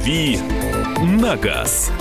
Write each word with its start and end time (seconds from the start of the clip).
«Дави 0.00 0.38
на 1.02 1.36
газ». 1.36 1.92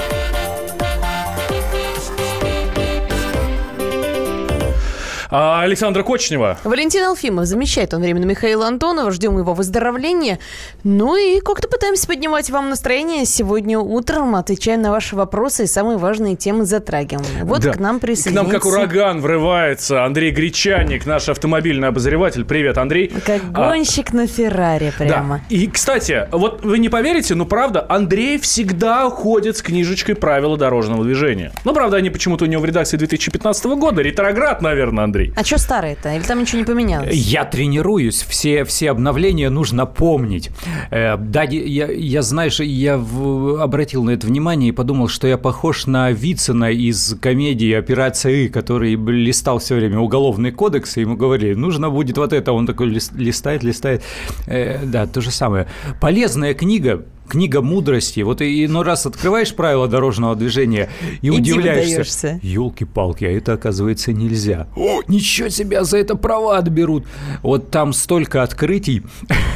Александра 5.30 6.02
Кочнева. 6.02 6.58
Валентин 6.64 7.04
Алфимов 7.04 7.46
замещает 7.46 7.94
он 7.94 8.02
временно 8.02 8.26
Михаила 8.26 8.66
Антонова. 8.68 9.12
Ждем 9.12 9.38
его 9.38 9.54
выздоровления. 9.54 10.40
Ну 10.84 11.16
и 11.16 11.40
как-то 11.40 11.68
пытаемся 11.68 12.08
поднимать 12.08 12.50
вам 12.50 12.70
настроение. 12.70 13.26
Сегодня 13.26 13.78
утром 13.78 14.36
отвечаем 14.36 14.82
на 14.82 14.92
ваши 14.92 15.16
вопросы 15.16 15.66
и 15.66 15.68
самые 15.68 15.98
важные 15.98 16.36
темы 16.36 16.66
затрагиваем. 16.66 17.46
Вот 17.46 17.62
да. 17.62 17.74
к 17.74 17.80
нам 17.80 18.00
присоединяется... 18.00 18.50
К 18.50 18.54
нам 18.54 18.62
как 18.62 18.66
ураган 18.66 19.22
врывается 19.22 20.04
Андрей 20.04 20.32
Гречаник, 20.32 21.06
наш 21.06 21.30
автомобильный 21.30 21.90
обозреватель. 21.90 22.44
Привет, 22.44 22.80
Андрей. 22.80 23.10
Как 23.24 23.42
а, 23.54 23.70
гонщик 23.70 24.12
а... 24.12 24.16
на 24.16 24.28
Феррари 24.28 24.92
прямо. 24.98 25.42
Да. 25.48 25.56
И, 25.56 25.68
кстати, 25.68 26.28
вот 26.32 26.64
вы 26.66 26.80
не 26.80 26.90
поверите, 26.90 27.36
но 27.36 27.46
правда, 27.46 27.86
Андрей 27.88 28.40
всегда 28.40 29.08
ходит 29.12 29.58
с 29.58 29.62
книжечкой 29.62 30.16
правила 30.16 30.58
дорожного 30.58 31.04
движения. 31.04 31.52
Ну, 31.66 31.74
правда, 31.74 31.98
они 31.98 32.10
почему-то 32.10 32.46
у 32.46 32.48
него 32.48 32.64
в 32.64 32.66
редакции 32.66 32.98
2015 32.98 33.66
года. 33.66 34.02
Ретроград, 34.02 34.64
наверное, 34.64 35.04
Андрей. 35.04 35.19
Андрей. 35.20 35.34
А 35.36 35.44
что 35.44 35.58
старое-то? 35.58 36.16
Или 36.16 36.24
там 36.24 36.40
ничего 36.40 36.60
не 36.60 36.66
поменялось? 36.66 37.14
Я 37.14 37.46
тренируюсь, 37.46 38.22
все, 38.28 38.64
все 38.64 38.92
обновления 38.92 39.50
нужно 39.50 39.86
помнить. 39.86 40.50
Э, 40.92 41.18
да, 41.18 41.44
я, 41.44 41.88
я, 41.88 42.22
знаешь, 42.22 42.60
я 42.60 42.98
в, 42.98 43.62
обратил 43.62 44.04
на 44.04 44.12
это 44.12 44.28
внимание 44.28 44.70
и 44.70 44.72
подумал, 44.72 45.08
что 45.08 45.28
я 45.28 45.38
похож 45.38 45.86
на 45.88 46.12
Вицина 46.12 46.72
из 46.72 47.16
комедии 47.22 47.74
«Операция 47.74 48.34
И», 48.34 48.48
который 48.48 48.96
листал 48.96 49.60
все 49.60 49.76
время 49.76 50.00
уголовный 50.00 50.52
кодекс, 50.52 50.98
и 50.98 51.02
ему 51.02 51.16
говорили, 51.16 51.54
нужно 51.54 51.90
будет 51.90 52.18
вот 52.18 52.34
это. 52.34 52.52
Он 52.54 52.66
такой 52.66 52.88
листает, 52.88 53.64
листает. 53.64 54.04
Э, 54.48 54.84
да, 54.86 55.08
то 55.08 55.22
же 55.22 55.32
самое. 55.32 55.68
Полезная 56.00 56.54
книга, 56.54 57.04
книга 57.30 57.62
мудрости. 57.62 58.22
Вот 58.22 58.42
и 58.42 58.66
иной 58.66 58.84
раз 58.84 59.06
открываешь 59.06 59.56
правила 59.56 59.88
дорожного 59.88 60.36
движения 60.36 60.90
и, 61.22 61.28
и 61.28 61.30
удивляешься. 61.30 62.40
Елки-палки, 62.42 63.24
а 63.24 63.32
это, 63.32 63.54
оказывается, 63.54 64.12
нельзя. 64.12 64.68
О, 64.76 65.02
ничего 65.08 65.50
себе, 65.50 65.84
за 65.86 66.00
это 66.00 66.16
права 66.16 66.58
отберут. 66.58 67.06
Вот 67.44 67.72
там 67.72 67.94
столько 67.94 68.44
открытий. 68.44 69.04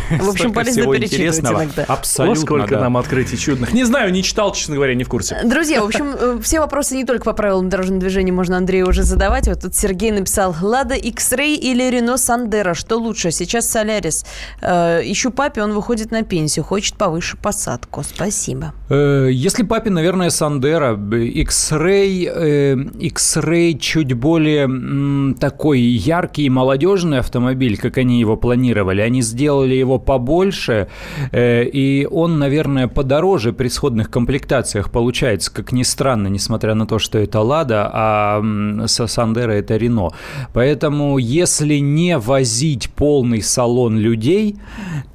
В 0.10 0.30
общем, 0.30 0.54
полезно 0.54 0.86
перечитывать 0.86 1.40
иногда. 1.40 1.84
Абсолютно, 1.84 2.42
сколько 2.42 2.76
да. 2.76 2.82
нам 2.82 2.98
открытий 2.98 3.38
чудных. 3.38 3.74
Не 3.74 3.84
знаю, 3.84 4.14
не 4.14 4.24
читал, 4.24 4.54
честно 4.54 4.76
говоря, 4.76 4.94
не 4.94 5.04
в 5.04 5.10
курсе. 5.10 5.38
Друзья, 5.44 5.82
в 5.82 5.86
общем, 5.86 6.14
э, 6.18 6.40
все 6.42 6.60
вопросы 6.60 6.96
не 6.96 7.06
только 7.06 7.26
по 7.26 7.34
правилам 7.34 7.70
дорожного 7.70 8.00
движения 8.00 8.32
можно 8.32 8.58
Андрею 8.58 8.88
уже 8.88 9.04
задавать. 9.04 9.48
Вот 9.48 9.62
тут 9.62 9.76
Сергей 9.76 10.12
написал, 10.12 10.56
Лада 10.62 10.96
X-Ray 10.96 11.56
или 11.56 11.90
Рено 11.90 12.18
Сандера, 12.18 12.76
что 12.76 12.98
лучше? 12.98 13.32
Сейчас 13.32 13.68
Солярис. 13.68 14.26
Э, 14.62 15.02
ищу 15.04 15.32
папе, 15.32 15.64
он 15.64 15.74
выходит 15.74 16.12
на 16.12 16.22
пенсию, 16.22 16.64
хочет 16.64 16.96
повыше 16.96 17.36
посадку 17.38 17.63
посадку. 17.64 18.04
Спасибо. 18.04 18.74
Э, 18.90 19.30
если 19.32 19.64
папе, 19.64 19.90
наверное, 19.90 20.30
Сандера, 20.30 20.94
X-Ray, 20.94 22.30
э, 22.36 22.76
X-Ray 23.00 23.78
чуть 23.80 24.14
более 24.14 25.34
такой 25.40 25.80
яркий 25.80 26.46
и 26.46 26.50
молодежный 26.50 27.20
автомобиль, 27.20 27.78
как 27.78 27.98
они 27.98 28.20
его 28.20 28.38
планировали. 28.38 29.02
Они 29.02 29.22
сделали 29.22 29.76
его 29.76 30.00
побольше, 30.00 30.88
э, 31.32 31.64
и 31.64 32.08
он, 32.12 32.40
наверное, 32.40 32.88
подороже 32.88 33.54
при 33.54 33.70
сходных 33.70 34.10
комплектациях 34.10 34.92
получается, 34.92 35.54
как 35.54 35.72
ни 35.72 35.84
странно, 35.84 36.28
несмотря 36.30 36.76
на 36.76 36.86
то, 36.86 37.00
что 37.00 37.18
это 37.18 37.40
Лада, 37.40 37.90
а 37.94 38.42
Сандера 38.88 39.52
это 39.52 39.78
Рено. 39.78 40.10
Поэтому, 40.54 41.18
если 41.18 41.80
не 41.80 42.18
возить 42.18 42.90
полный 42.90 43.42
салон 43.42 43.98
людей, 43.98 44.56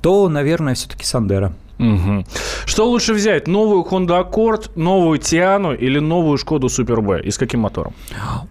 то, 0.00 0.28
наверное, 0.28 0.74
все-таки 0.74 1.04
Сандера. 1.04 1.52
Угу. 1.78 2.24
Что 2.66 2.90
лучше 2.90 3.14
взять? 3.14 3.46
Новую 3.46 3.84
Honda 3.84 4.22
Accord, 4.22 4.70
новую 4.74 5.18
Тиану 5.18 5.74
или 5.74 6.00
новую 6.00 6.38
Шкоду 6.38 6.68
Супер 6.68 7.00
Б? 7.00 7.20
И 7.22 7.30
с 7.30 7.38
каким 7.38 7.60
мотором? 7.60 7.94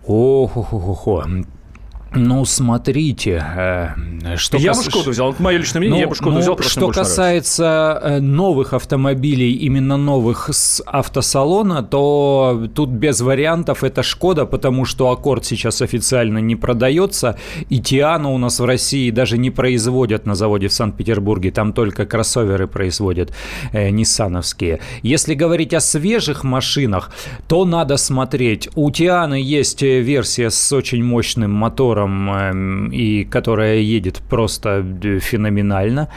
Ох-ох-ох. 0.06 1.28
Ну, 2.16 2.46
смотрите, 2.46 3.44
э, 3.56 4.38
что 4.38 4.58
я 4.58 4.74
кас... 4.74 4.86
бы 4.86 4.92
Шкоду 4.92 5.12
взял, 5.12 5.36
мое 5.40 5.58
личное 5.58 5.80
мнение, 5.80 5.98
ну, 5.98 6.02
я 6.02 6.08
бы 6.08 6.16
Шкоду 6.16 6.32
ну, 6.36 6.40
взял. 6.40 6.58
Что 6.60 6.90
касается 6.90 7.64
нравится. 7.64 8.00
Э, 8.04 8.20
новых 8.20 8.74
автомобилей, 8.74 9.54
именно 9.54 9.98
новых 9.98 10.50
с 10.52 10.82
автосалона, 10.86 11.84
то 11.84 12.68
тут 12.74 12.90
без 12.90 13.22
вариантов 13.22 13.84
это 13.84 14.04
Шкода, 14.04 14.46
потому 14.46 14.86
что 14.86 15.10
Аккорд 15.10 15.46
сейчас 15.46 15.82
официально 15.82 16.40
не 16.40 16.56
продается, 16.56 17.38
и 17.70 17.80
Тиану 17.80 18.34
у 18.34 18.38
нас 18.38 18.60
в 18.60 18.66
России 18.66 19.12
даже 19.12 19.38
не 19.38 19.52
производят 19.52 20.26
на 20.26 20.36
заводе 20.36 20.68
в 20.68 20.74
Санкт-Петербурге, 20.74 21.52
там 21.52 21.74
только 21.74 22.06
кроссоверы 22.06 22.68
производят 22.68 23.34
э, 23.74 23.90
ниссановские. 23.90 24.80
Если 25.04 25.34
говорить 25.34 25.74
о 25.74 25.80
свежих 25.80 26.44
машинах, 26.44 27.12
то 27.48 27.66
надо 27.66 27.98
смотреть. 27.98 28.70
У 28.76 28.92
Тианы 28.92 29.36
есть 29.36 29.84
э, 29.84 30.00
версия 30.00 30.50
с 30.50 30.74
очень 30.74 31.04
мощным 31.04 31.52
мотором, 31.52 31.97
мотором, 31.98 32.32
эм, 32.32 32.92
и 32.92 33.24
которая 33.24 33.78
едет 33.78 34.22
просто 34.30 34.86
э, 35.04 35.20
феноменально. 35.20 36.08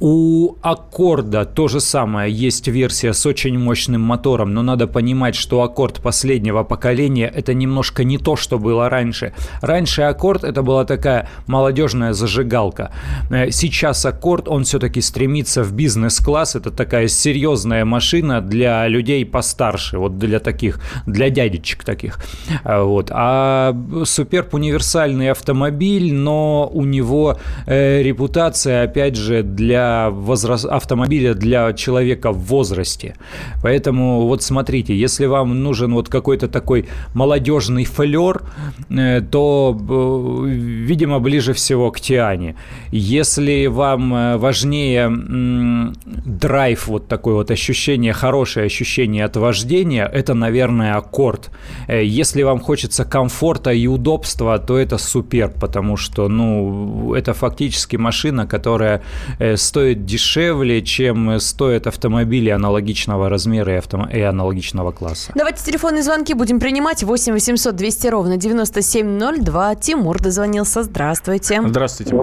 У 0.00 0.56
Аккорда 0.62 1.44
то 1.44 1.68
же 1.68 1.80
самое. 1.80 2.32
Есть 2.32 2.68
версия 2.68 3.12
с 3.12 3.26
очень 3.26 3.58
мощным 3.58 4.00
мотором, 4.00 4.54
но 4.54 4.62
надо 4.62 4.86
понимать, 4.86 5.34
что 5.34 5.62
Аккорд 5.62 6.00
последнего 6.00 6.64
поколения– 6.64 7.32
это 7.34 7.54
немножко 7.54 8.04
не 8.04 8.18
то, 8.18 8.36
что 8.36 8.58
было 8.58 8.88
раньше. 8.88 9.32
Раньше 9.62 10.02
Аккорд– 10.02 10.44
это 10.44 10.62
была 10.62 10.84
такая 10.84 11.28
молодежная 11.46 12.12
зажигалка. 12.12 12.90
Э, 13.30 13.50
сейчас 13.50 14.06
Аккорд, 14.06 14.48
он 14.48 14.64
все-таки 14.64 15.00
стремится 15.00 15.62
в 15.62 15.72
бизнес-класс. 15.72 16.56
Это 16.56 16.70
такая 16.70 17.08
серьезная 17.08 17.84
машина 17.84 18.40
для 18.40 18.88
людей 18.88 19.24
постарше, 19.24 19.98
вот 19.98 20.18
для 20.18 20.38
таких, 20.38 20.80
для 21.06 21.30
дядечек 21.30 21.84
таких. 21.84 22.18
Э, 22.64 22.82
вот. 22.82 23.10
А 23.10 23.74
Суперб 24.04 24.54
универсальный 24.54 25.19
уникальный 25.20 25.30
автомобиль, 25.30 26.12
но 26.12 26.70
у 26.72 26.84
него 26.84 27.36
э, 27.66 28.02
репутация, 28.02 28.84
опять 28.84 29.16
же, 29.16 29.42
для 29.42 30.10
возраст... 30.10 30.64
автомобиля 30.64 31.34
для 31.34 31.72
человека 31.72 32.32
в 32.32 32.38
возрасте. 32.46 33.14
Поэтому 33.62 34.26
вот 34.26 34.42
смотрите, 34.42 34.94
если 34.94 35.26
вам 35.26 35.62
нужен 35.62 35.92
вот 35.92 36.08
какой-то 36.08 36.48
такой 36.48 36.86
молодежный 37.14 37.84
флер, 37.84 38.42
э, 38.90 39.20
то, 39.30 39.76
э, 39.76 40.48
видимо, 40.86 41.20
ближе 41.20 41.52
всего 41.52 41.90
к 41.90 42.00
Тиане. 42.00 42.54
Если 42.92 43.66
вам 43.66 44.14
э, 44.14 44.36
важнее 44.36 45.10
э, 45.10 45.92
драйв, 46.26 46.88
вот 46.88 47.08
такое 47.08 47.34
вот 47.34 47.50
ощущение, 47.50 48.12
хорошее 48.12 48.66
ощущение 48.66 49.24
от 49.24 49.36
вождения, 49.36 50.06
это, 50.06 50.34
наверное, 50.34 50.96
аккорд. 50.96 51.50
Э, 51.88 52.04
если 52.04 52.44
вам 52.44 52.60
хочется 52.60 53.04
комфорта 53.04 53.70
и 53.70 53.88
удобства, 53.88 54.58
то 54.58 54.76
это 54.76 54.98
Суперб, 55.10 55.52
потому 55.60 55.96
что, 55.96 56.28
ну, 56.28 57.14
это 57.14 57.34
фактически 57.34 57.96
машина, 57.96 58.46
которая 58.46 59.02
э, 59.38 59.56
стоит 59.56 60.04
дешевле, 60.04 60.82
чем 60.82 61.40
стоят 61.40 61.86
автомобили 61.86 62.50
аналогичного 62.50 63.28
размера 63.28 63.72
и, 63.72 63.76
авто... 63.76 64.08
и 64.12 64.20
аналогичного 64.20 64.92
класса. 64.92 65.32
Давайте 65.34 65.64
телефонные 65.64 66.02
звонки 66.02 66.34
будем 66.34 66.60
принимать. 66.60 67.02
8 67.02 67.32
800 67.32 67.76
200 67.76 68.08
ровно 68.08 68.36
9702. 68.36 69.74
Тимур 69.74 70.20
дозвонился. 70.20 70.82
Здравствуйте. 70.82 71.60
Здравствуйте. 71.66 72.16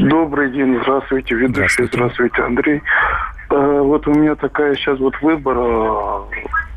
Добрый 0.00 0.52
день. 0.52 0.78
Здравствуйте, 0.82 1.34
ведущий. 1.34 1.84
Здравствуйте, 1.84 1.96
Здравствуйте 1.96 2.42
Андрей. 2.42 2.82
Э, 3.50 3.80
вот 3.80 4.06
у 4.06 4.14
меня 4.14 4.34
такая 4.34 4.74
сейчас 4.74 4.98
вот 4.98 5.14
выбор. 5.22 5.56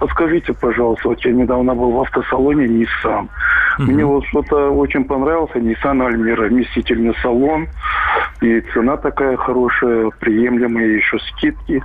Подскажите, 0.01 0.51
пожалуйста, 0.53 1.09
вот 1.09 1.23
я 1.23 1.31
недавно 1.31 1.75
был 1.75 1.91
в 1.91 2.01
автосалоне 2.01 2.65
Nissan. 2.65 3.27
Угу. 3.77 3.91
Мне 3.91 4.03
вот 4.03 4.25
что-то 4.25 4.71
очень 4.71 5.03
понравился 5.03 5.59
Nissan 5.59 6.01
Almera, 6.01 6.47
вместительный 6.47 7.13
салон. 7.21 7.67
И 8.41 8.61
цена 8.73 8.97
такая 8.97 9.37
хорошая, 9.37 10.09
приемлемая, 10.19 10.87
еще 10.87 11.19
скидки. 11.19 11.83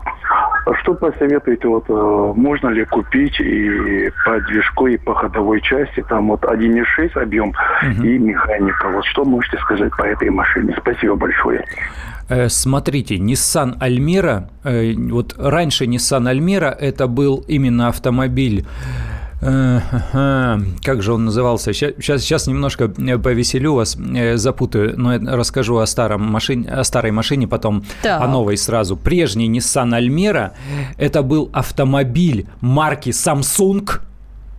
А 0.64 0.74
что 0.76 0.94
посоветуете, 0.94 1.68
вот 1.68 1.84
э, 1.90 2.32
можно 2.34 2.68
ли 2.68 2.86
купить 2.86 3.38
и 3.38 4.10
по 4.24 4.40
движку, 4.40 4.86
и 4.86 4.96
по 4.96 5.14
ходовой 5.14 5.60
части, 5.60 6.02
там 6.08 6.28
вот 6.28 6.42
1.6 6.42 7.20
объем 7.20 7.50
угу. 7.50 8.02
и 8.02 8.16
механика. 8.16 8.88
Вот 8.88 9.04
что 9.04 9.26
можете 9.26 9.58
сказать 9.58 9.94
по 9.94 10.04
этой 10.04 10.30
машине? 10.30 10.74
Спасибо 10.78 11.16
большое. 11.16 11.62
Э, 12.28 12.48
смотрите, 12.48 13.16
Nissan 13.16 13.78
Almera, 13.78 14.48
э, 14.64 14.94
вот 14.94 15.34
раньше 15.38 15.86
Nissan 15.86 16.30
Almera 16.30 16.70
это 16.70 17.06
был 17.06 17.44
именно 17.48 17.88
автомобиль 17.88 18.64
как 19.40 21.02
же 21.02 21.12
он 21.12 21.26
назывался? 21.26 21.72
Сейчас, 21.74 22.22
сейчас 22.22 22.46
немножко 22.46 22.88
повеселю 22.88 23.74
вас, 23.74 23.96
запутаю, 24.34 24.98
но 24.98 25.18
расскажу 25.36 25.76
о, 25.76 25.86
старом 25.86 26.22
машине, 26.22 26.68
о 26.68 26.82
старой 26.84 27.12
машине, 27.12 27.46
потом 27.46 27.84
так. 28.02 28.22
о 28.22 28.26
новой 28.26 28.56
сразу. 28.56 28.96
Прежний 28.96 29.48
Nissan 29.48 29.90
Almera– 29.90 30.52
это 30.98 31.22
был 31.22 31.50
автомобиль 31.52 32.46
марки 32.60 33.10
Samsung– 33.10 34.00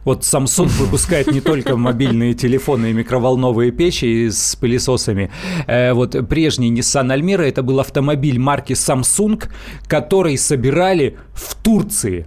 Вот 0.08 0.22
Samsung 0.22 0.68
выпускает 0.68 1.34
не 1.34 1.42
только 1.42 1.76
мобильные 1.76 2.34
телефоны 2.34 2.92
и 2.92 2.94
микроволновые 2.94 3.72
печи 3.72 4.30
с 4.30 4.56
пылесосами. 4.56 5.30
Э, 5.68 5.92
вот 5.92 6.16
прежний 6.30 6.72
Nissan 6.72 7.14
Almera 7.14 7.42
это 7.42 7.62
был 7.62 7.82
автомобиль 7.82 8.40
марки 8.40 8.72
Samsung, 8.72 9.44
который 9.86 10.38
собирали 10.38 11.18
в 11.34 11.56
Турции. 11.56 12.26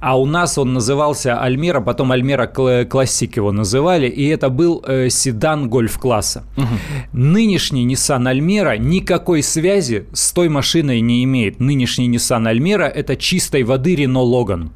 А 0.00 0.18
у 0.18 0.26
нас 0.26 0.58
он 0.58 0.72
назывался 0.72 1.40
Альмера, 1.40 1.80
потом 1.80 2.10
Альмера 2.10 2.48
Классик 2.48 3.36
его 3.36 3.52
называли, 3.52 4.08
и 4.08 4.26
это 4.26 4.48
был 4.48 4.82
э, 4.84 5.08
седан 5.08 5.70
гольф-класса. 5.70 6.42
Угу. 6.56 6.66
Нынешний 7.12 7.86
Nissan 7.86 8.28
Альмера 8.28 8.76
никакой 8.76 9.44
связи 9.44 10.06
с 10.12 10.32
той 10.32 10.48
машиной 10.48 11.00
не 11.00 11.22
имеет. 11.22 11.60
Нынешний 11.60 12.10
Nissan 12.10 12.48
Альмера 12.48 12.88
это 12.88 13.14
чистой 13.14 13.62
воды 13.62 13.94
Renault 13.94 14.26
Logan. 14.26 14.70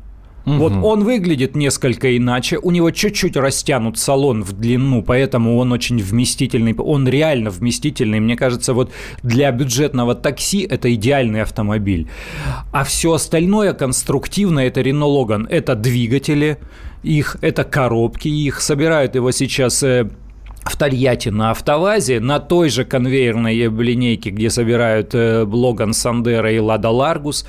Угу. 0.47 0.55
Вот 0.57 0.73
он 0.73 1.05
выглядит 1.05 1.57
несколько 1.57 2.17
иначе, 2.17 2.59
у 2.59 2.71
него 2.71 2.91
чуть-чуть 2.91 3.37
растянут 3.37 3.99
салон 3.99 4.43
в 4.43 4.53
длину, 4.53 5.03
поэтому 5.03 5.57
он 5.57 5.73
очень 5.73 5.99
вместительный, 5.99 6.75
он 6.75 7.09
реально 7.09 7.51
вместительный. 7.51 8.21
Мне 8.21 8.37
кажется, 8.37 8.75
вот 8.75 8.93
для 9.23 9.51
бюджетного 9.53 10.15
такси 10.15 10.67
это 10.69 10.93
идеальный 10.95 11.43
автомобиль. 11.43 12.09
А 12.73 12.85
все 12.85 13.13
остальное 13.13 13.73
конструктивно 13.73 14.61
это 14.61 14.81
Renault 14.81 15.27
Logan. 15.27 15.47
Это 15.49 15.75
двигатели 15.75 16.59
их, 17.03 17.37
это 17.41 17.65
коробки 17.65 18.29
их, 18.29 18.61
собирают 18.61 19.15
его 19.15 19.31
сейчас 19.31 19.83
э, 19.83 20.09
в 20.65 20.77
Тольятти 20.77 21.29
на 21.29 21.51
автовазе, 21.51 22.21
на 22.21 22.41
той 22.41 22.71
же 22.71 22.85
конвейерной 22.85 23.55
линейке, 23.55 24.31
где 24.31 24.51
собирают 24.51 25.15
э, 25.15 25.45
Логан 25.45 25.93
Сандера 25.93 26.51
и 26.51 26.59
Лада 26.59 26.91
Ларгус. 26.91 27.47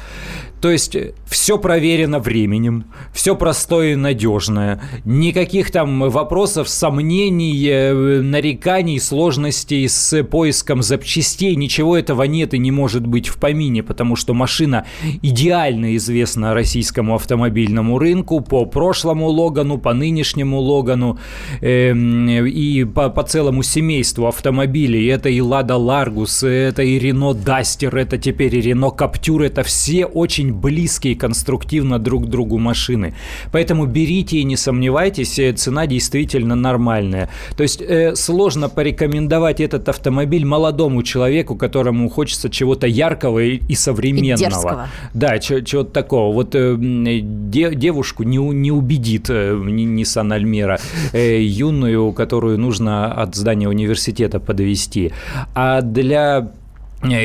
То 0.65 0.71
есть 0.71 0.95
э, 0.95 1.13
все 1.27 1.59
проверено 1.59 2.17
временем, 2.17 2.85
все 3.13 3.35
простое 3.35 3.91
и 3.91 3.95
надежное. 3.95 4.81
Никаких 5.05 5.69
там 5.69 6.09
вопросов, 6.09 6.69
сомнений, 6.69 7.67
э, 7.69 8.21
нареканий, 8.21 8.99
сложностей 8.99 9.87
с 9.87 10.23
поиском 10.23 10.81
запчастей. 10.81 11.55
Ничего 11.55 11.95
этого 11.95 12.23
нет 12.23 12.55
и 12.55 12.57
не 12.57 12.71
может 12.71 13.05
быть 13.05 13.27
в 13.27 13.37
помине, 13.37 13.83
потому 13.83 14.15
что 14.15 14.33
машина 14.33 14.87
идеально 15.21 15.95
известна 15.97 16.55
российскому 16.55 17.13
автомобильному 17.13 17.99
рынку 17.99 18.41
по 18.41 18.65
прошлому 18.65 19.27
Логану, 19.27 19.77
по 19.77 19.93
нынешнему 19.93 20.59
Логану 20.59 21.19
э, 21.61 21.93
и 21.93 22.85
по, 22.85 23.11
по 23.11 23.21
целому 23.21 23.61
семейству 23.61 24.25
автомобилей. 24.25 25.05
Это 25.09 25.29
и 25.29 25.41
Лада 25.41 25.75
Ларгус, 25.75 26.41
это 26.41 26.81
и 26.81 26.97
Рено 26.97 27.35
Дастер, 27.35 27.95
это 27.95 28.17
теперь 28.17 28.55
и 28.55 28.61
Рено 28.61 28.89
Каптюр. 28.89 29.43
Это 29.43 29.61
все 29.61 30.05
очень 30.05 30.54
близкие 30.55 31.15
конструктивно 31.15 31.99
друг 31.99 32.25
к 32.25 32.27
другу 32.27 32.57
машины. 32.57 33.13
Поэтому 33.51 33.85
берите 33.85 34.37
и 34.37 34.43
не 34.43 34.57
сомневайтесь, 34.57 35.39
э, 35.39 35.53
цена 35.53 35.87
действительно 35.87 36.55
нормальная. 36.55 37.29
То 37.57 37.63
есть 37.63 37.81
э, 37.81 38.15
сложно 38.15 38.69
порекомендовать 38.69 39.59
этот 39.59 39.89
автомобиль 39.89 40.45
молодому 40.45 41.03
человеку, 41.03 41.55
которому 41.55 42.09
хочется 42.09 42.49
чего-то 42.49 42.87
яркого 42.87 43.39
и, 43.39 43.61
и 43.67 43.75
современного. 43.75 44.35
И 44.35 44.37
дерзкого. 44.37 44.87
Да, 45.13 45.39
чего-то 45.39 45.91
такого. 45.91 46.33
Вот 46.33 46.55
э, 46.55 46.75
де, 46.79 47.75
девушку 47.75 48.23
не, 48.23 48.37
не 48.37 48.71
убедит 48.71 49.29
э, 49.29 49.53
Nissan 49.53 50.37
Almera, 50.37 50.79
э, 51.13 51.41
юную, 51.41 52.11
которую 52.13 52.57
нужно 52.57 53.13
от 53.13 53.35
здания 53.35 53.67
университета 53.69 54.39
подвести. 54.39 55.11
А 55.53 55.81
для 55.81 56.51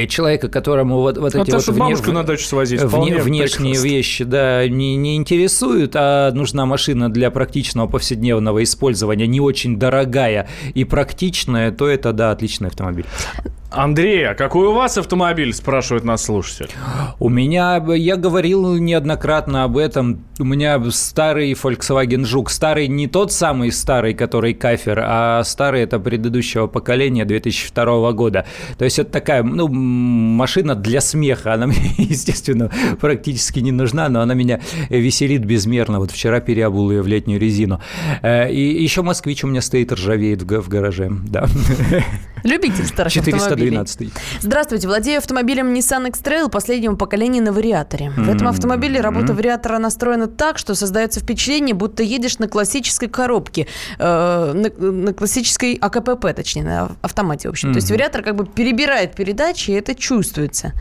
человека, 0.08 0.48
которому 0.48 0.96
вот, 0.98 1.18
вот 1.18 1.34
а 1.34 1.42
эти 1.42 1.50
вот 1.50 1.66
вне, 1.66 1.78
бабушку 1.78 2.12
на 2.12 2.22
дачу 2.22 2.44
свозить, 2.44 2.82
вне, 2.82 3.16
внешние 3.18 3.74
прекрасно. 3.74 3.88
вещи, 3.88 4.24
да, 4.24 4.68
не, 4.68 4.96
не 4.96 5.16
интересуют, 5.16 5.92
а 5.94 6.30
нужна 6.32 6.66
машина 6.66 7.10
для 7.10 7.30
практичного 7.30 7.86
повседневного 7.86 8.62
использования, 8.62 9.26
не 9.26 9.40
очень 9.40 9.78
дорогая 9.78 10.48
и 10.74 10.84
практичная, 10.84 11.72
то 11.72 11.88
это, 11.88 12.12
да, 12.12 12.30
отличный 12.30 12.68
автомобиль. 12.68 13.06
Андрей, 13.70 14.26
а 14.26 14.34
какой 14.34 14.66
у 14.66 14.72
вас 14.72 14.98
автомобиль, 14.98 15.54
спрашивает 15.54 16.02
нас 16.02 16.24
слушатель? 16.24 16.70
У 17.20 17.28
меня, 17.28 17.76
я 17.94 18.16
говорил 18.16 18.74
неоднократно 18.74 19.62
об 19.62 19.76
этом, 19.76 20.24
у 20.40 20.44
меня 20.44 20.82
старый 20.90 21.52
Volkswagen 21.52 22.24
Жук. 22.24 22.50
Старый 22.50 22.88
не 22.88 23.06
тот 23.06 23.30
самый 23.30 23.70
старый, 23.70 24.14
который 24.14 24.54
кафер, 24.54 25.00
а 25.04 25.44
старый 25.44 25.82
это 25.82 26.00
предыдущего 26.00 26.66
поколения 26.66 27.24
2002 27.24 28.12
года. 28.12 28.44
То 28.76 28.84
есть 28.84 28.98
это 28.98 29.12
такая, 29.12 29.44
ну, 29.60 29.68
машина 29.68 30.74
для 30.74 31.00
смеха. 31.00 31.52
Она 31.54 31.66
мне, 31.70 31.94
естественно, 31.98 32.70
практически 33.00 33.60
не 33.60 33.72
нужна, 33.72 34.08
но 34.08 34.20
она 34.20 34.34
меня 34.34 34.60
веселит 34.88 35.44
безмерно. 35.44 35.98
Вот 35.98 36.10
вчера 36.10 36.40
переобул 36.40 36.90
ее 36.90 37.02
в 37.02 37.06
летнюю 37.06 37.40
резину. 37.40 37.80
Э, 38.22 38.50
и 38.50 38.82
еще 38.82 39.02
москвич 39.02 39.44
у 39.44 39.48
меня 39.48 39.60
стоит, 39.60 39.92
ржавеет 39.92 40.42
в 40.42 40.68
гараже, 40.68 41.10
да. 41.28 41.46
Любитель 42.42 42.86
старых 42.86 43.12
412. 43.12 44.12
Здравствуйте, 44.40 44.88
владею 44.88 45.18
автомобилем 45.18 45.74
Nissan 45.74 46.08
X-Trail 46.08 46.48
последнего 46.48 46.96
поколения 46.96 47.42
на 47.42 47.52
вариаторе. 47.52 48.10
В 48.16 48.30
этом 48.30 48.48
автомобиле 48.48 49.00
работа 49.00 49.34
вариатора 49.34 49.78
настроена 49.78 50.26
так, 50.26 50.56
что 50.58 50.74
создается 50.74 51.20
впечатление, 51.20 51.74
будто 51.74 52.02
едешь 52.02 52.38
на 52.38 52.48
классической 52.48 53.08
коробке, 53.08 53.66
э, 53.98 54.52
на, 54.54 54.86
на 54.86 55.12
классической 55.12 55.74
АКПП, 55.74 56.34
точнее, 56.34 56.64
на 56.64 56.92
автомате, 57.02 57.48
в 57.48 57.50
общем. 57.52 57.72
То 57.72 57.76
есть 57.76 57.90
вариатор 57.90 58.22
как 58.22 58.36
бы 58.36 58.46
перебирает 58.46 59.14
передачи, 59.14 59.49
и 59.68 59.72
это 59.72 59.94
чувствуется. 59.94 60.72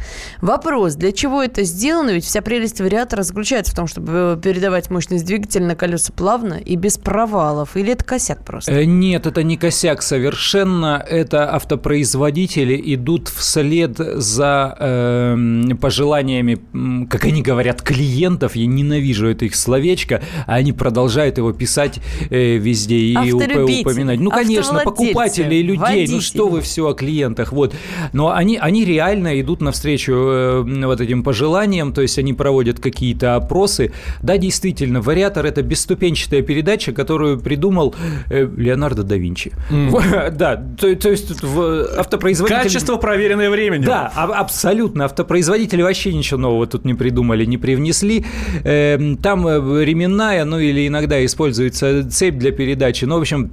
Вопрос, 0.42 0.96
для 0.96 1.12
чего 1.12 1.42
это 1.42 1.64
сделано? 1.64 2.12
Ведь 2.12 2.26
вся 2.26 2.42
прелесть 2.42 2.80
вариатора 2.82 3.24
заключается 3.24 3.72
в 3.72 3.76
том, 3.76 3.88
чтобы 3.88 4.40
передавать 4.42 4.90
мощность 4.90 5.26
двигателя 5.26 5.66
на 5.66 5.76
колеса 5.76 6.14
плавно 6.14 6.54
и 6.54 6.76
без 6.76 6.98
провалов. 6.98 7.76
Или 7.76 7.94
это 7.94 8.04
косяк 8.04 8.44
просто? 8.44 8.72
Э, 8.72 8.86
нет, 8.86 9.26
это 9.26 9.44
не 9.44 9.58
косяк 9.58 10.02
совершенно. 10.02 11.04
Это 11.10 11.54
автопроизводители 11.54 12.80
идут 12.96 13.28
вслед 13.28 13.98
за 13.98 14.76
э, 14.80 15.76
пожеланиями, 15.80 17.06
как 17.06 17.26
они 17.26 17.42
говорят, 17.42 17.82
клиентов. 17.82 18.56
Я 18.56 18.68
ненавижу 18.68 19.28
это 19.28 19.46
их 19.46 19.56
словечко. 19.56 20.22
А 20.46 20.56
они 20.56 20.74
продолжают 20.74 21.38
его 21.38 21.52
писать 21.54 22.00
э, 22.30 22.58
везде 22.58 22.98
и 22.98 23.32
упоминать. 23.32 24.20
Ну, 24.20 24.30
конечно, 24.30 24.80
покупатели 24.84 25.56
и 25.56 25.64
людей. 25.64 25.80
Водители. 25.80 26.16
Ну, 26.16 26.22
что 26.22 26.48
вы 26.48 26.62
все 26.62 26.88
о 26.88 26.94
клиентах. 26.94 27.52
Вот. 27.52 27.74
Но 28.14 28.32
они, 28.32 28.58
они 28.60 28.86
реально 28.86 29.40
идут 29.42 29.62
навстречу 29.62 30.14
э, 30.14 30.86
вот 30.86 31.02
этим 31.02 31.24
пожеланиям. 31.24 31.94
То 31.94 32.02
есть 32.02 32.18
они 32.20 32.34
проводят 32.34 32.80
какие-то 32.80 33.36
опросы. 33.36 33.92
Да, 34.22 34.38
действительно, 34.38 35.02
вариатор– 35.02 35.46
это 35.48 35.62
бесступенчатая 35.62 36.42
передача, 36.42 36.92
которую 36.92 37.40
придумал 37.40 37.96
э, 38.30 38.48
Леонардо 38.58 39.04
да 39.04 39.16
Винчи. 39.16 39.52
Mm. 39.70 40.32
да, 40.38 40.56
то, 40.56 40.96
то 40.96 41.10
есть 41.10 41.42
в 41.42 42.00
автопроизводитель... 42.00 42.64
Качество, 42.64 42.96
проверенное 42.98 43.50
временем. 43.50 43.86
Да, 43.86 44.12
а, 44.16 44.26
абсолютно. 44.26 45.06
Автопроизводители 45.06 45.82
вообще 45.82 46.14
ничего 46.14 46.40
нового 46.40 46.68
тут 46.68 46.86
не 46.86 46.94
придумали, 46.94 47.46
не 47.46 47.58
привнесли. 47.58 48.26
Эм, 48.64 49.18
там 49.18 49.48
э, 49.48 49.84
ременная, 49.84 50.46
ну 50.46 50.60
или 50.60 50.88
иногда 50.88 51.24
используется 51.26 52.10
цепь 52.10 52.36
для 52.36 52.52
передачи. 52.52 53.06
Ну, 53.06 53.18
в 53.18 53.22
общем, 53.22 53.52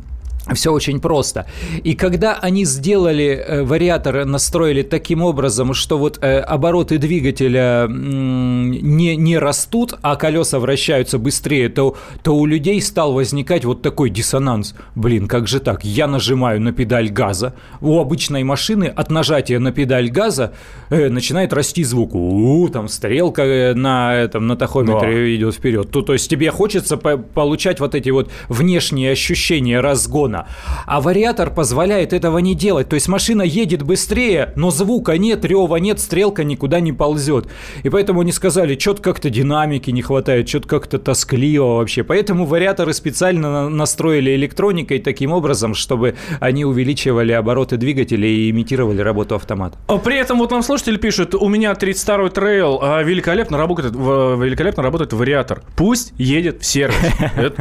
все 0.54 0.72
очень 0.72 1.00
просто. 1.00 1.46
И 1.82 1.94
когда 1.94 2.34
они 2.34 2.64
сделали 2.64 3.44
э, 3.46 3.62
вариатор, 3.64 4.24
настроили 4.24 4.82
таким 4.82 5.22
образом, 5.22 5.74
что 5.74 5.98
вот 5.98 6.18
э, 6.22 6.38
обороты 6.38 6.98
двигателя 6.98 7.86
не, 7.88 9.16
не 9.16 9.38
растут, 9.38 9.94
а 10.02 10.16
колеса 10.16 10.58
вращаются 10.58 11.18
быстрее, 11.18 11.68
то, 11.68 11.96
то 12.22 12.36
у 12.36 12.46
людей 12.46 12.80
стал 12.80 13.12
возникать 13.12 13.64
вот 13.64 13.82
такой 13.82 14.10
диссонанс. 14.10 14.74
Блин, 14.94 15.26
как 15.26 15.48
же 15.48 15.60
так? 15.60 15.84
Я 15.84 16.06
нажимаю 16.06 16.60
на 16.60 16.72
педаль 16.72 17.10
газа. 17.10 17.54
У 17.80 17.98
обычной 17.98 18.44
машины 18.44 18.84
от 18.84 19.10
нажатия 19.10 19.58
на 19.58 19.72
педаль 19.72 20.10
газа 20.10 20.52
э, 20.90 21.08
начинает 21.08 21.52
расти 21.52 21.82
звук. 21.84 22.14
У, 22.14 22.66
-у 22.66 22.70
там 22.70 22.88
стрелка 22.88 23.42
э, 23.42 23.74
на, 23.74 24.14
этом, 24.14 24.46
на 24.46 24.56
тахометре 24.56 25.12
да. 25.12 25.34
идет 25.34 25.54
вперед. 25.54 25.90
То, 25.90 26.02
то 26.02 26.12
есть 26.12 26.30
тебе 26.30 26.50
хочется 26.50 26.96
по 26.96 27.16
получать 27.16 27.80
вот 27.80 27.94
эти 27.94 28.10
вот 28.10 28.30
внешние 28.48 29.12
ощущения 29.12 29.80
разгона 29.80 30.35
машина. 30.36 30.48
А 30.86 31.00
вариатор 31.00 31.50
позволяет 31.50 32.12
этого 32.12 32.38
не 32.38 32.54
делать. 32.54 32.88
То 32.88 32.94
есть 32.94 33.08
машина 33.08 33.42
едет 33.42 33.82
быстрее, 33.82 34.52
но 34.56 34.70
звука 34.70 35.18
нет, 35.18 35.44
рева 35.44 35.76
нет, 35.76 36.00
стрелка 36.00 36.44
никуда 36.44 36.80
не 36.80 36.92
ползет. 36.92 37.46
И 37.82 37.88
поэтому 37.88 38.20
они 38.20 38.32
сказали, 38.32 38.78
что-то 38.78 39.02
как-то 39.02 39.30
динамики 39.30 39.90
не 39.90 40.02
хватает, 40.02 40.48
что-то 40.48 40.68
как-то 40.68 40.98
тоскливо 40.98 41.76
вообще. 41.76 42.04
Поэтому 42.04 42.46
вариаторы 42.46 42.92
специально 42.92 43.68
настроили 43.68 44.34
электроникой 44.36 44.98
таким 44.98 45.32
образом, 45.32 45.74
чтобы 45.74 46.14
они 46.40 46.64
увеличивали 46.64 47.32
обороты 47.32 47.76
двигателя 47.76 48.28
и 48.28 48.50
имитировали 48.50 49.00
работу 49.02 49.34
автомата. 49.34 49.78
А 49.88 49.98
при 49.98 50.16
этом 50.16 50.38
вот 50.38 50.50
нам 50.50 50.62
слушатель 50.62 50.98
пишет, 50.98 51.34
у 51.34 51.48
меня 51.48 51.72
32-й 51.72 52.30
трейл, 52.30 52.78
а 52.82 53.02
великолепно 53.02 53.58
работает, 53.58 53.94
великолепно 53.94 54.82
работает 54.82 55.12
вариатор. 55.12 55.62
Пусть 55.76 56.12
едет 56.18 56.62
в 56.62 56.66
сервис. 56.66 56.96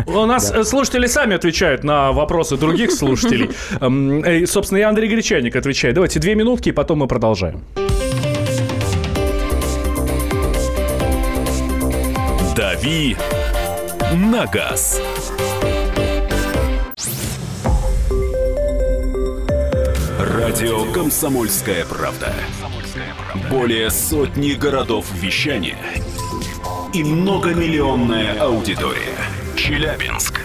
У 0.07 0.25
нас 0.25 0.53
слушатели 0.67 1.07
сами 1.07 1.35
отвечают 1.35 1.83
на 1.83 2.11
вопросы 2.11 2.57
других 2.65 2.91
слушателей. 2.91 3.49
Эм, 3.79 4.23
э, 4.23 4.45
собственно, 4.45 4.79
я 4.79 4.89
Андрей 4.89 5.09
Гречаник 5.09 5.55
отвечаю. 5.55 5.93
Давайте 5.93 6.19
две 6.19 6.35
минутки, 6.35 6.69
и 6.69 6.71
потом 6.71 6.99
мы 6.99 7.07
продолжаем. 7.07 7.61
«Дави 12.55 13.17
на 14.13 14.45
газ». 14.45 15.01
Радио 20.19 20.91
«Комсомольская 20.93 21.85
правда». 21.85 22.33
Более 23.49 23.89
сотни 23.89 24.53
городов 24.53 25.05
вещания– 25.21 25.77
и 26.95 27.03
многомиллионная 27.03 28.39
аудитория. 28.39 29.17
Челябинск. 29.57 30.44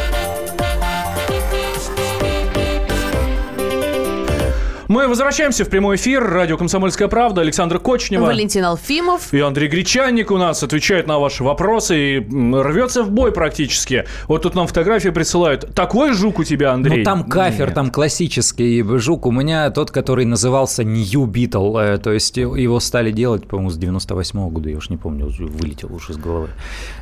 Мы 4.91 5.07
возвращаемся 5.07 5.63
в 5.63 5.69
прямой 5.69 5.95
эфир. 5.95 6.21
Радио 6.21 6.57
«Комсомольская 6.57 7.07
правда». 7.07 7.39
Александр 7.39 7.79
Кочнева. 7.79 8.25
Валентин 8.25 8.65
Алфимов. 8.65 9.33
И 9.33 9.39
Андрей 9.39 9.69
Гречанник 9.69 10.31
у 10.31 10.37
нас 10.37 10.63
отвечает 10.63 11.07
на 11.07 11.17
ваши 11.17 11.45
вопросы 11.45 12.17
и 12.17 12.19
рвется 12.19 13.03
в 13.03 13.09
бой 13.09 13.31
практически. 13.31 14.03
Вот 14.27 14.41
тут 14.41 14.53
нам 14.53 14.67
фотографии 14.67 15.07
присылают. 15.07 15.73
Такой 15.73 16.11
жук 16.11 16.39
у 16.39 16.43
тебя, 16.43 16.73
Андрей? 16.73 16.97
Ну, 16.97 17.03
там 17.05 17.23
кафер, 17.23 17.67
Нет. 17.67 17.73
там 17.73 17.89
классический 17.89 18.83
жук. 18.97 19.27
У 19.27 19.31
меня 19.31 19.69
тот, 19.69 19.91
который 19.91 20.25
назывался 20.25 20.83
New 20.83 21.25
Beetle. 21.25 21.95
Э, 21.95 21.97
то 21.97 22.11
есть 22.11 22.35
его 22.35 22.81
стали 22.81 23.11
делать, 23.11 23.47
по-моему, 23.47 23.69
с 23.69 23.77
98 23.77 24.39
-го 24.39 24.49
года. 24.49 24.69
Я 24.69 24.75
уж 24.75 24.89
не 24.89 24.97
помню, 24.97 25.27
вылетел 25.39 25.95
уж 25.95 26.09
из 26.09 26.17
головы. 26.17 26.49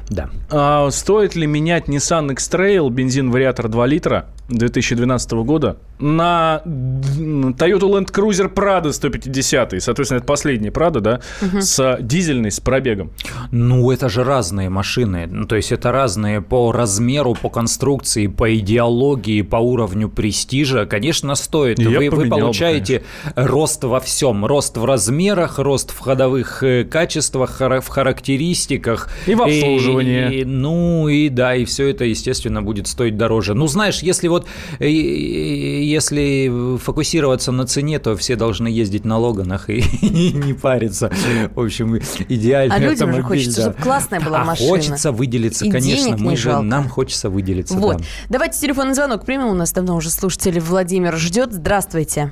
Да. 0.10 0.30
А, 0.52 0.92
стоит 0.92 1.36
ли 1.36 1.48
менять 1.48 1.90
Nissan 1.90 2.34
X-Trail, 2.34 2.88
бензин-вариатор 2.92 3.68
2 3.68 3.88
литра 3.88 4.28
2012 4.50 5.32
года 5.32 5.78
на 6.00 6.62
Toyota 6.66 7.82
Land 7.82 8.12
Cruiser 8.12 8.54
Prado 8.54 8.92
150, 8.92 9.82
соответственно, 9.82 10.18
это 10.20 10.26
последний 10.26 10.70
Prado, 10.70 11.02
да, 11.02 11.22
угу. 11.42 11.62
с 11.62 11.98
дизельной, 12.02 12.52
с 12.52 12.60
пробегом. 12.60 13.12
Ну, 13.52 13.92
это 13.92 14.10
же 14.10 14.24
разные 14.24 14.70
машины, 14.70 15.28
ну, 15.30 15.46
то 15.46 15.56
есть 15.56 15.72
это 15.72 15.92
разные 15.92 16.42
по 16.42 16.72
размеру, 16.72 17.36
по 17.36 17.50
конструкции, 17.50 18.28
по 18.28 18.56
идеологии, 18.56 19.42
по 19.42 19.58
уровню 19.58 20.10
престижа, 20.10 20.86
конечно, 20.86 21.36
стоит. 21.36 21.80
Я 21.80 22.00
вы, 22.00 22.10
вы 22.10 22.30
получаете 22.30 23.04
бы, 23.36 23.48
рост 23.48 23.84
во 23.84 24.00
всем, 24.00 24.46
рост 24.46 24.78
в 24.78 24.86
размерах, 24.86 25.60
рост 25.60 25.92
в 25.92 26.00
ходовых 26.00 26.64
э, 26.64 26.86
качествах, 26.86 27.60
в 27.60 27.88
характеристиках. 27.88 29.10
И 29.28 29.36
в 29.36 29.42
обслуживании. 29.42 30.42
И, 30.42 30.46
ну, 30.46 31.08
и 31.08 31.30
да, 31.30 31.56
и 31.56 31.66
все 31.66 31.90
это, 31.90 32.06
естественно, 32.06 32.62
будет 32.62 32.88
стоить 32.88 33.18
дороже. 33.18 33.54
Ну, 33.54 33.68
знаешь, 33.68 34.00
если 34.00 34.28
вот, 34.28 34.39
э, 34.80 34.88
если 34.88 36.78
фокусироваться 36.78 37.52
на 37.52 37.66
цене, 37.66 38.00
то 38.00 38.16
все 38.16 38.36
должны 38.36 38.68
ездить 38.68 39.06
на 39.06 39.18
Логанах 39.18 39.70
и, 39.70 39.84
не 40.02 40.54
париться. 40.54 41.12
В 41.56 41.60
общем, 41.60 41.98
идеально. 41.98 42.76
А 42.76 42.80
людям 42.80 43.14
же 43.14 43.22
хочется, 43.22 43.66
да. 43.66 43.72
чтобы 43.72 43.84
классная 43.84 44.20
была 44.20 44.42
а 44.42 44.46
машина. 44.46 44.70
хочется 44.70 45.12
выделиться, 45.12 45.66
и 45.66 45.72
конечно. 45.72 46.18
Мы 46.18 46.36
же, 46.36 46.44
жалко. 46.52 46.66
нам 46.66 46.90
хочется 46.90 47.30
выделиться. 47.30 47.78
Вот. 47.78 47.98
Да. 47.98 48.04
Давайте 48.30 48.60
телефонный 48.60 48.94
звонок 48.94 49.26
примем. 49.26 49.48
У 49.48 49.54
нас 49.54 49.72
давно 49.72 49.96
уже 49.96 50.10
слушатель 50.10 50.60
Владимир 50.60 51.16
ждет. 51.18 51.52
Здравствуйте. 51.52 52.32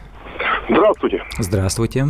Здравствуйте. 0.69 1.23
Здравствуйте. 1.39 2.07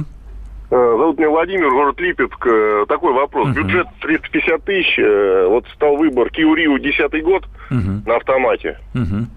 Э, 0.70 0.96
зовут 0.98 1.18
меня 1.18 1.30
Владимир, 1.30 1.70
город 1.70 2.00
Липецк. 2.00 2.46
Э, 2.46 2.86
такой 2.88 3.14
вопрос. 3.14 3.50
Uh-huh. 3.50 3.54
Бюджет 3.54 3.88
350 4.02 4.64
тысяч. 4.66 5.00
Э, 5.00 5.48
вот 5.48 5.66
стал 5.76 5.96
выбор 5.96 6.28
Rio 6.28 6.80
10 6.80 7.24
год 7.24 7.46
uh-huh. 7.70 8.08
на 8.08 8.16
автомате. 8.18 8.80
Uh-huh 8.94 9.28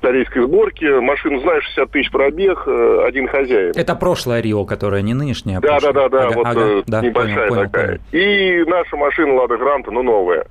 корейской 0.00 0.44
сборки. 0.44 1.00
Машина, 1.00 1.40
знаешь, 1.40 1.64
60 1.64 1.90
тысяч 1.90 2.10
пробег, 2.10 2.62
э, 2.66 3.04
один 3.06 3.28
хозяин. 3.28 3.72
Это 3.74 3.94
прошлое 3.94 4.40
Рио, 4.40 4.64
которое 4.64 5.02
не 5.02 5.14
нынешнее, 5.14 5.58
а 5.58 5.60
Да, 5.60 5.78
да, 5.80 5.92
да, 5.92 6.08
да, 6.08 6.26
ага, 6.28 6.34
вот 6.34 6.46
ага, 6.46 6.60
э, 6.60 6.82
да, 6.86 7.00
небольшая 7.00 7.48
понял, 7.48 7.62
такая. 7.64 7.86
понял, 7.86 8.00
понял. 8.10 8.24
И 8.24 8.64
наша 8.64 8.96
машина 8.96 9.34
Лада 9.34 9.56
Гранта, 9.56 9.90
ну, 9.90 10.02
новая. 10.02 10.46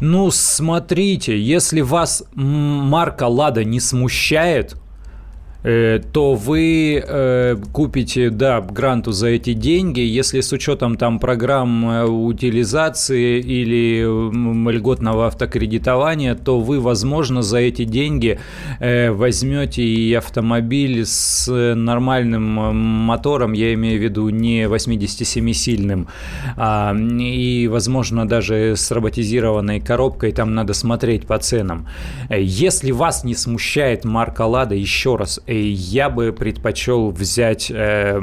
Ну, 0.00 0.30
смотрите, 0.30 1.38
если 1.38 1.80
вас 1.80 2.28
марка 2.34 3.24
Лада 3.24 3.64
не 3.64 3.80
смущает, 3.80 4.76
то 5.66 6.34
вы 6.34 7.02
э, 7.04 7.56
купите, 7.72 8.30
да, 8.30 8.60
гранту 8.60 9.10
за 9.10 9.28
эти 9.28 9.52
деньги, 9.52 9.98
если 9.98 10.40
с 10.40 10.52
учетом 10.52 10.96
там 10.96 11.18
программ 11.18 11.90
э, 11.90 12.04
утилизации 12.04 13.40
или 13.40 14.04
льготного 14.70 15.26
автокредитования, 15.26 16.36
то 16.36 16.60
вы, 16.60 16.78
возможно, 16.78 17.42
за 17.42 17.58
эти 17.58 17.84
деньги 17.84 18.38
возьмете 18.78 19.82
и 19.82 20.14
автомобиль 20.14 21.04
с 21.04 21.50
нормальным 21.74 22.42
мотором, 22.44 23.52
я 23.52 23.74
имею 23.74 23.98
в 23.98 24.02
виду 24.04 24.28
не 24.28 24.64
87-сильным, 24.64 26.06
а, 26.56 26.94
и, 26.94 27.66
возможно, 27.66 28.28
даже 28.28 28.76
с 28.76 28.90
роботизированной 28.90 29.80
коробкой, 29.80 30.30
там 30.32 30.54
надо 30.54 30.74
смотреть 30.74 31.26
по 31.26 31.38
ценам. 31.38 31.88
Если 32.30 32.92
вас 32.92 33.24
не 33.24 33.34
смущает 33.34 34.04
марка 34.04 34.42
Лада, 34.42 34.74
еще 34.74 35.16
раз, 35.16 35.40
я 35.62 36.10
бы 36.10 36.32
предпочел 36.32 37.10
взять 37.10 37.70
э, 37.70 38.20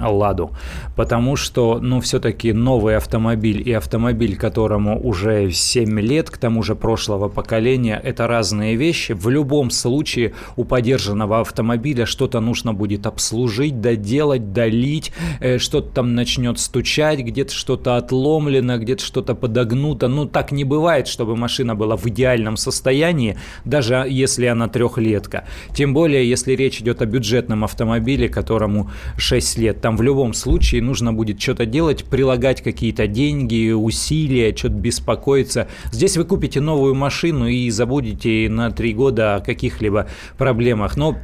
Ладу, 0.00 0.50
потому 0.96 1.36
что, 1.36 1.78
ну, 1.80 2.00
все-таки 2.00 2.52
новый 2.52 2.96
автомобиль 2.96 3.66
и 3.68 3.72
автомобиль, 3.72 4.36
которому 4.36 5.00
уже 5.00 5.50
7 5.50 6.00
лет, 6.00 6.30
к 6.30 6.38
тому 6.38 6.62
же 6.62 6.74
прошлого 6.74 7.28
поколения, 7.28 8.00
это 8.02 8.26
разные 8.26 8.76
вещи. 8.76 9.12
В 9.12 9.28
любом 9.28 9.70
случае 9.70 10.34
у 10.56 10.64
подержанного 10.64 11.40
автомобиля 11.40 12.06
что-то 12.06 12.40
нужно 12.40 12.72
будет 12.72 13.06
обслужить, 13.06 13.80
доделать, 13.80 14.52
долить, 14.52 15.12
э, 15.40 15.58
что-то 15.58 15.90
там 15.90 16.14
начнет 16.14 16.58
стучать, 16.58 17.20
где-то 17.20 17.52
что-то 17.52 17.96
отломлено, 17.96 18.78
где-то 18.78 19.04
что-то 19.04 19.34
подогнуто. 19.34 20.08
Ну, 20.08 20.26
так 20.26 20.52
не 20.52 20.64
бывает, 20.64 21.08
чтобы 21.08 21.36
машина 21.36 21.74
была 21.74 21.96
в 21.96 22.06
идеальном 22.06 22.56
состоянии, 22.56 23.36
даже 23.64 24.06
если 24.08 24.46
она 24.46 24.68
трехлетка. 24.68 25.44
Тем 25.74 25.94
более, 25.94 26.28
если 26.28 26.54
речь 26.60 26.80
идет 26.80 27.02
о 27.02 27.06
бюджетном 27.06 27.64
автомобиле, 27.64 28.28
которому 28.28 28.90
6 29.16 29.58
лет. 29.58 29.80
Там 29.80 29.96
в 29.96 30.02
любом 30.02 30.34
случае 30.34 30.82
нужно 30.82 31.12
будет 31.12 31.40
что-то 31.40 31.66
делать, 31.66 32.04
прилагать 32.04 32.62
какие-то 32.62 33.06
деньги, 33.06 33.72
усилия, 33.72 34.54
что-то 34.54 34.74
беспокоиться. 34.74 35.68
Здесь 35.90 36.16
вы 36.16 36.24
купите 36.24 36.60
новую 36.60 36.94
машину 36.94 37.48
и 37.48 37.70
забудете 37.70 38.48
на 38.48 38.70
3 38.70 38.92
года 38.94 39.36
о 39.36 39.40
каких-либо 39.40 40.06
проблемах. 40.38 40.96
Но 40.96 41.16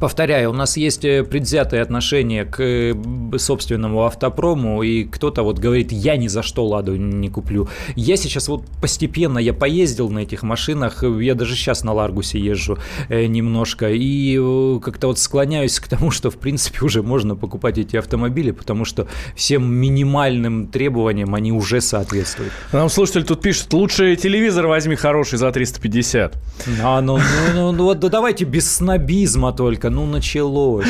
Повторяю, 0.00 0.50
у 0.50 0.52
нас 0.54 0.76
есть 0.76 1.04
э, 1.04 1.22
предвзятое 1.22 1.82
отношение 1.82 2.44
к 2.44 2.60
э, 2.60 2.94
собственному 3.36 4.04
автопрому, 4.04 4.82
и 4.82 5.04
кто-то 5.04 5.42
вот 5.42 5.58
говорит, 5.58 5.92
я 5.92 6.16
ни 6.16 6.28
за 6.28 6.42
что 6.42 6.66
«Ладу» 6.66 6.96
не 6.96 7.28
куплю. 7.28 7.68
Я 7.94 8.16
сейчас 8.16 8.48
вот 8.48 8.64
постепенно, 8.80 9.38
я 9.38 9.52
поездил 9.52 10.08
на 10.08 10.20
этих 10.20 10.42
машинах, 10.42 11.04
я 11.04 11.34
даже 11.34 11.54
сейчас 11.54 11.84
на 11.84 11.92
Ларгусе 11.92 12.38
езжу 12.38 12.78
э, 13.10 13.26
немножко, 13.26 13.90
и 13.90 14.40
как-то 14.80 15.08
вот 15.08 15.18
склоняюсь 15.18 15.78
к 15.78 15.88
тому, 15.88 16.10
что 16.10 16.30
в 16.30 16.36
принципе 16.36 16.84
уже 16.84 17.02
можно 17.02 17.36
покупать 17.36 17.78
эти 17.78 17.96
автомобили, 17.96 18.50
потому 18.50 18.84
что 18.84 19.06
всем 19.36 19.72
минимальным 19.72 20.68
требованиям 20.68 21.34
они 21.34 21.52
уже 21.52 21.80
соответствуют. 21.80 22.52
Нам 22.72 22.88
слушатель 22.88 23.24
тут 23.24 23.42
пишет, 23.42 23.72
лучше 23.72 24.16
телевизор 24.16 24.66
возьми 24.66 24.96
хороший 24.96 25.38
за 25.38 25.52
350. 25.52 26.34
А, 26.82 27.00
ну, 27.02 27.18
ну, 27.18 27.22
ну, 27.54 27.72
ну 27.72 27.84
вот 27.84 28.00
да 28.00 28.08
давайте 28.08 28.44
без 28.44 28.72
снобизма 28.72 29.52
только 29.52 29.81
только, 29.82 29.90
ну 29.90 30.06
началось. 30.06 30.86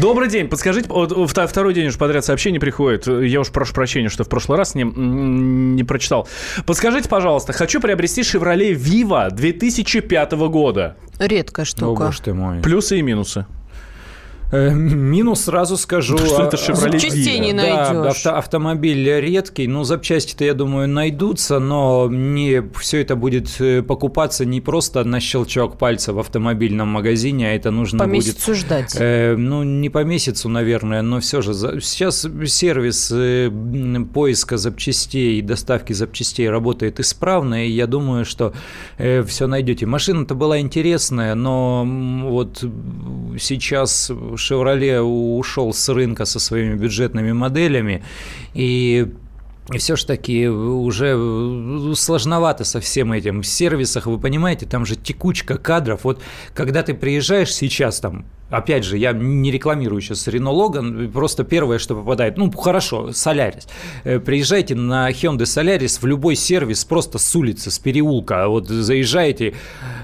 Добрый 0.00 0.28
день, 0.28 0.48
подскажите, 0.48 0.88
вот, 0.88 1.12
второй 1.30 1.74
день 1.74 1.86
уже 1.86 1.98
подряд 1.98 2.24
сообщение 2.24 2.60
приходит, 2.60 3.06
я 3.06 3.40
уж 3.40 3.50
прошу 3.50 3.72
прощения, 3.74 4.08
что 4.08 4.24
в 4.24 4.28
прошлый 4.28 4.58
раз 4.58 4.74
не, 4.74 4.84
не 4.84 5.84
прочитал. 5.84 6.28
Подскажите, 6.66 7.08
пожалуйста, 7.08 7.52
хочу 7.52 7.80
приобрести 7.80 8.20
Chevrolet 8.20 8.74
Viva 8.74 9.30
2005 9.30 10.32
года. 10.32 10.96
Редкая 11.18 11.64
штука. 11.64 12.02
О, 12.02 12.06
боже 12.06 12.22
ты 12.22 12.34
мой. 12.34 12.60
Плюсы 12.60 12.98
и 12.98 13.02
минусы. 13.02 13.46
Э, 14.52 14.70
минус 14.74 15.42
сразу 15.42 15.76
скажу. 15.76 16.18
Что 16.18 16.42
это 16.42 16.56
Chevrolet 16.56 16.74
Запчастей 16.74 17.38
не 17.38 17.52
найдешь. 17.52 18.02
Да, 18.02 18.08
авто, 18.08 18.34
автомобиль 18.36 19.08
редкий, 19.20 19.66
ну, 19.66 19.84
запчасти-то, 19.84 20.44
я 20.44 20.54
думаю, 20.54 20.88
найдутся, 20.88 21.58
но 21.60 22.08
не 22.10 22.62
все 22.78 23.00
это 23.00 23.14
будет 23.16 23.60
э, 23.60 23.82
покупаться 23.82 24.44
не 24.44 24.60
просто 24.60 25.04
на 25.04 25.20
щелчок 25.20 25.78
пальца 25.78 26.12
в 26.12 26.18
автомобильном 26.18 26.88
магазине, 26.88 27.48
а 27.48 27.52
это 27.52 27.70
нужно 27.70 28.00
по 28.00 28.06
будет... 28.06 28.26
месяцу 28.26 28.54
ждать. 28.54 28.96
Э, 28.98 29.36
ну, 29.36 29.62
не 29.62 29.88
по 29.88 30.02
месяцу, 30.02 30.48
наверное, 30.48 31.02
но 31.02 31.20
все 31.20 31.42
же. 31.42 31.54
За, 31.54 31.80
сейчас 31.80 32.26
сервис 32.46 33.12
э, 33.14 33.50
поиска 34.12 34.56
запчастей 34.56 35.38
и 35.38 35.42
доставки 35.42 35.92
запчастей 35.92 36.48
работает 36.50 36.98
исправно, 36.98 37.66
и 37.66 37.70
я 37.70 37.86
думаю, 37.86 38.24
что 38.24 38.52
э, 38.98 39.22
все 39.22 39.46
найдете. 39.46 39.86
Машина-то 39.86 40.34
была 40.34 40.58
интересная, 40.58 41.34
но 41.34 41.84
вот 42.24 42.64
сейчас 43.38 44.10
Chevrolet 44.40 45.00
ушел 45.00 45.72
с 45.72 45.88
рынка 45.88 46.24
со 46.24 46.40
своими 46.40 46.74
бюджетными 46.74 47.32
моделями, 47.32 48.02
и 48.54 49.12
и 49.72 49.78
все 49.78 49.94
ж 49.94 50.04
таки 50.04 50.48
уже 50.48 51.14
сложновато 51.94 52.64
со 52.64 52.80
всем 52.80 53.12
этим. 53.12 53.42
В 53.42 53.46
сервисах, 53.46 54.06
вы 54.06 54.18
понимаете, 54.18 54.66
там 54.66 54.84
же 54.84 54.96
текучка 54.96 55.58
кадров. 55.58 56.02
Вот 56.02 56.20
когда 56.54 56.82
ты 56.82 56.92
приезжаешь 56.92 57.54
сейчас 57.54 58.00
там 58.00 58.24
Опять 58.50 58.84
же, 58.84 58.98
я 58.98 59.12
не 59.12 59.50
рекламирую 59.50 60.00
сейчас 60.00 60.26
Рено 60.28 60.50
Логан, 60.50 61.10
просто 61.10 61.44
первое, 61.44 61.78
что 61.78 61.94
попадает, 61.94 62.36
ну, 62.36 62.50
хорошо, 62.50 63.12
Солярис. 63.12 63.68
Э, 64.04 64.18
приезжайте 64.18 64.74
на 64.74 65.10
Hyundai 65.10 65.46
Солярис 65.46 66.02
в 66.02 66.06
любой 66.06 66.34
сервис 66.36 66.84
просто 66.84 67.18
с 67.18 67.36
улицы, 67.36 67.70
с 67.70 67.78
переулка, 67.78 68.48
вот 68.48 68.68
заезжаете, 68.68 69.54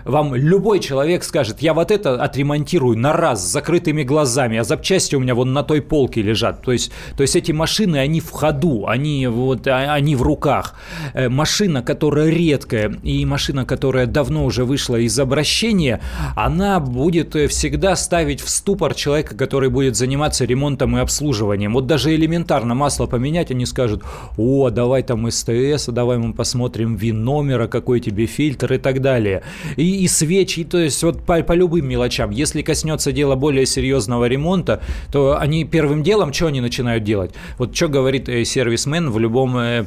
вам 0.04 0.34
любой 0.34 0.78
человек 0.78 1.24
скажет, 1.24 1.60
я 1.60 1.74
вот 1.74 1.90
это 1.90 2.22
отремонтирую 2.22 2.96
на 2.96 3.12
раз, 3.12 3.44
с 3.44 3.52
закрытыми 3.52 4.04
глазами, 4.04 4.58
а 4.58 4.64
запчасти 4.64 5.16
у 5.16 5.20
меня 5.20 5.34
вон 5.34 5.52
на 5.52 5.62
той 5.62 5.82
полке 5.82 6.22
лежат. 6.22 6.62
То 6.62 6.72
есть, 6.72 6.92
то 7.16 7.22
есть 7.22 7.34
эти 7.34 7.52
машины, 7.52 7.96
они 7.96 8.20
в 8.20 8.30
ходу, 8.30 8.86
они, 8.86 9.26
вот, 9.26 9.66
а, 9.66 9.94
они 9.94 10.14
в 10.14 10.22
руках. 10.22 10.74
Э, 11.14 11.28
машина, 11.28 11.82
которая 11.82 12.28
редкая, 12.28 12.96
и 13.02 13.24
машина, 13.24 13.64
которая 13.64 14.06
давно 14.06 14.44
уже 14.44 14.64
вышла 14.64 14.96
из 14.96 15.18
обращения, 15.18 16.00
она 16.36 16.78
будет 16.78 17.34
э, 17.34 17.48
всегда 17.48 17.96
ставить 17.96 18.35
поставить 18.36 18.40
в 18.40 18.48
ступор 18.48 18.94
человека, 18.94 19.34
который 19.34 19.68
будет 19.68 19.96
заниматься 19.96 20.44
ремонтом 20.44 20.96
и 20.96 21.00
обслуживанием. 21.00 21.72
Вот 21.72 21.86
даже 21.86 22.14
элементарно 22.14 22.74
масло 22.74 23.06
поменять, 23.06 23.50
они 23.50 23.66
скажут, 23.66 24.02
о, 24.36 24.70
давай 24.70 25.02
там 25.02 25.30
СТС, 25.30 25.88
давай 25.88 26.18
мы 26.18 26.32
посмотрим 26.32 26.96
вин 26.96 27.24
номера, 27.24 27.66
какой 27.68 28.00
тебе 28.00 28.26
фильтр 28.26 28.74
и 28.74 28.78
так 28.78 29.00
далее. 29.00 29.42
И, 29.76 30.04
и 30.04 30.08
свечи, 30.08 30.64
то 30.64 30.78
есть 30.78 31.02
вот 31.02 31.22
по, 31.24 31.42
по 31.42 31.54
любым 31.54 31.88
мелочам. 31.88 32.30
Если 32.30 32.62
коснется 32.62 33.12
дела 33.12 33.36
более 33.36 33.66
серьезного 33.66 34.28
ремонта, 34.28 34.80
то 35.12 35.38
они 35.38 35.64
первым 35.64 36.02
делом, 36.02 36.32
что 36.32 36.46
они 36.46 36.60
начинают 36.60 37.04
делать? 37.04 37.30
Вот 37.58 37.74
что 37.74 37.88
говорит 37.88 38.28
э, 38.28 38.44
сервисмен 38.44 39.10
в 39.10 39.18
любом 39.18 39.56
э, 39.56 39.86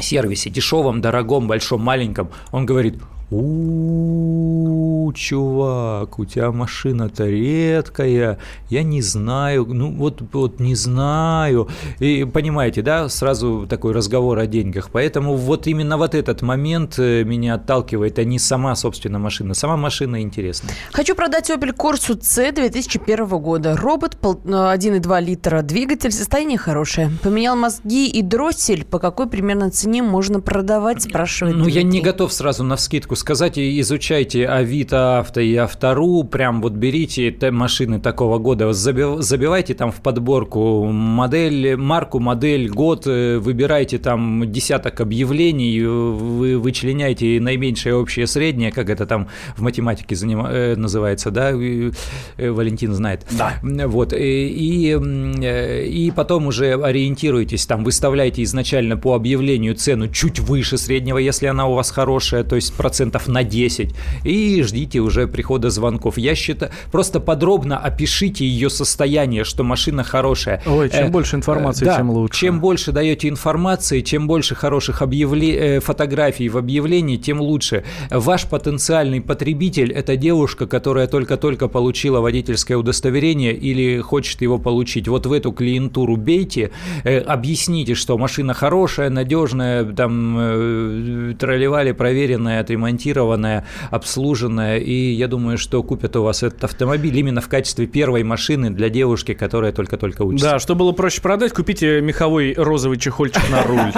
сервисе, 0.00 0.50
дешевом, 0.50 1.00
дорогом, 1.00 1.48
большом, 1.48 1.82
маленьком, 1.82 2.28
он 2.52 2.66
говорит, 2.66 2.94
у, 3.34 5.12
чувак, 5.12 6.18
у 6.18 6.24
тебя 6.24 6.52
машина-то 6.52 7.26
редкая, 7.26 8.38
я 8.68 8.82
не 8.82 9.02
знаю, 9.02 9.66
ну 9.66 9.90
вот, 9.90 10.22
вот 10.32 10.60
не 10.60 10.74
знаю. 10.74 11.68
И 11.98 12.24
понимаете, 12.24 12.82
да, 12.82 13.08
сразу 13.08 13.66
такой 13.68 13.92
разговор 13.92 14.38
о 14.38 14.46
деньгах. 14.46 14.90
Поэтому 14.92 15.36
вот 15.36 15.66
именно 15.66 15.96
вот 15.96 16.14
этот 16.14 16.42
момент 16.42 16.98
э, 16.98 17.24
меня 17.24 17.54
отталкивает, 17.54 18.18
а 18.18 18.24
не 18.24 18.38
сама, 18.38 18.74
собственно, 18.74 19.18
машина. 19.18 19.54
Сама 19.54 19.76
машина 19.76 20.20
интересная. 20.20 20.74
Хочу 20.92 21.14
продать 21.14 21.50
Opel 21.50 21.74
Corsa 21.74 22.18
C 22.22 22.52
2001 22.52 23.26
года. 23.26 23.76
Робот 23.76 24.16
1,2 24.22 25.18
э, 25.18 25.24
литра, 25.24 25.62
двигатель, 25.62 26.12
состояние 26.12 26.58
хорошее. 26.58 27.10
Поменял 27.22 27.56
мозги 27.56 28.08
и 28.08 28.22
дроссель. 28.22 28.84
По 28.84 28.98
какой 28.98 29.28
примерно 29.28 29.70
цене 29.70 30.02
можно 30.02 30.40
продавать, 30.40 31.02
спрашивает 31.02 31.56
Ну, 31.56 31.66
я 31.66 31.82
не 31.82 32.00
готов 32.00 32.32
сразу 32.32 32.64
на 32.64 32.76
вскидку 32.76 33.16
сказать, 33.22 33.56
изучайте 33.56 34.48
Авито, 34.48 35.20
Авто 35.20 35.40
и 35.40 35.54
Автору, 35.54 36.24
прям 36.24 36.60
вот 36.60 36.72
берите 36.72 37.32
машины 37.52 38.00
такого 38.00 38.38
года, 38.38 38.72
забивайте 38.72 39.74
там 39.74 39.92
в 39.92 40.00
подборку 40.02 40.84
модель, 40.86 41.76
марку, 41.76 42.18
модель, 42.18 42.68
год, 42.68 43.06
э, 43.06 43.38
выбирайте 43.38 43.98
там 43.98 44.50
десяток 44.50 45.00
объявлений, 45.00 45.80
вы 45.82 46.58
вычленяете 46.58 47.38
наименьшее 47.40 47.94
общее 47.94 48.26
среднее, 48.26 48.72
как 48.72 48.90
это 48.90 49.06
там 49.06 49.28
в 49.56 49.62
математике 49.62 50.16
заним... 50.16 50.44
Э, 50.44 50.74
называется, 50.74 51.30
да, 51.30 51.52
э, 51.52 51.92
Валентин 52.38 52.92
знает. 52.92 53.24
Да. 53.30 53.54
Вот, 53.62 54.12
и, 54.12 54.96
и 54.98 56.12
потом 56.16 56.48
уже 56.48 56.74
ориентируйтесь, 56.74 57.66
там 57.66 57.84
выставляйте 57.84 58.42
изначально 58.42 58.96
по 58.96 59.14
объявлению 59.14 59.76
цену 59.76 60.08
чуть 60.08 60.40
выше 60.40 60.76
среднего, 60.76 61.18
если 61.18 61.46
она 61.46 61.68
у 61.68 61.74
вас 61.74 61.92
хорошая, 61.92 62.42
то 62.42 62.56
есть 62.56 62.74
процент 62.74 63.01
процентов 63.02 63.28
на 63.28 63.42
10 63.42 63.94
и 64.24 64.62
ждите 64.62 65.00
уже 65.00 65.26
прихода 65.26 65.70
звонков. 65.70 66.18
Я 66.18 66.34
считаю, 66.34 66.70
просто 66.92 67.20
подробно 67.20 67.78
опишите 67.78 68.44
ее 68.46 68.70
состояние, 68.70 69.44
что 69.44 69.64
машина 69.64 70.04
хорошая. 70.04 70.62
Ой, 70.66 70.88
чем 70.88 71.06
э, 71.06 71.10
больше 71.10 71.36
информации, 71.36 71.84
да, 71.84 71.96
тем 71.96 72.10
лучше. 72.10 72.40
Чем 72.40 72.60
больше 72.60 72.92
даете 72.92 73.28
информации, 73.28 74.00
чем 74.00 74.26
больше 74.26 74.54
хороших 74.54 75.02
объявле... 75.02 75.76
Э, 75.76 75.80
фотографий 75.80 76.48
в 76.48 76.56
объявлении, 76.56 77.16
тем 77.16 77.40
лучше. 77.40 77.82
Ваш 78.10 78.46
потенциальный 78.46 79.20
потребитель– 79.20 79.92
это 80.00 80.16
девушка, 80.16 80.66
которая 80.66 81.06
только-только 81.06 81.68
получила 81.68 82.20
водительское 82.20 82.76
удостоверение 82.76 83.52
или 83.52 84.00
хочет 84.00 84.42
его 84.42 84.58
получить. 84.58 85.08
Вот 85.08 85.26
в 85.26 85.32
эту 85.32 85.52
клиентуру 85.52 86.16
бейте, 86.16 86.70
э, 87.04 87.18
объясните, 87.18 87.94
что 87.94 88.16
машина 88.18 88.54
хорошая, 88.54 89.10
надежная, 89.10 89.84
там, 89.84 90.36
э, 90.38 91.34
тролливали, 91.38 91.92
проверенная, 91.92 92.60
отремонтированная 92.60 92.91
отремонтированная, 92.92 93.64
обслуженная, 93.90 94.78
и 94.78 94.92
я 94.92 95.28
думаю, 95.28 95.58
что 95.58 95.82
купят 95.82 96.16
у 96.16 96.22
вас 96.22 96.42
этот 96.42 96.64
автомобиль 96.64 97.16
именно 97.16 97.40
в 97.40 97.48
качестве 97.48 97.86
первой 97.86 98.22
машины 98.22 98.70
для 98.70 98.88
девушки, 98.88 99.34
которая 99.34 99.72
только-только 99.72 100.22
учится. 100.22 100.52
Да, 100.52 100.58
чтобы 100.58 100.80
было 100.80 100.92
проще 100.92 101.22
продать, 101.22 101.52
купите 101.52 102.00
меховой 102.00 102.54
розовый 102.56 102.98
чехольчик 102.98 103.42
на 103.50 103.62
руль. 103.62 103.92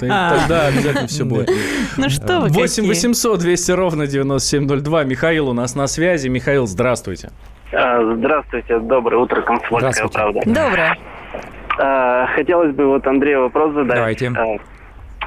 Тогда 0.00 0.66
обязательно 0.66 1.06
все 1.06 1.24
будет. 1.24 1.50
Ну 1.96 2.08
что 2.08 2.40
вы 2.40 2.48
8 2.48 2.86
800 2.86 3.40
200 3.40 3.72
ровно 3.72 4.06
9702. 4.06 5.04
Михаил 5.04 5.48
у 5.48 5.52
нас 5.52 5.74
на 5.74 5.86
связи. 5.86 6.28
Михаил, 6.28 6.66
здравствуйте. 6.66 7.30
А, 7.72 8.14
здравствуйте, 8.16 8.78
доброе 8.80 9.16
утро, 9.18 9.42
комсомольская 9.42 10.08
правда. 10.08 10.40
Доброе. 10.44 10.98
А, 11.78 12.26
хотелось 12.34 12.74
бы 12.74 12.86
вот 12.86 13.06
Андрею 13.06 13.42
вопрос 13.42 13.74
задать. 13.74 13.96
Давайте. 13.96 14.32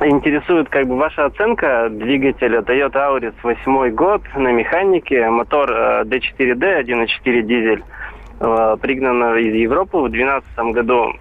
Интересует 0.02 0.70
как 0.70 0.88
бы 0.88 0.98
ваша 0.98 1.26
оценка 1.26 1.88
двигателя 1.90 2.60
Toyota 2.60 3.10
Auris 3.10 3.36
8 3.44 3.90
год 3.92 4.22
на 4.36 4.52
механике, 4.52 5.30
мотор 5.30 5.70
D4D, 5.70 6.84
1.4 6.84 7.42
дизель, 7.44 7.84
э, 8.40 8.78
пригнан 8.82 9.38
из 9.38 9.54
Европы 9.54 9.98
в 9.98 10.10
2012 10.10 10.74
году. 10.74 11.14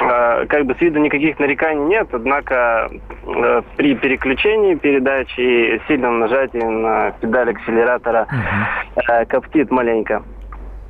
Э, 0.00 0.46
как 0.46 0.64
бы 0.64 0.74
с 0.74 0.80
виду 0.80 1.00
никаких 1.00 1.38
нареканий 1.38 1.84
нет, 1.84 2.08
однако 2.12 2.88
э, 2.90 3.62
при 3.76 3.94
переключении 3.94 4.74
передач 4.74 5.28
и 5.38 5.80
сильном 5.86 6.20
нажатии 6.20 6.58
на 6.58 7.10
педаль 7.20 7.50
акселератора 7.50 8.26
uh-huh. 8.96 9.26
коптит 9.26 9.70
маленько. 9.70 10.22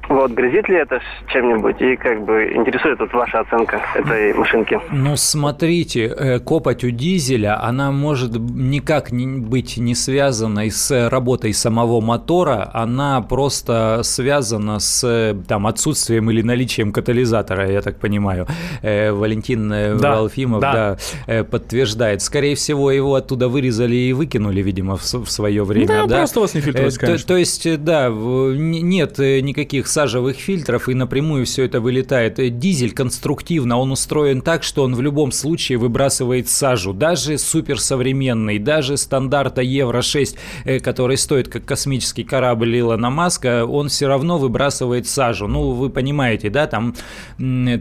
Вот, 0.09 0.33
грозит 0.33 0.69
ли 0.69 0.77
это 0.77 1.01
чем-нибудь? 1.29 1.81
И 1.81 1.97
как 1.97 2.25
бы 2.25 2.53
интересует 2.55 2.99
вот 2.99 3.13
ваша 3.13 3.41
оценка 3.41 3.81
этой 3.95 4.33
машинки. 4.33 4.81
Ну, 4.91 5.17
смотрите, 5.17 6.07
э, 6.07 6.39
копоть 6.39 6.83
у 6.85 6.91
дизеля, 6.91 7.63
она 7.63 7.93
может 7.93 8.33
никак 8.39 9.13
не 9.13 9.27
быть 9.27 9.77
не 9.77 9.95
связана 9.95 10.71
с 10.71 11.09
работой 11.11 11.53
самого 11.53 12.01
мотора, 12.01 12.71
она 12.73 13.21
просто 13.21 14.01
связана 14.03 14.79
с 14.79 15.37
там, 15.47 15.67
отсутствием 15.67 16.31
или 16.31 16.43
наличием 16.43 16.93
катализатора, 16.93 17.71
я 17.71 17.83
так 17.83 17.99
понимаю. 17.99 18.47
Э, 18.83 19.13
Валентин 19.13 19.71
э, 19.73 19.95
да, 19.97 20.17
Валфимов 20.17 20.61
да. 20.61 20.97
Да, 21.27 21.45
подтверждает. 21.45 22.23
Скорее 22.23 22.55
всего, 22.55 22.91
его 22.91 23.15
оттуда 23.15 23.49
вырезали 23.49 23.95
и 23.95 24.13
выкинули, 24.13 24.63
видимо, 24.63 24.97
в, 24.97 25.05
свое 25.05 25.65
время. 25.65 25.87
Да, 25.87 26.07
да? 26.07 26.17
просто 26.19 26.41
вас 26.41 26.55
не 26.55 26.61
фильтруется, 26.61 27.01
то, 27.01 27.27
то 27.27 27.37
есть, 27.37 27.85
да, 27.85 28.09
нет 28.09 29.19
никаких 29.19 29.87
сажевых 29.99 30.37
фильтров, 30.37 30.89
и 30.89 30.95
напрямую 30.95 31.45
все 31.45 31.65
это 31.65 31.81
вылетает. 31.81 32.39
Дизель 32.61 32.93
конструктивно, 32.93 33.79
он 33.79 33.91
устроен 33.91 34.43
так, 34.43 34.63
что 34.63 34.85
он 34.85 34.95
в 34.95 35.03
любом 35.03 35.33
случае 35.33 35.77
выбрасывает 35.79 36.49
сажу. 36.49 36.93
Даже 36.93 37.37
суперсовременный, 37.37 38.61
даже 38.61 38.97
стандарта 38.97 39.61
Евро-6, 39.61 40.37
э, 40.65 40.79
который 40.79 41.17
стоит 41.17 41.49
как 41.49 41.65
космический 41.65 42.23
корабль 42.23 42.79
Илона 42.79 43.11
Маска, 43.11 43.67
он 43.67 43.89
все 43.89 44.07
равно 44.07 44.39
выбрасывает 44.39 45.09
сажу. 45.09 45.49
Ну, 45.49 45.73
вы 45.73 45.91
понимаете, 45.91 46.49
да, 46.49 46.69
там, 46.69 46.95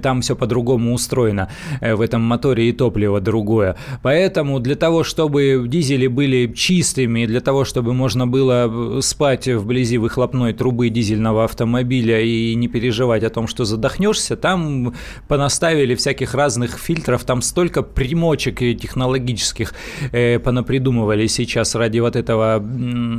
там 0.02 0.22
все 0.22 0.36
по-другому 0.36 0.96
устроено. 0.96 1.50
Э, 1.82 1.94
в 1.94 2.02
этом 2.02 2.24
моторе 2.24 2.70
и 2.70 2.72
топливо 2.72 3.22
другое. 3.22 3.76
Поэтому 4.02 4.60
для 4.60 4.76
того, 4.76 5.04
чтобы 5.04 5.66
дизели 5.68 6.08
были 6.08 6.52
чистыми, 6.52 7.28
для 7.28 7.42
того, 7.42 7.64
чтобы 7.64 7.94
можно 7.94 8.26
было 8.26 9.02
спать 9.02 9.48
вблизи 9.48 10.00
выхлопной 10.00 10.54
трубы 10.54 10.90
дизельного 10.90 11.44
автомобиля, 11.44 12.07
автомобиля 12.08 12.22
и 12.22 12.56
не 12.56 12.68
переживать 12.68 13.24
о 13.24 13.30
том, 13.30 13.48
что 13.48 13.66
задохнешься, 13.66 14.36
там 14.36 14.94
понаставили 15.28 15.96
всяких 15.96 16.34
разных 16.34 16.78
фильтров, 16.78 17.24
там 17.24 17.42
столько 17.42 17.84
примочек 17.84 18.60
технологических 18.60 19.74
э, 20.12 20.40
понапридумывали 20.40 21.28
сейчас 21.28 21.76
ради 21.76 22.00
вот 22.00 22.16
этого 22.16 22.64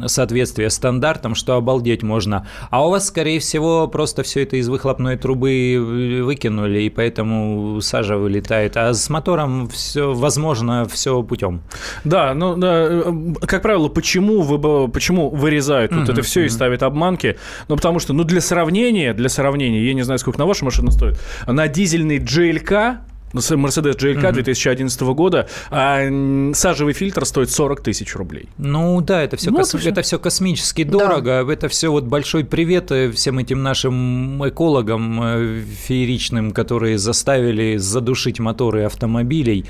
соответствия 0.07 0.71
стандартам, 0.71 1.35
что 1.35 1.55
обалдеть 1.55 2.03
можно. 2.03 2.47
А 2.71 2.87
у 2.87 2.91
вас, 2.91 3.09
скорее 3.09 3.39
всего, 3.39 3.89
просто 3.89 4.23
все 4.23 4.43
это 4.43 4.57
из 4.57 4.69
выхлопной 4.69 5.17
трубы 5.17 5.75
э, 5.75 6.23
выкинули, 6.23 6.83
и 6.83 6.91
поэтому 6.91 7.81
сажа 7.81 8.17
вылетает. 8.17 8.77
А 8.77 8.93
с 8.93 9.11
мотором 9.11 9.69
все, 9.69 10.13
возможно, 10.13 10.87
все 10.91 11.23
путем. 11.23 11.61
Да, 12.05 12.35
ну, 12.35 12.57
да, 12.57 12.87
э, 12.89 13.13
как 13.47 13.63
правило, 13.63 13.89
почему, 13.89 14.43
вы, 14.43 14.89
почему 14.89 15.31
вырезают 15.31 15.93
mm-hmm, 15.93 16.01
вот 16.01 16.09
это 16.09 16.23
все 16.23 16.41
mm-hmm. 16.41 16.47
и 16.47 16.49
ставят 16.49 16.83
обманки? 16.83 17.37
Ну, 17.69 17.77
потому 17.77 17.99
что, 17.99 18.13
ну, 18.13 18.25
для 18.25 18.41
сравнения 18.41 18.78
сравнение, 18.79 19.13
для 19.13 19.29
сравнения, 19.29 19.85
я 19.85 19.95
не 19.95 20.03
знаю, 20.03 20.19
сколько 20.19 20.39
на 20.39 20.47
вашу 20.47 20.65
машину 20.65 20.91
стоит, 20.91 21.19
на 21.47 21.67
дизельный 21.67 22.19
GLK 22.19 22.99
Mercedes 23.33 23.97
GLK 23.97 24.25
угу. 24.25 24.33
2011 24.35 25.01
года, 25.03 25.49
а 25.71 26.09
сажевый 26.55 26.95
фильтр 26.95 27.25
стоит 27.25 27.51
40 27.51 27.81
тысяч 27.83 28.15
рублей. 28.17 28.49
Ну 28.59 29.01
да, 29.01 29.23
это 29.23 29.37
все, 29.37 29.51
ну, 29.51 29.59
кос... 29.59 29.75
это 29.75 30.03
все 30.03 30.19
космически 30.19 30.85
дорого. 30.85 31.45
Да. 31.45 31.53
Это 31.53 31.69
все 31.69 31.91
вот 31.91 32.05
большой 32.05 32.45
привет 32.45 32.91
э, 32.91 33.11
всем 33.11 33.39
этим 33.39 33.63
нашим 33.63 34.47
экологам 34.49 35.21
э, 35.23 35.61
фееричным, 35.87 36.53
которые 36.53 36.99
заставили 36.99 37.77
задушить 37.77 38.41
моторы 38.41 38.85
автомобилей, 38.85 39.65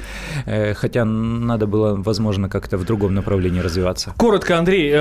э, 0.47 0.75
хотя 0.75 1.05
надо 1.05 1.67
было, 1.67 1.95
возможно, 1.95 2.49
как-то 2.49 2.77
в 2.77 2.85
другом 2.85 3.15
направлении 3.15 3.61
развиваться. 3.61 4.13
Коротко, 4.17 4.59
Андрей, 4.59 4.93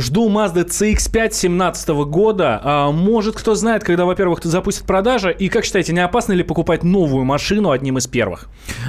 жду 0.00 0.30
Mazda 0.30 0.66
CX-5 0.66 1.34
2017 1.44 1.88
года. 2.06 2.60
А, 2.62 2.90
может, 2.90 3.36
кто 3.36 3.54
знает, 3.54 3.84
когда, 3.84 4.04
во-первых, 4.04 4.40
запустит 4.44 4.84
продажа, 4.84 5.30
и 5.30 5.48
как 5.48 5.64
считаете, 5.64 5.92
не 5.92 6.00
опасно 6.00 6.32
ли 6.32 6.42
покупать 6.42 6.82
новую 6.82 7.24
машину 7.24 7.70
одним 7.84 7.98
из 7.98 8.06
первых. 8.06 8.48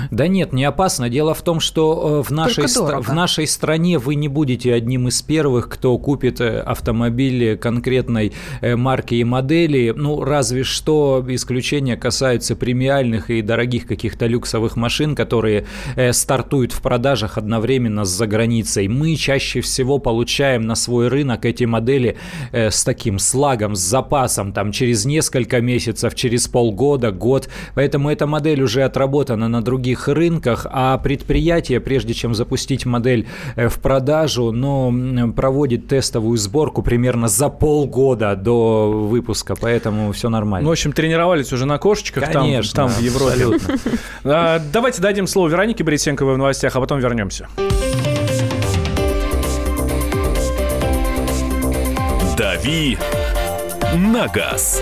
Да 0.09 0.29
нет, 0.29 0.53
не 0.53 0.63
опасно. 0.63 1.09
Дело 1.09 1.33
в 1.33 1.41
том, 1.41 1.59
что 1.59 2.21
э, 2.21 2.23
в 2.23 2.31
нашей, 2.31 2.63
стра- 2.63 3.01
в 3.01 3.13
нашей 3.13 3.45
стране 3.45 3.99
вы 3.99 4.15
не 4.15 4.29
будете 4.29 4.73
одним 4.73 5.09
из 5.09 5.21
первых, 5.21 5.67
кто 5.67 5.97
купит 5.97 6.39
э, 6.39 6.61
автомобили 6.61 7.55
конкретной 7.55 8.31
э, 8.61 8.77
марки 8.77 9.15
и 9.15 9.23
модели. 9.25 9.93
Ну, 9.93 10.23
разве 10.23 10.63
что 10.63 11.25
исключения 11.27 11.97
касаются 11.97 12.55
премиальных 12.55 13.29
и 13.29 13.41
дорогих 13.41 13.85
каких-то 13.85 14.27
люксовых 14.27 14.77
машин, 14.77 15.13
которые 15.13 15.65
стартуют 16.11 16.71
в 16.71 16.81
продажах 16.81 17.37
одновременно 17.37 18.05
с 18.05 18.09
заграницей. 18.09 18.87
Мы 18.87 19.15
чаще 19.17 19.59
всего 19.59 19.99
получаем 19.99 20.61
на 20.61 20.75
свой 20.75 21.09
рынок 21.09 21.43
эти 21.43 21.65
модели 21.65 22.15
с 22.53 22.85
таким 22.85 23.19
слагом, 23.19 23.75
с 23.75 23.79
запасом, 23.79 24.53
там, 24.53 24.71
через 24.71 25.03
несколько 25.03 25.59
месяцев, 25.59 26.15
через 26.15 26.47
полгода, 26.47 27.11
год. 27.11 27.49
Поэтому 27.73 28.09
эта 28.09 28.25
модель 28.27 28.61
уже 28.61 28.84
отработана 28.85 29.47
на 29.47 29.61
других 29.61 30.07
рынках, 30.07 30.65
а 30.69 30.97
предприятие, 30.97 31.79
прежде 31.79 32.13
чем 32.13 32.35
запустить 32.35 32.85
модель 32.85 33.27
э, 33.55 33.67
в 33.67 33.79
продажу, 33.79 34.51
ну, 34.51 35.33
проводит 35.33 35.87
тестовую 35.87 36.37
сборку 36.37 36.81
примерно 36.81 37.27
за 37.27 37.49
полгода 37.49 38.35
до 38.35 38.91
выпуска, 38.91 39.55
поэтому 39.59 40.11
все 40.11 40.29
нормально. 40.29 40.63
Ну, 40.63 40.69
в 40.69 40.73
общем, 40.73 40.93
тренировались 40.93 41.51
уже 41.53 41.65
на 41.65 41.77
кошечках 41.77 42.31
Конечно, 42.31 42.75
там, 42.75 42.89
там 42.89 42.97
в 42.97 43.01
Европе. 43.01 43.25
А, 44.23 44.59
давайте 44.71 45.01
дадим 45.01 45.27
слово 45.27 45.49
Веронике 45.49 45.83
Борисенковой 45.83 46.35
в 46.35 46.37
новостях, 46.37 46.75
а 46.75 46.79
потом 46.79 46.99
вернемся. 46.99 47.47
«Дави 52.37 52.97
на 53.95 54.27
газ». 54.27 54.81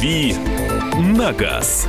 «Дави 0.00 0.34
на 0.98 1.30
газ». 1.34 1.86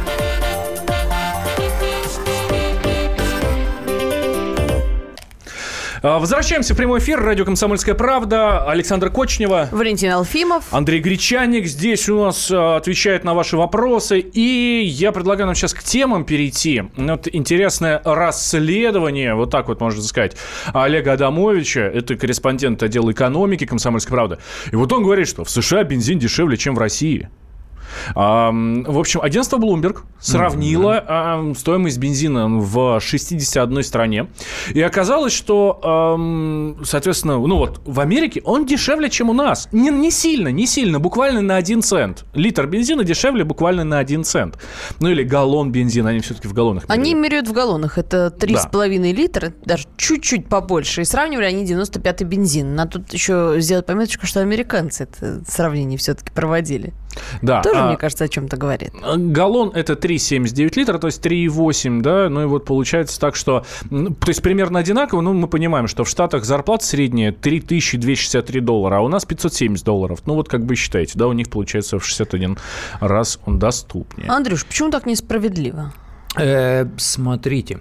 А, 6.03 6.19
возвращаемся 6.19 6.73
в 6.73 6.77
прямой 6.77 6.99
эфир. 6.99 7.21
Радио 7.21 7.45
«Комсомольская 7.45 7.95
правда». 7.95 8.69
Александр 8.69 9.09
Кочнева. 9.11 9.69
Валентин 9.71 10.11
Алфимов. 10.11 10.65
Андрей 10.71 10.99
Гречаник 10.99 11.67
здесь 11.67 12.09
у 12.09 12.25
нас 12.25 12.51
а, 12.51 12.75
отвечает 12.75 13.23
на 13.23 13.33
ваши 13.33 13.55
вопросы. 13.55 14.19
И 14.19 14.81
я 14.83 15.13
предлагаю 15.13 15.45
нам 15.45 15.55
сейчас 15.55 15.73
к 15.73 15.81
темам 15.81 16.25
перейти. 16.25 16.83
Вот 16.97 17.29
интересное 17.31 18.01
расследование, 18.03 19.35
вот 19.35 19.51
так 19.51 19.69
вот 19.69 19.79
можно 19.79 20.03
сказать, 20.03 20.35
Олега 20.73 21.13
Адамовича. 21.13 21.79
Это 21.79 22.15
корреспондент 22.15 22.83
отдела 22.83 23.09
экономики 23.13 23.65
«Комсомольской 23.65 24.13
правды». 24.13 24.37
И 24.69 24.75
вот 24.75 24.91
он 24.91 25.01
говорит, 25.01 25.29
что 25.29 25.45
в 25.45 25.49
США 25.49 25.85
бензин 25.85 26.19
дешевле, 26.19 26.57
чем 26.57 26.75
в 26.75 26.79
России. 26.79 27.29
В 28.15 28.99
общем, 28.99 29.21
агентство 29.21 29.57
Bloomberg 29.57 29.99
сравнило 30.19 31.03
mm-hmm. 31.07 31.55
стоимость 31.55 31.97
бензина 31.97 32.47
в 32.47 32.99
61 32.99 33.83
стране. 33.83 34.27
И 34.73 34.81
оказалось, 34.81 35.33
что, 35.33 36.77
соответственно, 36.83 37.37
ну 37.39 37.57
вот, 37.57 37.81
в 37.85 37.99
Америке 37.99 38.41
он 38.45 38.65
дешевле, 38.65 39.09
чем 39.09 39.29
у 39.29 39.33
нас. 39.33 39.67
Не, 39.71 39.89
не 39.89 40.11
сильно, 40.11 40.49
не 40.49 40.67
сильно, 40.67 40.99
буквально 40.99 41.41
на 41.41 41.55
1 41.55 41.81
цент. 41.81 42.25
Литр 42.33 42.67
бензина 42.67 43.03
дешевле 43.03 43.43
буквально 43.43 43.83
на 43.83 43.99
1 43.99 44.23
цент. 44.23 44.57
Ну 44.99 45.09
или 45.09 45.23
галлон 45.23 45.71
бензина, 45.71 46.09
они 46.09 46.19
все-таки 46.19 46.47
в 46.47 46.53
галлонах 46.53 46.83
меряют. 46.83 47.01
Они 47.01 47.13
меряют 47.13 47.47
в 47.47 47.53
галлонах. 47.53 47.97
Это 47.97 48.33
3,5 48.37 48.71
да. 48.71 48.87
литра, 48.87 49.53
даже 49.65 49.87
чуть-чуть 49.97 50.47
побольше. 50.47 51.01
И 51.01 51.05
сравнивали 51.05 51.45
они 51.45 51.65
95-й 51.65 52.25
бензин. 52.25 52.75
Надо 52.75 52.99
тут 52.99 53.13
еще 53.13 53.55
сделать 53.59 53.85
пометочку, 53.85 54.25
что 54.25 54.41
американцы 54.41 55.03
это 55.03 55.41
сравнение 55.47 55.97
все-таки 55.97 56.31
проводили. 56.31 56.93
Да. 57.41 57.61
Тоже, 57.61 57.79
а, 57.79 57.87
мне 57.87 57.97
кажется, 57.97 58.25
о 58.25 58.27
чем-то 58.27 58.57
говорит. 58.57 58.91
Галлон 58.93 59.71
это 59.73 59.93
3,79 59.93 60.77
литра, 60.77 60.97
то 60.97 61.07
есть 61.07 61.25
3,8, 61.25 62.01
да, 62.01 62.29
ну 62.29 62.43
и 62.43 62.45
вот 62.45 62.65
получается 62.65 63.19
так, 63.19 63.35
что, 63.35 63.65
то 63.89 64.27
есть 64.27 64.41
примерно 64.41 64.79
одинаково, 64.79 65.21
но 65.21 65.33
мы 65.33 65.47
понимаем, 65.47 65.87
что 65.87 66.03
в 66.03 66.09
Штатах 66.09 66.45
зарплата 66.45 66.85
средняя 66.85 67.31
3263 67.31 68.59
доллара, 68.59 68.97
а 68.97 69.01
у 69.01 69.07
нас 69.07 69.25
570 69.25 69.85
долларов. 69.85 70.19
Ну 70.25 70.35
вот 70.35 70.49
как 70.49 70.65
бы 70.65 70.75
считаете, 70.75 71.13
да, 71.15 71.27
у 71.27 71.33
них 71.33 71.49
получается 71.49 71.99
в 71.99 72.05
61 72.05 72.57
раз 72.99 73.39
он 73.45 73.59
доступнее. 73.59 74.29
Андрюш, 74.29 74.65
почему 74.65 74.89
так 74.91 75.05
несправедливо? 75.05 75.93
Э, 76.37 76.85
смотрите, 76.97 77.79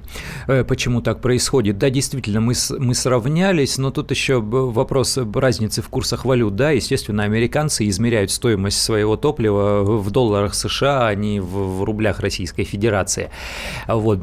э, 0.49 0.65
почему 0.65 1.03
так 1.03 1.21
происходит. 1.21 1.79
Да, 1.79 1.89
действительно, 1.89 2.41
мы, 2.41 2.55
мы 2.79 2.95
сравнялись, 2.95 3.79
но 3.79 3.93
тут 3.93 4.11
еще 4.11 4.41
вопрос 4.41 5.19
разницы 5.35 5.83
в 5.83 5.89
курсах 5.89 6.25
валют. 6.25 6.57
Да, 6.57 6.71
естественно, 6.73 7.23
американцы 7.23 7.89
измеряют 7.89 8.33
стоимость 8.33 8.83
своего 8.83 9.17
топлива 9.17 9.83
в 9.85 10.11
долларах 10.11 10.55
США, 10.55 11.07
а 11.07 11.15
не 11.15 11.39
в, 11.39 11.79
в 11.79 11.85
рублях 11.85 12.19
Российской 12.19 12.65
Федерации. 12.65 13.31
Вот. 13.87 14.21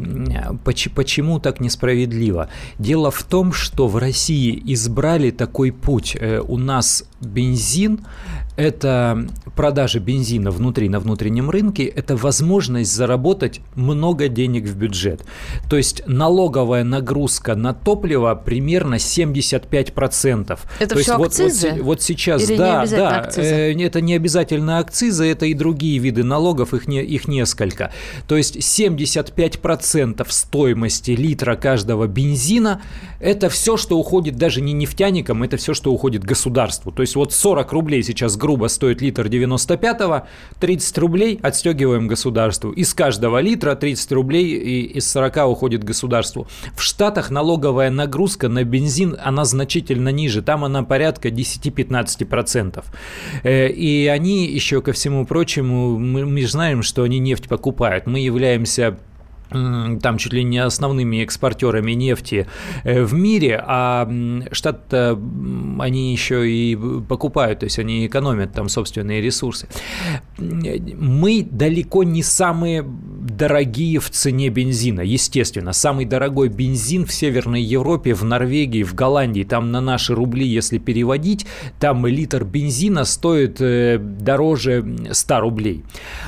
Почему 0.93 1.39
так 1.39 1.61
несправедливо? 1.61 2.49
Дело 2.79 3.11
в 3.11 3.23
том, 3.23 3.53
что 3.53 3.87
в 3.87 3.95
России 3.95 4.61
избрали 4.65 5.31
такой 5.31 5.71
путь. 5.71 6.17
Э, 6.19 6.41
у 6.45 6.57
нас 6.57 7.05
бензин 7.21 8.01
это 8.57 9.27
продажа 9.55 9.99
бензина 9.99 10.49
внутри, 10.49 10.89
на 10.89 10.99
внутреннем 10.99 11.49
рынке, 11.49 11.85
это 11.85 12.17
возможность 12.17 12.91
заработать 12.91 13.61
много 13.75 14.29
денег 14.29 14.65
в 14.65 14.75
бюджет. 14.75 15.21
То 15.69 15.77
есть 15.77 16.01
налоговая 16.07 16.83
нагрузка 16.83 17.55
на 17.55 17.73
топливо 17.75 18.33
примерно 18.33 18.95
75%. 18.95 20.59
Это 20.79 20.95
То 20.95 20.99
все 20.99 21.11
есть 21.13 21.23
акцизы? 21.23 21.69
Вот, 21.73 21.81
вот 21.83 22.01
сейчас, 22.01 22.49
Или 22.49 22.57
да, 22.57 22.83
не 22.83 22.89
да, 22.89 23.19
акцизы? 23.19 23.47
Э, 23.47 23.85
это 23.85 24.01
не 24.01 24.15
обязательно 24.15 24.79
акцизы, 24.79 25.25
это 25.25 25.45
и 25.45 25.53
другие 25.53 25.99
виды 25.99 26.23
налогов, 26.23 26.73
их, 26.73 26.87
не, 26.87 27.03
их 27.03 27.27
несколько. 27.27 27.93
То 28.27 28.35
есть 28.37 28.57
75% 28.57 30.25
стоимости 30.29 31.11
литра 31.11 31.55
каждого 31.55 32.07
бензина– 32.07 32.81
это 33.19 33.49
все, 33.49 33.77
что 33.77 33.99
уходит 33.99 34.35
даже 34.35 34.61
не 34.61 34.73
нефтяникам, 34.73 35.43
это 35.43 35.57
все, 35.57 35.75
что 35.75 35.91
уходит 35.93 36.23
государству. 36.23 36.91
То 36.91 37.03
есть 37.07 37.15
вот 37.15 37.33
40 37.33 37.71
рублей 37.71 38.03
сейчас 38.03 38.35
грубо 38.37 38.67
стоит 38.67 39.01
литр 39.01 39.27
95-го, 39.27 40.27
30 40.59 40.97
рублей 40.97 41.39
отстегиваем 41.41 42.07
государству. 42.07 42.71
Из 42.71 42.93
каждого 42.93 43.39
литра 43.39 43.75
30 43.75 44.11
рублей 44.11 44.45
и 44.45 44.81
из 44.97 45.09
40 45.11 45.47
уходит 45.47 45.83
государству. 45.83 46.47
В 46.75 46.81
Штатах 46.81 47.31
налоговая 47.31 47.89
нагрузка 47.89 48.49
на 48.49 48.63
бензин, 48.63 49.17
она 49.23 49.45
значительно 49.45 50.09
ниже. 50.09 50.41
Там 50.41 50.65
она 50.65 50.83
порядка 50.83 51.29
10-15%. 51.29 52.83
Э, 53.43 53.69
и 53.69 54.07
они 54.07 54.45
еще 54.45 54.81
ко 54.81 54.91
всему 54.91 55.25
прочему, 55.25 55.97
мы, 55.97 56.25
мы 56.25 56.45
знаем, 56.45 56.83
что 56.83 57.03
они 57.03 57.19
нефть 57.19 57.47
покупают. 57.47 58.05
Мы 58.05 58.19
являемся 58.19 58.97
там 59.49 60.17
чуть 60.17 60.33
ли 60.33 60.43
не 60.43 60.59
основными 60.59 61.23
экспортерами 61.23 61.91
нефти 61.93 62.47
э, 62.83 63.03
в 63.03 63.13
мире, 63.13 63.63
а 63.65 64.09
штат 64.51 64.93
они 64.93 66.11
еще 66.11 66.49
и 66.49 66.75
покупают, 67.07 67.59
то 67.59 67.65
есть 67.65 67.79
они 67.79 68.05
экономят 68.05 68.53
там 68.53 68.69
собственные 68.69 69.21
ресурсы. 69.21 69.67
Мы 70.37 71.47
далеко 71.49 72.03
не 72.03 72.23
самые 72.23 72.85
дорогие 73.37 73.99
в 73.99 74.09
цене 74.09 74.49
бензина, 74.49 75.01
естественно. 75.01 75.73
Самый 75.73 76.05
дорогой 76.05 76.49
бензин 76.49 77.05
в 77.05 77.13
Северной 77.13 77.61
Европе, 77.61 78.13
в 78.13 78.23
Норвегии, 78.23 78.83
в 78.83 78.95
Голландии, 78.95 79.43
там 79.43 79.71
на 79.71 79.81
наши 79.81 80.15
рубли, 80.15 80.47
если 80.47 80.77
переводить, 80.77 81.45
там 81.79 82.05
литр 82.05 82.43
бензина 82.43 83.03
стоит 83.05 83.57
э, 83.59 83.97
дороже 83.99 84.85
100 85.11 85.39
рублей. 85.39 85.83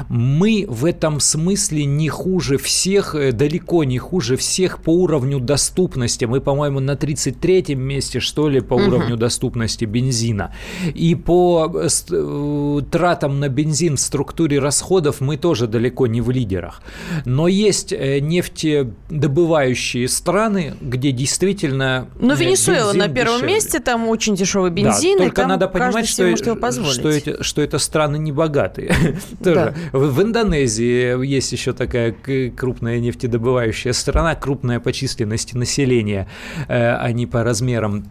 Мы 0.09 0.65
в 0.67 0.85
этом 0.85 1.19
смысле 1.19 1.85
не 1.85 2.09
хуже 2.09 2.57
всех, 2.57 3.15
э, 3.15 3.31
далеко 3.31 3.83
не 3.83 3.97
хуже 3.97 4.35
всех 4.35 4.81
по 4.81 4.91
уровню 4.91 5.39
доступности. 5.39 6.25
Мы, 6.25 6.41
по-моему, 6.41 6.79
на 6.79 6.91
33-м 6.91 7.79
месте, 7.79 8.19
что 8.19 8.49
ли, 8.49 8.59
по 8.59 8.73
угу. 8.73 8.83
уровню 8.83 9.17
доступности 9.17 9.85
бензина. 9.85 10.53
И 10.93 11.15
по 11.15 11.71
э, 11.73 12.81
тратам 12.91 13.39
на 13.39 13.49
бензин 13.49 13.97
в 13.99 14.05
структуре 14.05 14.59
расходов 14.59 15.21
мы 15.21 15.37
тоже 15.37 15.67
далеко 15.67 16.07
не 16.07 16.21
в 16.21 16.31
лидерах. 16.31 16.81
Но 17.25 17.47
есть 17.47 17.93
э, 17.93 18.19
нефтедобывающие 18.19 20.07
страны, 20.07 20.73
где 20.81 21.11
действительно 21.11 22.07
Ну, 22.19 22.35
Венесуэла 22.35 22.93
на 22.93 23.07
первом 23.07 23.35
дешевле. 23.35 23.53
месте, 23.53 23.79
там 23.79 24.07
очень 24.07 24.35
дешевый 24.35 24.71
бензин, 24.71 25.17
да, 25.17 25.25
только 25.25 25.47
надо 25.47 25.67
понимать, 25.67 26.07
что, 26.07 26.35
что, 26.35 27.09
эти, 27.09 27.41
что 27.41 27.61
это 27.61 27.77
страны 27.77 28.17
не 28.17 28.31
богатые. 28.31 28.95
Да. 29.39 29.73
В 29.93 30.21
Индонезии 30.21 31.25
есть 31.25 31.51
еще 31.51 31.73
такая 31.73 32.15
крупная 32.55 32.99
нефтедобывающая 32.99 33.93
страна, 33.93 34.35
крупная 34.35 34.79
по 34.79 34.91
численности 34.93 35.55
населения, 35.55 36.27
а 36.67 37.11
не 37.11 37.25
по 37.25 37.43
размерам 37.43 38.05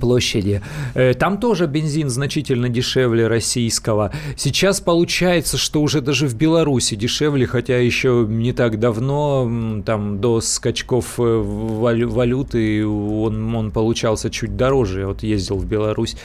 площади. 0.00 0.60
Э, 0.94 1.14
там 1.14 1.38
тоже 1.38 1.66
бензин 1.66 2.08
значительно 2.10 2.68
дешевле 2.68 3.26
российского. 3.26 4.12
Сейчас 4.36 4.80
получается, 4.80 5.56
что 5.56 5.80
уже 5.80 6.00
даже 6.00 6.26
в 6.26 6.34
Беларуси 6.34 6.94
дешевле, 6.94 7.46
хотя 7.46 7.78
еще 7.78 8.26
не 8.28 8.52
так 8.52 8.78
давно, 8.78 9.82
там 9.84 10.20
до 10.20 10.40
скачков 10.40 11.18
э, 11.18 11.22
валюты 11.22 12.86
он, 12.86 13.54
он 13.54 13.70
получался 13.70 14.30
чуть 14.30 14.56
дороже. 14.56 15.06
Вот 15.06 15.22
ездил 15.22 15.56
в 15.56 15.66
Беларусь 15.66 16.16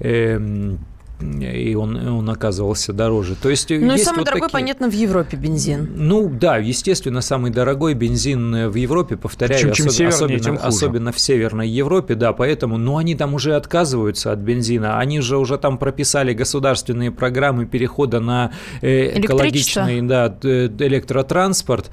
эм, 0.00 0.78
и 1.20 1.74
он, 1.74 1.96
он 1.96 2.30
оказывался 2.30 2.92
дороже. 2.92 3.34
То 3.34 3.50
есть 3.50 3.70
ну 3.70 3.94
и 3.94 3.98
самый 3.98 4.18
вот 4.18 4.26
дорогой, 4.26 4.48
такие... 4.48 4.52
понятно, 4.52 4.90
в 4.90 4.94
Европе 4.94 5.36
бензин. 5.36 5.88
Ну 5.94 6.28
да, 6.28 6.56
естественно, 6.56 7.20
самый 7.20 7.50
дорогой 7.50 7.94
бензин 7.94 8.68
в 8.68 8.74
Европе, 8.74 9.16
повторяю, 9.16 9.60
чем, 9.60 9.72
чем 9.72 9.86
особ... 9.86 9.96
севернее, 9.96 10.38
особенно, 10.38 10.40
тем 10.40 10.58
особенно 10.62 11.12
в 11.12 11.20
Северной 11.20 11.68
Европе, 11.68 12.14
да, 12.14 12.32
поэтому, 12.32 12.78
ну 12.78 12.96
они 12.96 13.14
там 13.14 13.34
уже 13.34 13.54
отказываются 13.54 14.32
от 14.32 14.38
бензина, 14.38 14.98
они 14.98 15.20
же 15.20 15.36
уже 15.36 15.58
там 15.58 15.78
прописали 15.78 16.32
государственные 16.32 17.10
программы 17.10 17.66
перехода 17.66 18.20
на 18.20 18.52
э, 18.80 19.20
экологичный 19.20 20.02
да, 20.02 20.34
электротранспорт. 20.42 21.90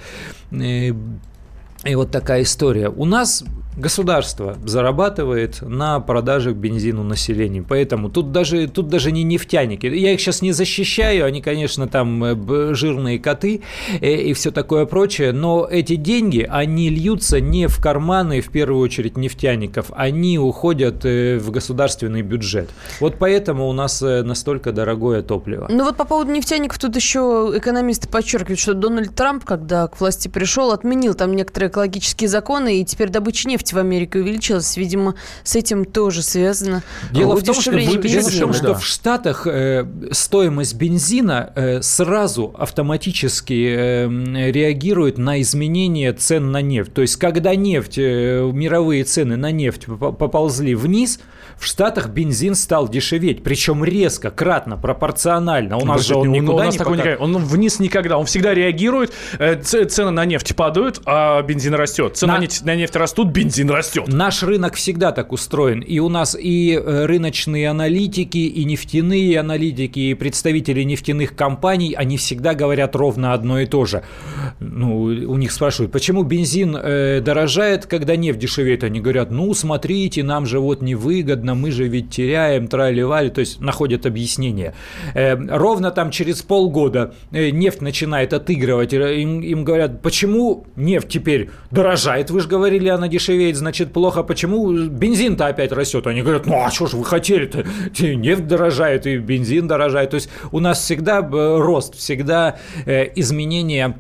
Э, 0.52 0.92
и 1.84 1.96
вот 1.96 2.12
такая 2.12 2.44
история. 2.44 2.90
У 2.90 3.06
нас 3.06 3.44
государство 3.78 4.58
зарабатывает 4.66 5.62
на 5.62 6.00
продаже 6.00 6.54
бензину 6.54 7.04
населению. 7.04 7.66
Поэтому 7.68 8.10
тут 8.10 8.32
даже, 8.32 8.68
тут 8.68 8.90
даже 8.90 9.12
не 9.12 9.24
нефтяники. 9.24 9.86
Я 9.86 10.14
их 10.14 10.20
сейчас 10.20 10.42
не 10.42 10.52
защищаю, 10.52 11.26
они, 11.26 11.42
конечно, 11.42 11.88
там 11.88 12.24
э, 12.24 12.74
жирные 12.74 13.20
коты 13.20 13.62
и, 14.02 14.06
э, 14.06 14.22
и 14.24 14.34
все 14.34 14.52
такое 14.52 14.86
прочее, 14.86 15.32
но 15.32 15.68
эти 15.70 15.96
деньги, 15.96 16.48
они 16.50 16.90
льются 16.90 17.40
не 17.40 17.68
в 17.68 17.80
карманы, 17.82 18.42
в 18.42 18.50
первую 18.50 18.82
очередь, 18.82 19.18
нефтяников, 19.18 19.92
они 19.96 20.40
уходят 20.40 21.06
э, 21.06 21.38
в 21.38 21.52
государственный 21.52 22.24
бюджет. 22.24 22.70
Вот 23.00 23.16
поэтому 23.20 23.68
у 23.68 23.74
нас 23.74 24.02
настолько 24.02 24.72
дорогое 24.72 25.22
топливо. 25.22 25.68
Ну 25.70 25.84
вот 25.84 25.98
по 25.98 26.06
поводу 26.06 26.32
нефтяников 26.32 26.80
тут 26.80 26.96
еще 26.96 27.54
экономисты 27.56 28.08
подчеркивают, 28.08 28.60
что 28.60 28.74
Дональд 28.74 29.14
Трамп, 29.16 29.44
когда 29.44 29.88
к 29.88 30.00
власти 30.00 30.28
пришел, 30.28 30.72
отменил 30.72 31.14
там 31.14 31.36
некоторые 31.36 31.70
экологические 31.70 32.28
законы, 32.28 32.80
и 32.82 32.86
теперь 32.86 33.10
добыча 33.10 33.48
нефти 33.48 33.67
нефть 33.68 33.74
в 33.74 33.78
Америке 33.78 34.20
увеличилась. 34.20 34.78
Видимо, 34.78 35.16
с 35.44 35.56
этим 35.56 35.86
тоже 35.86 36.22
связано. 36.22 36.84
Дело 37.12 37.36
в 37.36 37.44
том, 37.44 37.56
что, 37.56 37.72
дело 37.72 38.30
в, 38.30 38.40
том, 38.40 38.54
что 38.54 38.76
в 38.76 38.86
Штатах 38.86 39.48
э, 39.48 39.86
стоимость 40.12 40.76
бензина 40.76 41.52
э, 41.56 41.82
сразу 41.82 42.54
автоматически 42.58 43.76
э, 43.78 44.52
реагирует 44.52 45.18
на 45.18 45.42
изменение 45.42 46.14
цен 46.14 46.52
на 46.52 46.62
нефть. 46.62 46.94
То 46.94 47.02
есть, 47.02 47.18
когда 47.18 47.56
нефть, 47.56 47.98
э, 47.98 48.50
мировые 48.54 49.04
цены 49.04 49.36
на 49.36 49.52
нефть 49.52 49.86
поползли 49.86 50.76
вниз, 50.76 51.20
в 51.58 51.66
Штатах 51.66 52.10
бензин 52.10 52.56
стал 52.56 52.88
дешеветь, 52.88 53.44
причем 53.44 53.84
резко, 53.84 54.30
кратно, 54.30 54.78
пропорционально. 54.78 55.78
У 55.78 55.86
нас 55.86 56.06
же 56.06 56.16
он 56.16 56.32
никуда 56.32 56.54
у 56.54 56.58
нас 56.66 56.74
не 56.74 56.78
такой 56.78 56.98
пока... 56.98 57.16
Он 57.16 57.38
вниз 57.38 57.80
никогда, 57.80 58.18
он 58.18 58.26
всегда 58.26 58.54
реагирует, 58.54 59.12
э, 59.40 59.60
цены 59.62 60.12
на 60.12 60.26
нефть 60.26 60.56
падают, 60.56 61.02
а 61.06 61.42
бензин 61.42 61.74
растет. 61.74 62.16
Цены 62.16 62.34
на, 62.34 62.48
на 62.62 62.76
нефть 62.76 62.96
растут, 62.96 63.30
бензин 63.30 63.57
растет. 63.64 64.08
Наш 64.08 64.44
рынок 64.44 64.76
всегда 64.76 65.12
так 65.12 65.32
устроен. 65.32 65.82
И 65.82 66.00
у 66.00 66.10
нас 66.10 66.36
и 66.40 66.74
э, 66.74 67.06
рыночные 67.06 67.70
аналитики, 67.70 68.38
и 68.38 68.66
нефтяные 68.66 69.40
аналитики, 69.40 70.00
и 70.00 70.14
представители 70.14 70.84
нефтяных 70.84 71.36
компаний, 71.36 71.94
они 71.98 72.18
всегда 72.18 72.54
говорят 72.54 72.96
ровно 72.96 73.34
одно 73.34 73.60
и 73.60 73.66
то 73.66 73.86
же. 73.86 74.04
Ну, 74.60 75.02
у 75.02 75.38
них 75.38 75.52
спрашивают, 75.52 75.92
почему 75.92 76.24
бензин 76.24 76.76
э, 76.76 77.22
дорожает, 77.22 77.86
когда 77.86 78.16
нефть 78.16 78.40
дешевеет? 78.40 78.84
Они 78.84 79.00
говорят, 79.00 79.32
ну, 79.32 79.54
смотрите, 79.54 80.24
нам 80.24 80.46
же 80.46 80.60
вот 80.60 80.82
невыгодно 80.82 81.08
выгодно, 81.08 81.56
мы 81.56 81.72
же 81.72 81.88
ведь 81.88 82.10
теряем, 82.10 82.68
трали-вали, 82.68 83.30
то 83.30 83.40
есть 83.40 83.62
находят 83.62 84.06
объяснение. 84.06 84.74
Э, 85.14 85.36
ровно 85.36 85.92
там 85.92 86.12
через 86.12 86.42
полгода 86.42 87.14
э, 87.32 87.50
нефть 87.50 87.82
начинает 87.82 88.34
отыгрывать, 88.34 88.94
э, 88.94 89.22
им, 89.22 89.42
им 89.42 89.64
говорят, 89.64 90.02
почему 90.02 90.66
нефть 90.76 91.08
теперь 91.08 91.50
дорожает, 91.72 92.30
вы 92.30 92.42
же 92.42 92.48
говорили, 92.48 92.90
она 92.90 93.08
дешевеет, 93.08 93.47
значит 93.56 93.94
плохо, 93.94 94.24
почему 94.24 94.72
бензин-то 94.88 95.48
опять 95.48 95.72
растет? 95.72 96.06
Они 96.08 96.22
говорят, 96.22 96.46
ну 96.46 96.62
а 96.62 96.70
что 96.70 96.88
же 96.88 96.98
вы 96.98 97.06
хотели-то, 97.06 97.66
нефть 98.04 98.48
дорожает 98.48 99.08
и 99.08 99.18
бензин 99.18 99.68
дорожает, 99.68 100.10
то 100.10 100.16
есть 100.16 100.30
у 100.52 100.60
нас 100.60 100.82
всегда 100.82 101.22
рост, 101.22 101.96
всегда 101.96 102.58
изменение 102.86 103.98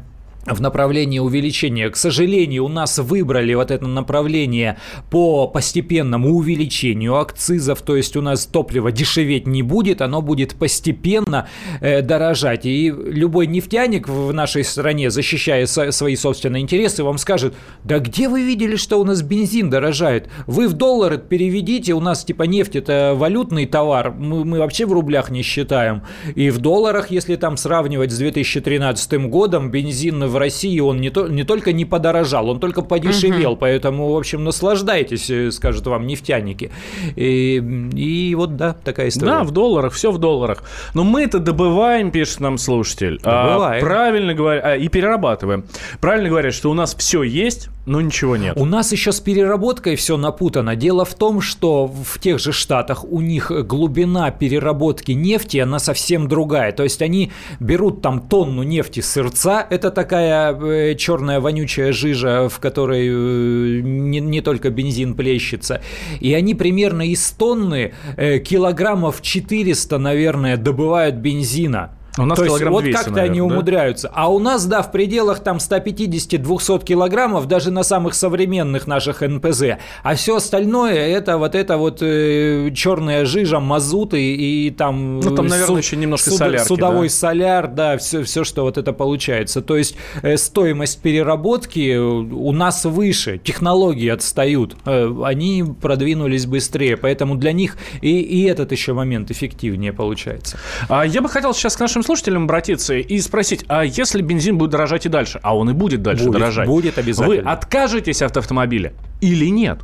в 0.47 0.61
направлении 0.61 1.19
увеличения. 1.19 1.89
К 1.89 1.95
сожалению, 1.95 2.65
у 2.65 2.69
нас 2.69 2.97
выбрали 2.99 3.53
вот 3.53 3.71
это 3.71 3.85
направление 3.85 4.77
по 5.09 5.47
постепенному 5.47 6.35
увеличению 6.35 7.17
акцизов, 7.17 7.81
то 7.81 7.95
есть 7.95 8.15
у 8.15 8.21
нас 8.21 8.45
топливо 8.45 8.91
дешеветь 8.91 9.47
не 9.47 9.63
будет, 9.63 10.01
оно 10.01 10.21
будет 10.21 10.55
постепенно 10.55 11.47
э, 11.81 12.01
дорожать. 12.01 12.65
И 12.65 12.89
любой 12.89 13.47
нефтяник 13.47 14.07
в 14.07 14.33
нашей 14.33 14.63
стране, 14.63 15.09
защищая 15.09 15.65
со- 15.65 15.91
свои 15.91 16.15
собственные 16.15 16.61
интересы, 16.63 17.03
вам 17.03 17.17
скажет, 17.17 17.53
да 17.83 17.99
где 17.99 18.29
вы 18.29 18.43
видели, 18.43 18.75
что 18.75 18.99
у 18.99 19.03
нас 19.03 19.21
бензин 19.21 19.69
дорожает? 19.69 20.29
Вы 20.45 20.67
в 20.67 20.73
доллары 20.73 21.17
переведите, 21.17 21.93
у 21.93 21.99
нас 21.99 22.23
типа 22.23 22.43
нефть 22.43 22.75
это 22.75 23.13
валютный 23.15 23.65
товар, 23.65 24.11
мы, 24.11 24.45
мы 24.45 24.59
вообще 24.59 24.85
в 24.85 24.93
рублях 24.93 25.29
не 25.29 25.41
считаем. 25.41 26.03
И 26.35 26.49
в 26.49 26.59
долларах, 26.59 27.11
если 27.11 27.35
там 27.35 27.57
сравнивать 27.57 28.11
с 28.11 28.17
2013 28.17 29.29
годом, 29.29 29.71
бензин 29.71 30.23
в 30.23 30.36
России 30.39 30.79
он 30.79 31.01
не, 31.01 31.09
то, 31.09 31.27
не 31.27 31.43
только 31.43 31.73
не 31.73 31.85
подорожал, 31.85 32.49
он 32.49 32.59
только 32.59 32.81
подешевел. 32.81 33.51
Угу. 33.51 33.59
Поэтому, 33.59 34.11
в 34.11 34.17
общем, 34.17 34.43
наслаждайтесь, 34.43 35.29
э, 35.29 35.51
скажут 35.51 35.87
вам 35.87 36.07
нефтяники. 36.07 36.71
И, 37.15 37.55
и 37.93 38.35
вот, 38.35 38.55
да, 38.55 38.73
такая 38.73 39.09
история. 39.09 39.31
Да, 39.31 39.43
в 39.43 39.51
долларах, 39.51 39.93
все 39.93 40.11
в 40.11 40.17
долларах. 40.17 40.63
Но 40.93 41.03
мы 41.03 41.23
это 41.23 41.39
добываем, 41.39 42.11
пишет 42.11 42.39
нам 42.39 42.57
слушатель. 42.57 43.19
Добываем. 43.23 43.83
А, 43.83 43.85
правильно 43.85 44.33
говоря, 44.33 44.61
а, 44.61 44.75
и 44.75 44.87
перерабатываем. 44.87 45.65
Правильно 45.99 46.29
говорят, 46.29 46.53
что 46.53 46.71
у 46.71 46.73
нас 46.73 46.95
все 46.95 47.23
есть, 47.23 47.69
но 47.87 48.01
ничего 48.01 48.35
нет. 48.35 48.57
У 48.57 48.65
нас 48.65 48.91
еще 48.91 49.13
с 49.13 49.21
переработкой 49.21 49.95
все 49.95 50.17
напутано. 50.17 50.75
Дело 50.75 51.05
в 51.05 51.15
том, 51.15 51.39
что 51.39 51.87
в 51.87 52.19
тех 52.19 52.37
же 52.37 52.51
штатах 52.51 53.05
у 53.09 53.21
них 53.21 53.49
глубина 53.49 54.29
переработки 54.29 55.13
нефти, 55.13 55.57
она 55.57 55.79
совсем 55.79 56.27
другая. 56.27 56.73
То 56.73 56.83
есть 56.83 57.01
они 57.01 57.31
берут 57.61 58.01
там 58.01 58.19
тонну 58.19 58.63
нефти 58.63 58.99
сырца, 58.99 59.65
это 59.69 59.89
такая 59.89 60.26
такая 60.27 60.91
э, 60.91 60.95
черная 60.95 61.39
вонючая 61.39 61.93
жижа, 61.93 62.49
в 62.49 62.59
которой 62.59 63.07
э, 63.07 63.81
не, 63.81 64.19
не 64.19 64.41
только 64.41 64.69
бензин 64.69 65.15
плещется. 65.15 65.81
И 66.19 66.33
они 66.33 66.53
примерно 66.53 67.07
из 67.07 67.31
тонны 67.31 67.93
э, 68.17 68.39
килограммов 68.39 69.21
400, 69.21 69.97
наверное, 69.97 70.57
добывают 70.57 71.15
бензина. 71.15 71.96
У 72.17 72.25
нас 72.25 72.37
То 72.37 72.45
есть 72.45 72.63
вот 72.63 72.83
200, 72.83 72.95
как-то 72.95 73.11
наверное, 73.11 73.31
они 73.31 73.39
да? 73.39 73.45
умудряются. 73.45 74.11
А 74.13 74.31
у 74.31 74.39
нас, 74.39 74.65
да, 74.65 74.81
в 74.81 74.91
пределах 74.91 75.39
там 75.39 75.57
150-200 75.57 76.83
килограммов, 76.83 77.47
даже 77.47 77.71
на 77.71 77.83
самых 77.83 78.13
современных 78.13 78.87
наших 78.87 79.21
НПЗ. 79.21 79.63
А 80.03 80.15
все 80.15 80.37
остальное 80.37 80.95
это 80.95 81.37
вот 81.37 81.55
это 81.55 81.77
вот 81.77 81.99
э, 82.01 82.71
черная 82.75 83.25
жижа, 83.25 83.59
мазуты 83.59 84.21
и, 84.21 84.67
и 84.67 84.71
там... 84.71 85.19
Ну, 85.19 85.35
там, 85.35 85.47
наверное, 85.47 85.67
суд, 85.67 85.77
еще 85.77 85.95
немножко 85.95 86.29
суд, 86.29 86.39
солярки, 86.39 86.67
Судовой 86.67 87.07
да? 87.07 87.13
соляр, 87.13 87.67
да, 87.67 87.97
все, 87.97 88.23
все, 88.23 88.43
что 88.43 88.63
вот 88.63 88.77
это 88.77 88.93
получается. 88.93 89.61
То 89.61 89.77
есть 89.77 89.95
э, 90.21 90.37
стоимость 90.37 91.01
переработки 91.01 91.97
у 91.97 92.51
нас 92.51 92.85
выше, 92.85 93.39
технологии 93.43 94.09
отстают, 94.09 94.75
э, 94.85 95.13
они 95.23 95.63
продвинулись 95.81 96.45
быстрее, 96.45 96.97
поэтому 96.97 97.35
для 97.35 97.51
них 97.51 97.77
и, 98.01 98.19
и 98.19 98.43
этот 98.43 98.71
еще 98.71 98.93
момент 98.93 99.31
эффективнее 99.31 99.93
получается. 99.93 100.57
А 100.89 101.05
я 101.05 101.21
бы 101.21 101.29
хотел 101.29 101.53
сейчас 101.53 101.75
к 101.75 101.79
нашим 101.79 102.03
слушателям 102.07 102.45
обратиться 102.45 102.95
и 102.95 103.19
спросить, 103.19 103.65
а 103.67 103.83
если 103.83 104.21
бензин 104.21 104.57
будет 104.57 104.71
дорожать 104.71 105.05
и 105.05 105.09
дальше, 105.09 105.39
а 105.43 105.55
он 105.55 105.69
и 105.69 105.73
будет 105.73 106.01
дальше 106.01 106.25
Будет, 106.25 106.39
дорожать, 106.39 106.67
будет 106.67 106.97
обязательно. 106.97 107.43
Вы 107.43 107.49
откажетесь 107.49 108.21
от 108.21 108.37
автомобиля 108.37 108.93
или 109.21 109.47
нет? 109.47 109.79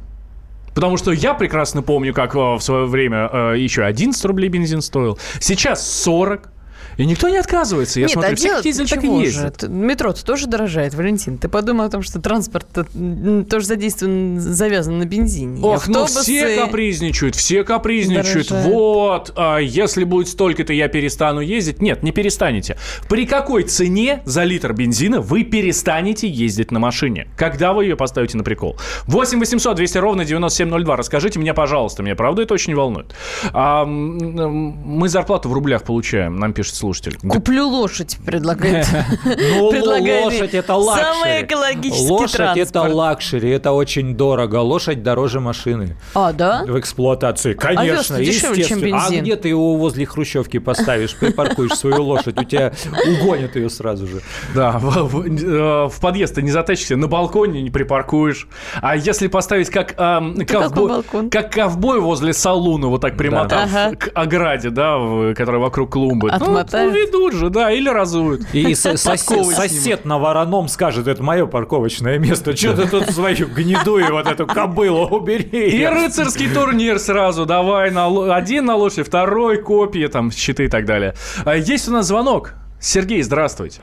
Потому 0.74 0.98
что 0.98 1.12
я 1.12 1.34
прекрасно 1.34 1.82
помню, 1.84 2.14
как 2.14 2.36
э, 2.36 2.40
в 2.40 2.62
свое 2.62 2.86
время 2.86 3.30
э, 3.32 3.56
еще 3.58 3.84
11 3.84 4.24
рублей 4.26 4.50
бензин 4.50 4.82
стоил. 4.82 5.20
Сейчас 5.40 5.88
40. 6.04 6.50
И 6.98 7.06
никто 7.06 7.30
не 7.30 7.38
отказывается. 7.38 8.00
Я 8.00 8.06
Нет, 8.06 8.14
смотрю, 8.14 8.34
а 8.34 8.36
все 8.36 8.48
дело 8.48 8.62
ездили, 8.64 8.88
так 8.88 9.04
и. 9.04 9.08
Это- 9.48 9.68
Метро-то 9.68 10.24
тоже 10.26 10.48
дорожает, 10.48 10.94
Валентин. 10.94 11.38
Ты 11.38 11.48
подумай 11.50 11.88
о 11.88 11.90
том, 11.90 12.02
что 12.02 12.20
транспорт 12.20 12.68
тоже 12.74 13.66
задействован, 13.66 14.40
завязан 14.40 15.00
на 15.00 15.06
бензине. 15.06 15.62
Ох, 15.62 15.88
ну 15.88 16.04
автобусы- 16.06 16.22
все 16.22 16.56
капризничают, 16.58 17.36
все 17.36 17.64
капризничают. 17.64 18.50
Дорожают. 18.50 18.74
Вот, 18.76 19.34
а 19.36 19.58
если 19.60 20.04
будет 20.04 20.28
столько-то, 20.28 20.74
я 20.74 20.88
перестану 20.88 21.42
ездить. 21.42 21.82
Нет, 21.82 22.04
не 22.04 22.12
перестанете. 22.12 22.78
При 23.10 23.26
какой 23.26 23.64
цене 23.64 24.22
за 24.26 24.44
литр 24.44 24.74
бензина 24.74 25.22
вы 25.22 25.44
перестанете 25.44 26.28
ездить 26.28 26.72
на 26.72 26.80
машине? 26.80 27.28
Когда 27.38 27.74
вы 27.74 27.86
ее 27.86 27.96
поставите 27.96 28.38
на 28.38 28.44
прикол? 28.44 28.78
8 29.08 29.40
800 29.40 29.76
200 29.76 29.98
ровно 29.98 30.26
9702. 30.26 30.96
Расскажите 30.96 31.40
мне, 31.40 31.54
пожалуйста. 31.54 32.04
Меня, 32.04 32.16
правда, 32.16 32.42
это 32.44 32.54
очень 32.54 32.76
волнует. 32.76 33.14
А, 33.52 33.86
мы 33.86 35.10
зарплату 35.10 35.50
в 35.50 35.54
рублях 35.54 35.84
получаем, 35.84 36.38
нам 36.38 36.54
пишет 36.54 36.76
слушатель. 36.84 37.18
Куплю 37.30 37.68
лошадь, 37.70 38.18
предлагает. 38.26 38.86
Ну, 39.24 39.70
лошадь 40.26 40.54
это 40.54 40.76
luxury. 40.76 41.14
Самый 41.14 41.42
экологический 41.44 42.12
Лошадь 42.12 42.58
это 42.58 42.82
luxury, 42.82 43.50
это 43.50 43.72
очень 43.72 44.16
дорого. 44.16 44.58
Лошадь 44.58 45.02
дороже 45.02 45.40
машины 45.40 45.96
А, 46.14 46.34
да? 46.34 46.66
в 46.68 46.78
эксплуатации. 46.78 47.54
Конечно, 47.54 48.18
дешевле, 48.18 48.64
чем 48.64 48.80
естественно. 48.80 49.18
А 49.20 49.22
где 49.22 49.36
ты 49.36 49.50
его 49.50 49.76
возле 49.78 50.06
хрущевки 50.06 50.60
поставишь, 50.60 51.16
припаркуешь 51.16 51.72
свою 51.72 52.04
лошадь, 52.04 52.38
у 52.38 52.44
тебя 52.44 52.74
угонят 53.08 53.56
ее 53.56 53.70
сразу 53.70 54.08
же. 54.08 54.22
Да, 54.54 54.78
в, 54.80 55.26
э, 55.26 55.90
подъезд 56.02 56.36
ты 56.36 56.42
не 56.42 56.52
затащишься, 56.52 56.98
на 56.98 57.08
балконе 57.08 57.62
не 57.62 57.70
припаркуешь. 57.70 58.48
А 58.82 58.96
если 58.96 59.28
поставить 59.28 59.70
как, 59.70 59.96
какой 59.96 60.46
ковбой, 60.46 60.90
балкон? 60.90 61.30
как 61.30 61.52
ковбой 61.52 62.02
возле 62.02 62.34
салуна, 62.34 62.88
вот 62.88 63.02
так 63.02 63.16
примотав 63.16 63.70
к 63.98 64.12
ограде, 64.14 64.70
да, 64.70 64.98
которая 65.36 65.62
вокруг 65.62 65.94
клумбы. 65.94 66.32
Ну, 66.40 66.58
Отмотают. 66.74 66.94
Ну, 66.94 67.00
ведут 67.20 67.34
же, 67.34 67.50
да, 67.50 67.72
или 67.72 67.90
разуют. 67.90 68.42
И 68.54 68.74
со- 68.76 68.98
сосед, 68.98 70.06
на 70.06 70.18
вороном 70.20 70.68
скажет, 70.68 71.08
это 71.08 71.22
мое 71.24 71.46
парковочное 71.46 72.18
место, 72.20 72.56
что 72.56 72.76
ты 72.76 72.88
тут 72.90 73.10
свою 73.12 73.48
гнедую 73.48 74.12
вот 74.12 74.28
эту 74.28 74.48
кобылу 74.48 75.08
убери. 75.08 75.70
И 75.70 75.86
рыцарский 75.86 76.50
турнир 76.54 77.00
сразу, 77.00 77.46
давай, 77.46 77.92
на, 77.92 78.36
один 78.36 78.66
на 78.66 78.76
лошади, 78.76 79.04
второй, 79.04 79.58
копии, 79.62 80.08
там, 80.08 80.32
щиты 80.32 80.66
и 80.66 80.68
так 80.70 80.86
далее. 80.86 81.14
А, 81.46 81.56
Есть 81.56 81.88
у 81.88 81.92
нас 81.92 82.08
звонок. 82.08 82.54
Сергей, 82.80 83.22
здравствуйте. 83.22 83.80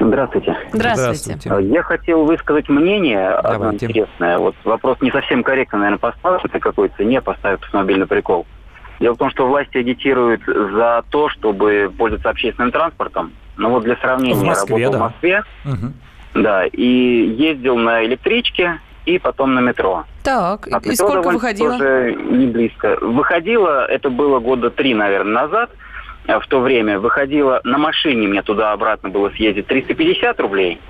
Здравствуйте. 0.00 0.56
Здравствуйте. 0.72 1.50
Я 1.72 1.82
хотел 1.82 2.24
высказать 2.24 2.68
мнение 2.68 3.28
одно 3.28 3.72
интересное. 3.74 4.38
Вот 4.38 4.54
вопрос 4.64 4.98
не 5.00 5.10
совсем 5.12 5.42
корректно, 5.44 5.78
наверное, 5.78 5.98
поставить, 5.98 6.52
на 6.52 6.60
какой 6.60 6.90
цене 6.96 7.22
поставят 7.22 7.62
автомобиль 7.62 7.98
на 7.98 8.06
прикол. 8.06 8.44
Дело 9.00 9.14
в 9.14 9.18
том, 9.18 9.30
что 9.30 9.46
власти 9.46 9.78
агитируют 9.78 10.42
за 10.46 11.04
то, 11.10 11.28
чтобы 11.28 11.92
пользоваться 11.96 12.30
общественным 12.30 12.70
транспортом. 12.70 13.32
Ну 13.56 13.70
вот 13.70 13.84
для 13.84 13.96
сравнения, 13.96 14.34
В 14.34 14.44
я 14.44 14.54
работал 14.54 14.92
да. 14.92 14.98
в 14.98 15.00
Москве, 15.00 15.42
Мгм. 15.64 15.94
да, 16.34 16.64
и 16.66 16.82
ездил 17.38 17.76
на 17.76 18.04
электричке 18.04 18.80
и 19.06 19.18
потом 19.18 19.54
на 19.54 19.60
метро. 19.60 20.04
Так, 20.22 20.66
От 20.68 20.86
и 20.86 20.90
метро 20.90 21.08
сколько 21.08 21.30
выходило? 21.30 21.72
Тоже 21.78 22.14
не 22.14 22.46
близко. 22.46 22.96
Выходило, 23.00 23.84
это 23.86 24.10
было 24.10 24.38
года 24.40 24.70
три, 24.70 24.94
наверное, 24.94 25.42
назад, 25.42 25.70
э, 26.26 26.38
в 26.38 26.46
то 26.46 26.60
время. 26.60 26.98
Выходило 26.98 27.60
на 27.64 27.78
машине, 27.78 28.26
мне 28.28 28.42
туда-обратно 28.42 29.10
было 29.10 29.28
съездить 29.30 29.66
350 29.66 30.40
рублей, 30.40 30.80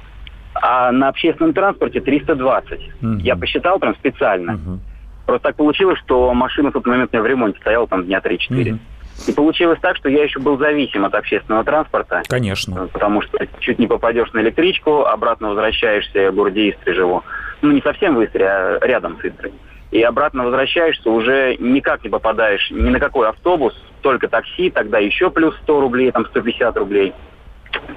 а 0.54 0.92
на 0.92 1.08
общественном 1.08 1.52
транспорте 1.52 2.00
320. 2.00 2.80
Мгм. 3.00 3.18
Я 3.18 3.34
посчитал 3.36 3.78
прям 3.78 3.94
специально. 3.96 4.52
Мгм. 4.52 4.80
Просто 5.26 5.48
так 5.48 5.56
получилось, 5.56 5.98
что 6.00 6.32
машина 6.34 6.70
в 6.70 6.72
тот 6.72 6.86
момент 6.86 7.10
у 7.12 7.16
меня 7.16 7.22
в 7.22 7.26
ремонте 7.26 7.58
стояла 7.60 7.86
там 7.86 8.04
дня 8.04 8.20
3-4. 8.20 8.38
Мгм. 8.50 8.80
И 9.26 9.32
получилось 9.32 9.78
так, 9.80 9.96
что 9.96 10.08
я 10.08 10.24
еще 10.24 10.40
был 10.40 10.58
зависим 10.58 11.04
от 11.04 11.14
общественного 11.14 11.64
транспорта. 11.64 12.22
Конечно. 12.28 12.88
Потому 12.92 13.22
что 13.22 13.38
чуть 13.60 13.78
не 13.78 13.86
попадешь 13.86 14.32
на 14.32 14.40
электричку, 14.40 15.04
обратно 15.04 15.48
возвращаешься, 15.50 16.18
я 16.18 16.30
в 16.32 16.34
городе 16.34 16.70
Истре 16.70 16.94
живу. 16.94 17.22
Ну, 17.62 17.70
не 17.70 17.80
совсем 17.80 18.16
в 18.16 18.24
Истре, 18.24 18.46
а 18.46 18.78
рядом 18.82 19.18
с 19.20 19.24
Истрой. 19.24 19.52
И 19.92 20.02
обратно 20.02 20.44
возвращаешься, 20.44 21.08
уже 21.08 21.56
никак 21.60 22.02
не 22.02 22.10
попадаешь 22.10 22.70
ни 22.70 22.90
на 22.90 22.98
какой 22.98 23.28
автобус, 23.28 23.74
только 24.02 24.26
такси, 24.28 24.70
тогда 24.70 24.98
еще 24.98 25.30
плюс 25.30 25.54
100 25.62 25.80
рублей, 25.80 26.10
там 26.10 26.26
150 26.26 26.76
рублей. 26.76 27.14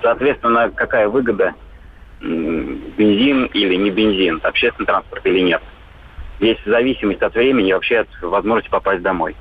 Соответственно, 0.02 0.70
какая 0.70 1.10
выгода? 1.10 1.56
Бензин 2.22 3.46
или 3.46 3.76
не 3.76 3.90
бензин, 3.90 4.40
общественный 4.44 4.86
транспорт 4.86 5.26
или 5.26 5.40
нет. 5.40 5.62
Есть 6.40 6.62
зависимость 6.66 7.22
от 7.22 7.34
времени 7.34 7.70
и 7.70 7.74
вообще 7.74 8.00
от 8.00 8.08
возможности 8.22 8.70
попасть 8.70 9.02
домой. 9.02 9.36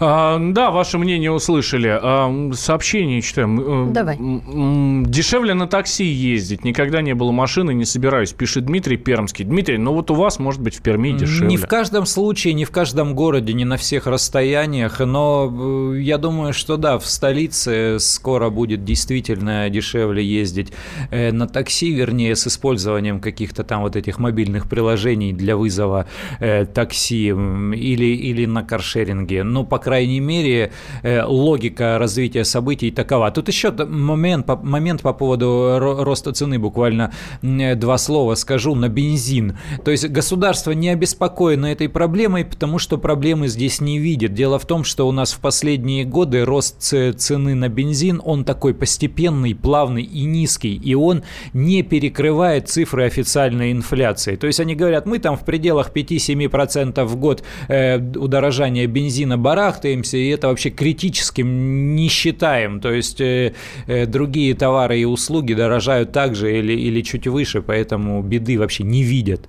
А, 0.00 0.38
да, 0.38 0.70
ваше 0.70 0.98
мнение 0.98 1.32
услышали. 1.32 1.98
А, 2.00 2.50
сообщение 2.52 3.22
читаем. 3.22 3.92
Давай. 3.92 4.16
Дешевле 4.18 5.54
на 5.54 5.66
такси 5.66 6.04
ездить. 6.04 6.64
Никогда 6.64 7.02
не 7.02 7.14
было 7.14 7.32
машины, 7.32 7.72
не 7.74 7.84
собираюсь. 7.84 8.32
Пишет 8.32 8.66
Дмитрий 8.66 8.96
Пермский. 8.96 9.44
Дмитрий, 9.44 9.78
ну 9.78 9.92
вот 9.92 10.10
у 10.10 10.14
вас, 10.14 10.38
может 10.38 10.60
быть, 10.60 10.76
в 10.76 10.82
Перми 10.82 11.12
дешевле. 11.12 11.48
Не 11.48 11.56
в 11.56 11.66
каждом 11.66 12.06
случае, 12.06 12.54
не 12.54 12.64
в 12.64 12.70
каждом 12.70 13.14
городе, 13.14 13.52
не 13.52 13.64
на 13.64 13.76
всех 13.76 14.06
расстояниях, 14.06 15.00
но 15.00 15.92
э, 15.94 16.00
я 16.00 16.18
думаю, 16.18 16.52
что 16.52 16.76
да, 16.76 16.98
в 16.98 17.06
столице 17.06 17.98
скоро 17.98 18.50
будет 18.50 18.84
действительно 18.84 19.68
дешевле 19.70 20.24
ездить 20.24 20.72
э, 21.10 21.32
на 21.32 21.46
такси, 21.46 21.92
вернее, 21.92 22.36
с 22.36 22.46
использованием 22.46 23.20
каких-то 23.20 23.64
там 23.64 23.82
вот 23.82 23.96
этих 23.96 24.18
мобильных 24.18 24.68
приложений 24.68 25.32
для 25.32 25.56
вызова 25.56 26.06
э, 26.40 26.66
такси 26.66 27.28
или, 27.28 28.04
или 28.04 28.46
на 28.46 28.62
каршеринге. 28.62 29.42
Ну, 29.42 29.64
по 29.64 29.78
крайней 29.86 30.18
мере, 30.18 30.72
э, 31.04 31.22
логика 31.22 31.96
развития 31.96 32.44
событий 32.44 32.90
такова. 32.90 33.30
Тут 33.30 33.46
еще 33.46 33.70
момент, 33.70 34.48
момент 34.64 35.02
по 35.02 35.12
поводу 35.12 35.46
ро- 35.46 36.02
роста 36.02 36.32
цены, 36.32 36.58
буквально 36.58 37.12
э, 37.42 37.76
два 37.76 37.96
слова 37.96 38.34
скажу, 38.34 38.74
на 38.74 38.88
бензин. 38.88 39.56
То 39.84 39.92
есть 39.92 40.08
государство 40.08 40.72
не 40.72 40.88
обеспокоено 40.88 41.66
этой 41.66 41.88
проблемой, 41.88 42.44
потому 42.44 42.80
что 42.80 42.98
проблемы 42.98 43.46
здесь 43.46 43.80
не 43.80 44.00
видит. 44.00 44.34
Дело 44.34 44.58
в 44.58 44.66
том, 44.66 44.82
что 44.82 45.06
у 45.06 45.12
нас 45.12 45.32
в 45.32 45.38
последние 45.38 46.04
годы 46.04 46.44
рост 46.44 46.80
цены 46.80 47.54
на 47.54 47.68
бензин, 47.68 48.20
он 48.24 48.44
такой 48.44 48.74
постепенный, 48.74 49.54
плавный 49.54 50.02
и 50.02 50.24
низкий, 50.24 50.74
и 50.74 50.96
он 50.96 51.22
не 51.52 51.84
перекрывает 51.84 52.68
цифры 52.68 53.04
официальной 53.04 53.70
инфляции. 53.70 54.34
То 54.34 54.48
есть 54.48 54.58
они 54.58 54.74
говорят, 54.74 55.06
мы 55.06 55.20
там 55.20 55.36
в 55.36 55.44
пределах 55.44 55.92
5-7% 55.94 57.04
в 57.04 57.16
год 57.16 57.44
э, 57.68 58.00
удорожания 58.00 58.88
бензина 58.88 59.36
барахтаемся, 59.66 60.16
и 60.16 60.28
это 60.28 60.48
вообще 60.48 60.70
критическим 60.70 61.96
не 61.96 62.08
считаем. 62.08 62.80
То 62.80 62.92
есть 62.92 63.20
э, 63.20 63.52
э, 63.86 64.06
другие 64.06 64.54
товары 64.54 65.00
и 65.00 65.04
услуги 65.04 65.54
дорожают 65.54 66.12
также 66.12 66.58
или, 66.58 66.72
или 66.72 67.02
чуть 67.02 67.26
выше, 67.26 67.62
поэтому 67.62 68.22
беды 68.22 68.58
вообще 68.58 68.84
не 68.84 69.02
видят. 69.02 69.48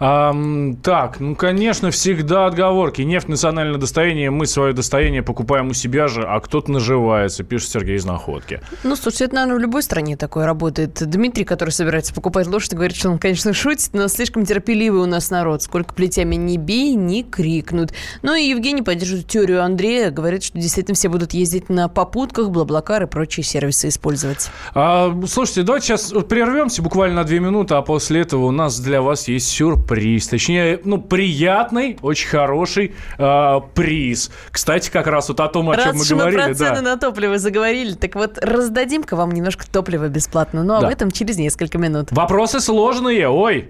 Ам, 0.00 0.76
так, 0.82 1.20
ну, 1.20 1.34
конечно, 1.34 1.90
всегда 1.90 2.46
отговорки. 2.46 3.02
Нефть– 3.02 3.28
национальное 3.28 3.78
достояние, 3.78 4.30
мы 4.30 4.46
свое 4.46 4.72
достояние 4.72 5.22
покупаем 5.22 5.68
у 5.68 5.74
себя 5.74 6.08
же, 6.08 6.22
а 6.22 6.40
кто-то 6.40 6.70
наживается, 6.70 7.44
пишет 7.44 7.70
Сергей 7.70 7.96
из 7.96 8.04
Находки. 8.04 8.60
Ну, 8.84 8.96
слушайте, 8.96 9.26
это, 9.26 9.36
наверное, 9.36 9.56
в 9.58 9.60
любой 9.60 9.82
стране 9.82 10.16
такое 10.16 10.46
работает. 10.46 11.02
Дмитрий, 11.08 11.44
который 11.44 11.70
собирается 11.70 12.14
покупать 12.14 12.46
лошадь, 12.46 12.74
говорит, 12.74 12.96
что 12.96 13.10
он, 13.10 13.18
конечно, 13.18 13.52
шутит, 13.52 13.90
но 13.92 14.08
слишком 14.08 14.44
терпеливый 14.44 15.02
у 15.02 15.06
нас 15.06 15.30
народ. 15.30 15.62
Сколько 15.62 15.94
плетями 15.94 16.34
не 16.34 16.56
бей, 16.56 16.94
не 16.94 17.22
крикнут. 17.22 17.92
Ну 18.22 18.34
и 18.34 18.44
Евгений 18.44 18.82
поддерживает 18.82 19.26
теорию 19.28 19.62
Андрея, 19.62 20.10
говорит, 20.10 20.42
что 20.42 20.58
действительно 20.58 20.94
все 20.94 21.08
будут 21.08 21.32
ездить 21.32 21.68
на 21.68 21.88
попутках, 21.88 22.50
блаблакар 22.50 23.04
и 23.04 23.06
прочие 23.06 23.44
сервисы 23.44 23.88
использовать. 23.88 24.50
А, 24.74 25.14
слушайте, 25.26 25.62
давайте 25.62 25.86
сейчас 25.88 26.12
прервемся 26.28 26.82
буквально 26.82 27.16
на 27.16 27.24
две 27.24 27.40
минуты, 27.40 27.74
а 27.74 27.82
после 27.82 28.20
этого 28.22 28.46
у 28.46 28.50
нас 28.50 28.78
для 28.80 29.02
вас 29.02 29.28
есть 29.28 29.51
сюрприз. 29.52 30.28
Точнее, 30.28 30.80
ну, 30.84 30.98
приятный, 30.98 31.98
очень 32.02 32.28
хороший 32.28 32.94
а, 33.18 33.60
приз. 33.60 34.30
Кстати, 34.50 34.90
как 34.90 35.06
раз 35.06 35.28
вот 35.28 35.40
о 35.40 35.48
том, 35.48 35.70
о 35.70 35.76
чем 35.76 35.84
Раз 35.84 35.94
мы 35.94 36.00
уж 36.00 36.10
мы 36.10 36.16
говорили. 36.18 36.42
про 36.42 36.54
цены 36.54 36.76
да. 36.76 36.82
на 36.82 36.96
топливо 36.96 37.38
заговорили, 37.38 37.94
так 37.94 38.14
вот 38.14 38.38
раздадим-ка 38.38 39.14
вам 39.16 39.30
немножко 39.32 39.64
топлива 39.70 40.08
бесплатно. 40.08 40.62
Но 40.64 40.76
об 40.76 40.82
Да. 40.82 40.90
этом 40.90 41.10
через 41.10 41.36
несколько 41.36 41.78
минут. 41.78 42.08
Вопросы 42.10 42.60
сложные, 42.60 43.28
ой. 43.28 43.68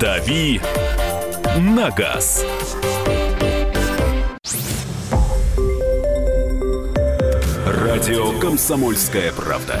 «Дави 0.00 0.60
на 1.58 1.90
газ». 1.90 2.44
Радио 7.66 8.38
«Комсомольская 8.38 9.32
правда». 9.32 9.80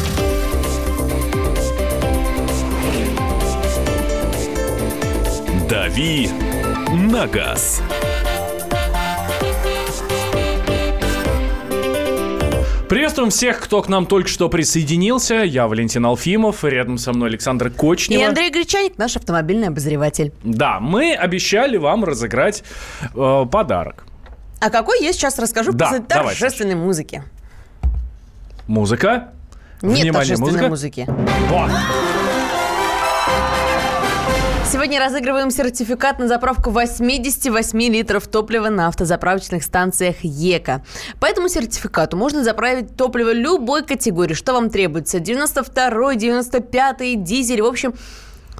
«Дави 5.91 6.29
на 6.93 7.27
газ». 7.27 7.81
Приветствуем 12.87 13.29
всех, 13.29 13.59
кто 13.59 13.81
к 13.81 13.89
нам 13.89 14.05
только 14.05 14.29
что 14.29 14.47
присоединился. 14.47 15.35
Я 15.43 15.67
Валентин 15.67 16.05
Алфимов, 16.05 16.63
рядом 16.63 16.97
со 16.97 17.11
мной 17.11 17.27
Александр 17.27 17.69
Кочнев. 17.69 18.17
И 18.17 18.23
Андрей 18.23 18.51
Гречаник, 18.51 18.97
наш 18.97 19.17
автомобильный 19.17 19.67
обозреватель. 19.67 20.31
Да, 20.43 20.79
мы 20.79 21.13
обещали 21.13 21.75
вам 21.75 22.05
разыграть 22.05 22.63
э, 23.13 23.45
подарок. 23.51 24.05
А 24.61 24.69
какой 24.69 25.03
я 25.03 25.11
сейчас 25.11 25.39
расскажу 25.39 25.73
да, 25.73 25.87
после 25.87 25.99
торжественной 26.03 26.71
давай, 26.71 26.85
музыки. 26.85 27.23
Музыка? 28.67 29.33
Нет 29.81 30.03
Внимание, 30.03 30.13
торжественной 30.13 30.69
музыка. 30.69 30.69
музыки. 30.69 31.07
Вот. 31.49 31.71
Сегодня 34.71 35.01
разыгрываем 35.01 35.51
сертификат 35.51 36.17
на 36.17 36.29
заправку 36.29 36.69
88 36.69 37.77
литров 37.89 38.25
топлива 38.27 38.69
на 38.69 38.87
автозаправочных 38.87 39.63
станциях 39.63 40.23
ЕКО. 40.23 40.81
По 41.19 41.25
этому 41.25 41.49
сертификату 41.49 42.15
можно 42.15 42.41
заправить 42.41 42.95
топливо 42.95 43.33
любой 43.33 43.83
категории. 43.83 44.33
Что 44.33 44.53
вам 44.53 44.69
требуется? 44.69 45.19
92 45.19 46.15
95 46.15 47.21
дизель. 47.21 47.61
В 47.61 47.65
общем, 47.65 47.95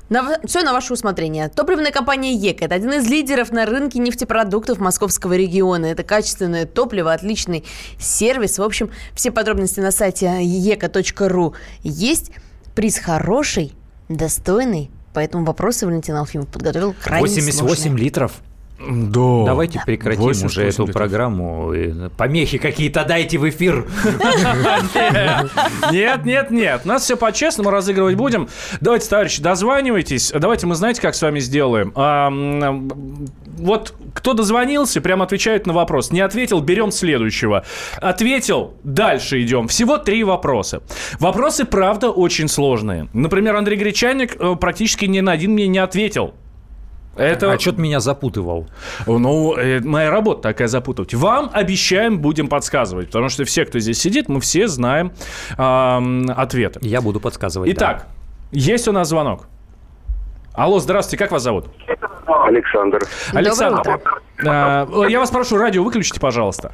на, 0.09 0.37
все 0.43 0.63
на 0.63 0.73
ваше 0.73 0.91
усмотрение. 0.91 1.47
Топливная 1.47 1.93
компания 1.93 2.33
ЕКО– 2.33 2.65
это 2.65 2.75
один 2.75 2.91
из 2.91 3.07
лидеров 3.09 3.53
на 3.53 3.65
рынке 3.65 3.99
нефтепродуктов 3.99 4.79
московского 4.79 5.37
региона. 5.37 5.85
Это 5.85 6.03
качественное 6.03 6.65
топливо, 6.65 7.13
отличный 7.13 7.63
сервис. 7.97 8.59
В 8.59 8.63
общем, 8.63 8.91
все 9.15 9.31
подробности 9.31 9.79
на 9.79 9.91
сайте 9.91 10.43
ека.ру 10.43 11.55
есть. 11.83 12.31
Приз 12.75 12.99
хороший, 12.99 13.73
достойный, 14.09 14.91
Поэтому 15.13 15.45
вопросы 15.45 15.85
Валентин 15.85 16.15
Алфимов 16.15 16.47
подготовил 16.47 16.93
крайне 17.01 17.27
88 17.27 17.67
сложные. 17.67 18.03
литров? 18.03 18.41
Да. 18.89 19.45
Давайте 19.45 19.81
прекратим 19.85 20.45
уже 20.45 20.63
эту 20.63 20.83
литров. 20.83 20.93
программу. 20.93 21.73
Помехи 22.17 22.57
какие-то 22.57 23.03
дайте 23.05 23.37
в 23.37 23.47
эфир. 23.49 23.87
Нет, 25.91 26.25
нет, 26.25 26.51
нет. 26.51 26.85
Нас 26.85 27.03
все 27.03 27.17
по-честному 27.17 27.69
разыгрывать 27.69 28.15
будем. 28.15 28.47
Давайте, 28.79 29.09
товарищи, 29.09 29.41
дозванивайтесь. 29.41 30.31
Давайте 30.31 30.67
мы, 30.67 30.75
знаете, 30.75 31.01
как 31.01 31.15
с 31.15 31.21
вами 31.21 31.39
сделаем? 31.39 31.91
Вот 33.57 33.93
кто 34.13 34.33
дозвонился, 34.33 35.01
прям 35.01 35.21
отвечает 35.21 35.67
на 35.67 35.73
вопрос. 35.73 36.11
Не 36.11 36.21
ответил, 36.21 36.61
берем 36.61 36.91
следующего. 36.91 37.63
Ответил, 37.97 38.73
дальше 38.83 39.41
идем. 39.41 39.67
Всего 39.67 39.97
три 39.97 40.23
вопроса. 40.23 40.81
Вопросы, 41.19 41.65
правда, 41.65 42.09
очень 42.09 42.47
сложные. 42.47 43.07
Например, 43.13 43.55
Андрей 43.55 43.77
Гречаник 43.77 44.35
э, 44.39 44.55
практически 44.59 45.05
ни 45.05 45.19
на 45.19 45.33
один 45.33 45.51
мне 45.51 45.67
не 45.67 45.79
ответил. 45.79 46.33
Это... 47.15 47.51
А 47.51 47.59
что 47.59 47.73
ты 47.73 47.81
меня 47.81 47.99
запутывал? 47.99 48.67
Ну, 49.05 49.55
э, 49.57 49.81
моя 49.81 50.09
работа 50.09 50.43
такая 50.43 50.67
запутывать. 50.67 51.13
Вам 51.13 51.49
обещаем, 51.53 52.19
будем 52.19 52.47
подсказывать, 52.47 53.07
потому 53.07 53.29
что 53.29 53.43
все, 53.43 53.65
кто 53.65 53.79
здесь 53.79 53.99
сидит, 53.99 54.29
мы 54.29 54.39
все 54.39 54.67
знаем 54.67 55.11
э, 55.57 56.31
ответы. 56.31 56.79
Я 56.83 57.01
буду 57.01 57.19
подсказывать. 57.19 57.69
Итак, 57.71 58.07
да. 58.07 58.07
есть 58.51 58.87
у 58.87 58.93
нас 58.93 59.09
звонок. 59.09 59.47
Алло, 60.53 60.79
здравствуйте, 60.79 61.17
как 61.17 61.31
вас 61.31 61.43
зовут? 61.43 61.67
Александр. 62.25 63.01
Александр, 63.33 63.99
э, 64.39 64.85
я 65.09 65.19
вас 65.19 65.31
прошу, 65.31 65.57
радио 65.57 65.83
выключите, 65.83 66.19
пожалуйста. 66.19 66.71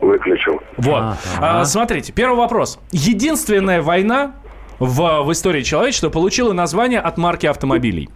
Выключил. 0.00 0.60
Вот. 0.78 1.16
А, 1.38 1.64
смотрите, 1.64 2.12
первый 2.12 2.36
вопрос. 2.36 2.78
Единственная 2.90 3.82
война, 3.82 4.32
в, 4.80 5.22
в 5.22 5.32
истории 5.32 5.62
человечества 5.62 6.08
получила 6.08 6.52
название 6.52 6.98
от 6.98 7.18
марки 7.18 7.46
автомобилей. 7.46 8.08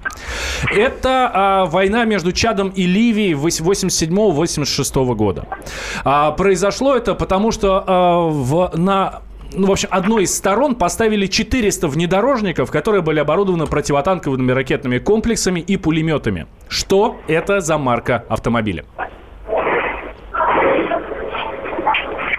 Это 0.74 1.30
а, 1.32 1.64
война 1.66 2.04
между 2.04 2.32
Чадом 2.32 2.70
и 2.70 2.86
Ливией 2.86 3.34
87-86 3.34 5.14
года. 5.14 5.46
А, 6.04 6.32
произошло 6.32 6.96
это 6.96 7.14
потому, 7.14 7.52
что 7.52 7.84
а, 7.86 8.28
в, 8.28 8.72
на 8.74 9.20
ну, 9.56 9.68
в 9.68 9.70
общем, 9.70 9.88
одной 9.92 10.24
из 10.24 10.34
сторон 10.34 10.74
поставили 10.74 11.26
400 11.26 11.86
внедорожников, 11.86 12.72
которые 12.72 13.02
были 13.02 13.20
оборудованы 13.20 13.66
противотанковыми 13.66 14.50
ракетными 14.50 14.98
комплексами 14.98 15.60
и 15.60 15.76
пулеметами. 15.76 16.46
Что 16.68 17.18
это 17.28 17.60
за 17.60 17.78
марка 17.78 18.24
автомобиля? 18.28 18.84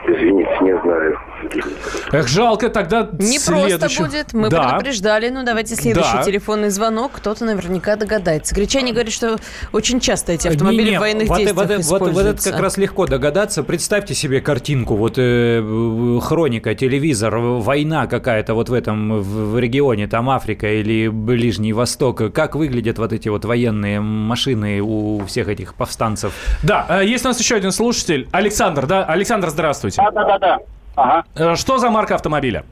Извините, 0.07 0.57
не 0.61 0.77
знаю. 0.81 1.19
Эх, 2.15 2.27
жалко, 2.27 2.69
тогда 2.69 3.09
Не 3.11 3.39
следующий... 3.39 3.77
просто 3.77 4.03
будет. 4.03 4.33
Мы 4.33 4.49
да. 4.49 4.69
предупреждали. 4.69 5.29
Ну, 5.29 5.43
давайте 5.43 5.75
следующий 5.75 6.13
да. 6.13 6.23
телефонный 6.23 6.69
звонок. 6.69 7.13
Кто-то 7.15 7.45
наверняка 7.45 7.95
догадается. 7.95 8.55
Гречане 8.55 8.93
говорят, 8.93 9.11
что 9.11 9.37
очень 9.73 9.99
часто 9.99 10.31
эти 10.31 10.47
автомобили 10.47 10.83
не, 10.83 10.89
не, 10.91 10.97
в 10.97 11.01
военных 11.01 11.27
вот, 11.27 11.37
действиях 11.37 11.57
вот, 11.57 11.79
используются. 11.79 12.07
Вот, 12.07 12.13
вот 12.13 12.39
это 12.39 12.51
как 12.51 12.59
раз 12.61 12.77
легко 12.77 13.05
догадаться. 13.05 13.63
Представьте 13.63 14.13
себе 14.13 14.39
картинку. 14.39 14.95
Вот 14.95 15.15
э, 15.17 16.19
хроника, 16.21 16.73
телевизор, 16.75 17.37
война 17.37 18.07
какая-то 18.07 18.53
вот 18.53 18.69
в 18.69 18.73
этом 18.73 19.21
в 19.21 19.59
регионе, 19.59 20.07
там 20.07 20.29
Африка 20.29 20.71
или 20.71 21.09
Ближний 21.09 21.73
Восток. 21.73 22.33
Как 22.33 22.55
выглядят 22.55 22.97
вот 22.97 23.11
эти 23.11 23.27
вот 23.27 23.43
военные 23.45 23.99
машины 23.99 24.81
у 24.81 25.25
всех 25.25 25.49
этих 25.49 25.75
повстанцев? 25.75 26.33
Да, 26.63 26.85
э, 26.89 27.05
есть 27.05 27.25
у 27.25 27.27
нас 27.27 27.39
еще 27.39 27.55
один 27.55 27.71
слушатель. 27.71 28.27
Александр, 28.31 28.85
да? 28.85 29.03
Александр, 29.03 29.49
здравствуйте. 29.49 30.01
Да-да-да. 30.13 30.59
Ага. 30.95 31.25
Э, 31.35 31.55
что 31.55 31.77
за 31.77 31.89
марка 31.89 32.15
автомобиля? 32.15 32.63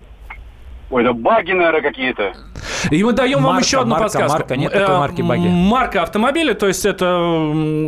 Ой, 0.89 1.03
это 1.03 1.13
баги, 1.13 1.51
наверное, 1.51 1.81
какие-то. 1.81 2.33
И 2.91 3.03
мы 3.03 3.13
даем 3.13 3.39
марка, 3.39 3.47
вам 3.47 3.57
еще 3.59 3.79
одну 3.79 3.91
марка, 3.91 4.03
подсказку. 4.03 4.37
Марка, 4.37 4.55
нет 4.55 4.71
такой 4.71 4.97
марки 4.97 5.21
баги. 5.21 5.47
Марка 5.47 6.03
автомобиля, 6.03 6.53
то 6.53 6.67
есть 6.67 6.85
это... 6.85 7.17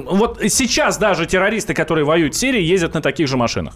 Вот 0.09 0.41
сейчас 0.49 0.97
даже 0.97 1.25
террористы, 1.25 1.73
которые 1.73 2.05
воюют 2.05 2.33
в 2.33 2.37
Сирии, 2.37 2.61
ездят 2.61 2.93
на 2.93 3.01
таких 3.01 3.27
же 3.27 3.37
машинах. 3.37 3.75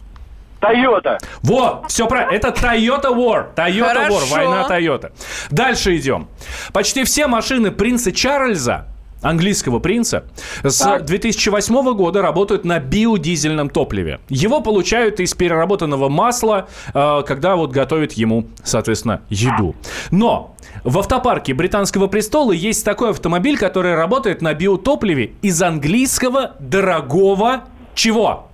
Тойота. 0.60 1.20
Вот, 1.42 1.90
все 1.90 2.08
правильно. 2.08 2.36
Это 2.36 2.50
Toyota 2.50 3.16
War. 3.16 3.54
Toyota 3.56 4.10
War, 4.10 4.30
война 4.32 4.68
Toyota. 4.70 5.12
Дальше 5.52 5.96
идем. 5.96 6.28
Почти 6.74 7.04
все 7.04 7.28
машины 7.28 7.72
принца 7.72 8.12
Чарльза 8.12 8.88
английского 9.22 9.80
принца, 9.80 10.24
с 10.64 10.80
так. 10.80 11.06
2008 11.06 11.94
года 11.94 12.22
работают 12.22 12.66
на 12.66 12.80
биодизельном 12.80 13.70
топливе. 13.70 14.20
Его 14.30 14.62
получают 14.62 15.20
из 15.20 15.34
переработанного 15.34 16.10
масла, 16.10 16.68
э, 16.94 17.24
когда 17.28 17.56
вот 17.56 17.72
готовят 17.72 18.14
ему, 18.14 18.48
соответственно, 18.64 19.22
еду. 19.30 19.76
Но 20.12 20.56
в 20.84 20.98
автопарке 21.00 21.54
британского 21.54 22.08
престола 22.08 22.52
есть 22.52 22.86
такой 22.86 23.12
автомобиль, 23.12 23.58
который 23.58 23.96
работает 23.96 24.42
на 24.42 24.54
биотопливе 24.54 25.34
из 25.42 25.62
английского 25.62 26.56
дорогого 26.60 27.64
чего? 27.96 28.48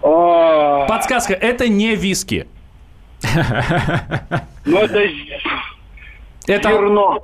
Подсказка, 0.00 1.34
это 1.34 1.68
не 1.68 1.94
виски. 1.94 2.48
Ну, 4.64 4.78
это... 4.78 5.00
Это... 6.46 6.68
Зерно. 6.70 7.20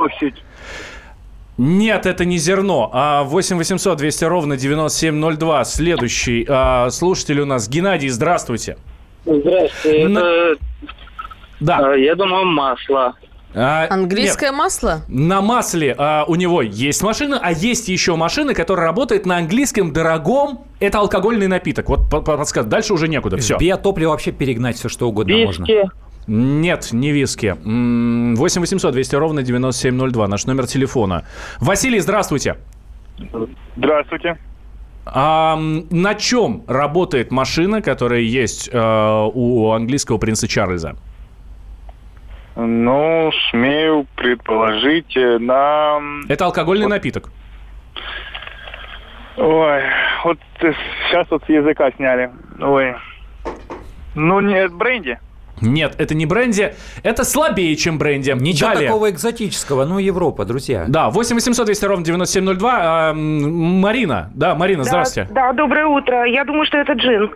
Нет, 1.59 2.07
это 2.07 2.25
не 2.25 2.39
зерно. 2.39 2.89
А 2.93 3.25
8 3.25 3.59
800 3.59 3.99
200 3.99 4.25
ровно 4.25 4.57
9702. 4.57 5.65
Следующий 5.65 6.47
а, 6.49 6.89
слушатель 6.91 7.41
у 7.41 7.47
нас. 7.47 7.69
Геннадий, 7.69 8.09
здравствуйте. 8.09 8.79
Здравствуйте. 9.27 10.09
На... 10.09 10.19
Это... 10.19 10.57
Да. 11.59 11.91
А, 11.91 11.97
я 11.97 12.15
думаю, 12.15 12.47
масло. 12.47 13.15
А, 13.55 13.87
Английское 13.91 14.51
нет, 14.51 14.59
масло? 14.59 15.01
На 15.09 15.41
масле 15.41 15.95
а, 15.99 16.25
у 16.29 16.37
него 16.37 16.63
есть 16.63 17.03
машина, 17.03 17.41
а 17.43 17.51
есть 17.51 17.89
еще 17.89 18.15
машина, 18.15 18.55
которая 18.55 18.87
работает 18.87 19.27
на 19.27 19.39
английском 19.39 19.93
дорогом. 19.93 20.61
Это 20.79 21.01
алкогольный 21.01 21.49
напиток. 21.49 21.89
Вот 21.89 22.09
подсказка. 22.09 22.63
Дальше 22.63 22.95
уже 22.95 23.09
некуда. 23.09 23.37
Все. 23.39 23.57
Биотопливо 23.57 24.11
вообще 24.11 24.31
перегнать 24.31 24.77
все, 24.77 24.89
что 24.89 25.09
угодно 25.09 25.33
Виски. 25.33 25.61
можно. 25.61 25.91
Нет, 26.29 26.93
не 26.93 27.11
виски. 27.11 27.57
8 27.64 28.61
800 28.61 28.93
200 28.93 29.16
ровно 29.16 29.43
9702, 29.43 30.29
наш 30.29 30.45
номер 30.45 30.66
телефона. 30.66 31.24
Василий, 31.59 32.01
здравствуйте. 32.01 32.57
Здравствуйте. 33.76 34.39
А 35.07 35.57
на 35.57 36.14
чем 36.14 36.64
работает 36.68 37.31
машина, 37.31 37.81
которая 37.81 38.20
есть 38.20 38.68
э, 38.70 39.29
у 39.35 39.70
английского 39.70 40.18
принца 40.18 40.47
Чарльза? 40.47 40.97
Ну, 42.57 43.31
смею 43.51 44.07
предположить, 44.14 45.16
э, 45.16 45.39
на... 45.39 45.99
Это 46.29 46.45
алкогольный 46.45 46.85
вот. 46.85 46.91
напиток. 46.91 47.31
Ой, 49.39 49.83
вот 50.24 50.39
сейчас 50.61 51.26
вот 51.31 51.43
с 51.47 51.49
языка 51.49 51.91
сняли. 51.93 52.31
Ой. 52.61 52.95
Ну, 54.14 54.41
нет, 54.41 54.74
бренди. 54.74 55.18
Нет, 55.61 55.95
это 55.99 56.15
не 56.15 56.27
бренди, 56.27 56.75
это 57.03 57.25
слабее, 57.25 57.75
чем 57.77 57.99
бренди. 57.99 58.31
Ничего 58.39 58.71
Далее. 58.71 58.89
такого 58.89 59.11
экзотического, 59.11 59.85
ну 59.85 59.99
Европа, 59.99 60.45
друзья. 60.45 60.85
Да, 60.89 61.11
8 61.11 61.35
800 61.37 61.67
200 61.67 61.85
ровно 61.85 62.05
9702. 62.05 62.79
А, 62.81 63.13
Марина, 63.15 64.31
да, 64.35 64.55
Марина, 64.55 64.85
здравствуйте. 64.85 65.31
Да, 65.33 65.53
доброе 65.53 65.87
утро. 65.87 66.25
Я 66.27 66.45
думаю, 66.45 66.67
что 66.67 66.79
это 66.79 66.93
джин. 66.95 67.31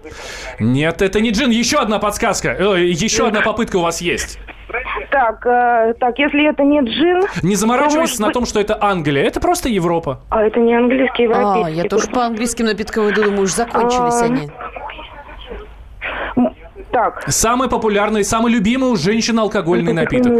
Нет, 0.61 1.03
это 1.03 1.21
не 1.21 1.31
джин, 1.31 1.51
еще 1.51 1.79
одна 1.79 1.99
подсказка, 1.99 2.49
э, 2.59 2.85
еще 2.85 3.27
одна 3.29 3.41
попытка 3.41 3.77
у 3.77 3.83
вас 3.83 4.01
есть. 4.01 4.39
Так, 5.11 5.45
э, 5.45 5.93
так, 6.01 6.19
если 6.19 6.49
это 6.49 6.63
не 6.63 6.81
джин... 6.81 7.23
Не 7.43 7.57
заморачивайтесь 7.57 7.99
может 8.19 8.21
на 8.21 8.27
быть- 8.29 8.35
том, 8.35 8.47
что 8.47 8.59
это 8.61 8.79
Англия, 8.83 9.23
это 9.25 9.39
просто 9.41 9.69
Европа. 9.69 10.21
А, 10.31 10.43
это 10.45 10.61
не 10.61 10.75
английский, 10.75 11.25
А, 11.27 11.29
европейский. 11.29 11.83
я 11.83 11.89
тоже 11.91 12.07
по 12.09 12.25
английским 12.25 12.65
напиткам 12.67 13.11
иду, 13.11 13.23
думаю, 13.25 13.43
уж 13.43 13.51
закончились 13.53 14.23
А, 14.23 14.25
они. 14.25 14.51
Так. 16.93 17.25
Самый 17.27 17.71
популярный, 17.71 18.23
самый 18.23 18.53
любимый 18.53 18.91
у 18.91 18.97
женщин 18.97 19.39
алкогольный 19.39 19.95
напиток. 19.95 20.33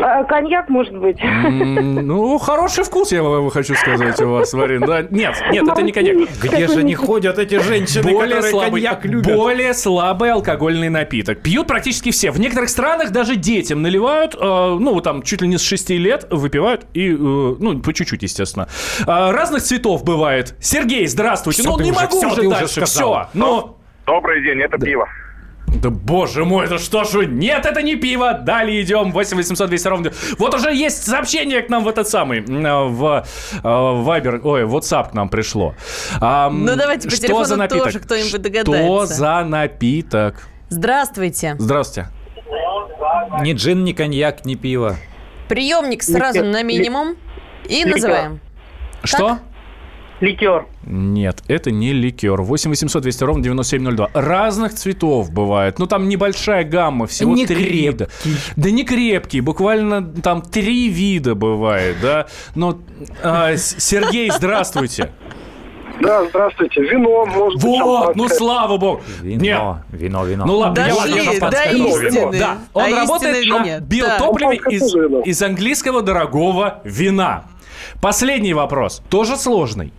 А, 0.00 0.24
коньяк, 0.24 0.68
может 0.68 0.96
быть? 0.96 1.18
Ну, 1.22 2.38
хороший 2.38 2.84
вкус, 2.84 3.12
я 3.12 3.22
вам 3.22 3.50
хочу 3.50 3.74
сказать, 3.74 4.20
у 4.20 4.30
вас, 4.30 4.52
Марин. 4.52 4.80
Да, 4.80 5.02
нет, 5.02 5.34
нет, 5.50 5.66
это 5.68 5.82
не 5.82 5.92
коньяк. 5.92 6.28
Где 6.42 6.66
же 6.68 6.82
не 6.82 6.94
ходят 6.94 7.38
эти 7.38 7.58
женщины, 7.60 8.02
Более 8.12 8.36
которые 8.36 8.50
слабый, 8.50 8.70
коньяк 8.82 9.04
любят? 9.04 9.34
более 9.36 9.74
слабый 9.74 10.32
алкогольный 10.32 10.88
напиток. 10.88 11.40
Пьют 11.42 11.66
практически 11.66 12.10
все. 12.10 12.30
В 12.30 12.40
некоторых 12.40 12.68
странах 12.68 13.10
даже 13.10 13.36
детям 13.36 13.82
наливают, 13.82 14.34
э, 14.34 14.38
ну, 14.40 14.94
вот 14.94 15.04
там, 15.04 15.22
чуть 15.22 15.42
ли 15.42 15.48
не 15.48 15.58
с 15.58 15.62
6 15.62 15.90
лет 15.98 16.26
выпивают, 16.30 16.86
и, 16.94 17.10
э, 17.12 17.16
ну, 17.16 17.80
по 17.80 17.92
чуть-чуть, 17.92 18.22
естественно. 18.22 18.68
А, 19.06 19.32
разных 19.32 19.62
цветов 19.62 20.04
бывает. 20.04 20.54
Сергей, 20.60 21.06
здравствуйте. 21.06 21.62
Всё 21.62 21.72
ну, 21.76 21.82
не 21.82 21.90
уже- 21.92 22.00
могу 22.00 22.18
всё 22.18 22.28
уже 22.30 22.40
уже 22.40 22.50
дальше. 22.50 22.68
сказал. 22.86 23.12
Все. 23.12 23.28
Ну, 23.34 23.74
Добрый 24.06 24.42
день, 24.42 24.60
это 24.62 24.78
пиво. 24.78 25.06
Да 25.82 25.90
боже 25.90 26.44
мой, 26.44 26.64
это 26.66 26.78
что 26.78 27.04
ж 27.04 27.12
вы? 27.14 27.26
Нет, 27.26 27.66
это 27.66 27.82
не 27.82 27.96
пиво. 27.96 28.32
Далее 28.34 28.82
идем. 28.82 29.12
8 29.12 29.36
800 29.36 29.68
200 29.68 29.88
ровно. 29.88 30.12
Вот 30.38 30.54
уже 30.54 30.74
есть 30.74 31.04
сообщение 31.04 31.62
к 31.62 31.68
нам 31.68 31.84
в 31.84 31.88
этот 31.88 32.08
самый, 32.08 32.40
э, 32.40 32.84
в 32.88 33.24
э, 33.52 33.58
Viber, 33.66 34.40
ой, 34.42 34.62
WhatsApp 34.64 35.10
к 35.10 35.14
нам 35.14 35.28
пришло. 35.28 35.74
Ам, 36.20 36.64
Ну, 36.64 36.76
давайте 36.76 37.08
по 37.08 37.14
что 37.14 37.22
телефону 37.26 37.44
за 37.44 37.56
напиток? 37.56 37.84
тоже 37.84 37.98
кто-нибудь 38.00 38.28
Что 38.30 38.38
догадается. 38.38 39.14
за 39.14 39.44
напиток? 39.44 40.48
Здравствуйте. 40.70 41.56
Здравствуйте. 41.58 42.10
Ни 43.40 43.52
джин, 43.52 43.84
ни 43.84 43.92
коньяк, 43.92 44.44
ни 44.44 44.54
пиво. 44.54 44.96
Приемник 45.48 46.02
сразу 46.02 46.44
на 46.44 46.62
минимум 46.62 47.16
и 47.68 47.84
называем. 47.84 48.40
Что? 49.02 49.38
Ликер. 50.20 50.66
Нет, 50.84 51.42
это 51.46 51.70
не 51.70 51.92
ликер. 51.92 52.42
8 52.42 52.70
800 52.70 53.02
200 53.02 53.24
ровно 53.24 53.42
9702. 53.44 54.10
Разных 54.14 54.74
цветов 54.74 55.30
бывает. 55.32 55.78
Ну, 55.78 55.86
там 55.86 56.08
небольшая 56.08 56.64
гамма, 56.64 57.06
всего 57.06 57.34
Не 57.34 57.46
три 57.46 57.64
вида. 57.64 58.08
Да 58.56 58.70
не 58.70 58.84
крепкий, 58.84 59.40
буквально 59.40 60.02
там 60.02 60.42
три 60.42 60.88
вида 60.88 61.34
бывает, 61.36 61.96
да. 62.02 62.26
Но, 62.56 62.78
а, 63.22 63.52
С- 63.52 63.76
Сергей, 63.78 64.30
здравствуйте. 64.30 65.12
Да, 66.00 66.24
здравствуйте. 66.28 66.80
Вино, 66.82 67.26
может 67.26 67.54
быть, 67.60 67.64
Вот, 67.80 68.14
ну 68.16 68.28
слава 68.28 68.76
богу. 68.76 69.02
Вино, 69.20 69.40
Нет. 69.90 70.00
вино, 70.00 70.24
вино. 70.24 70.44
Ну 70.46 70.58
ладно, 70.58 70.80
я, 70.80 70.94
Дошли 70.94 71.16
я 71.16 71.24
вам 71.24 71.40
подскажу. 71.40 71.86
истины. 71.88 72.38
Да, 72.38 72.58
он 72.72 72.82
А 72.84 73.00
работает 73.00 73.46
на 73.48 73.64
нет. 73.64 73.82
биотопливе 73.82 74.60
Да. 74.64 74.70
из, 74.70 74.94
из 75.26 75.42
английского 75.42 76.02
дорогого 76.02 76.80
вина. 76.84 77.44
Последний 78.00 78.54
вопрос, 78.54 79.02
тоже 79.08 79.36
сложный. 79.36 79.92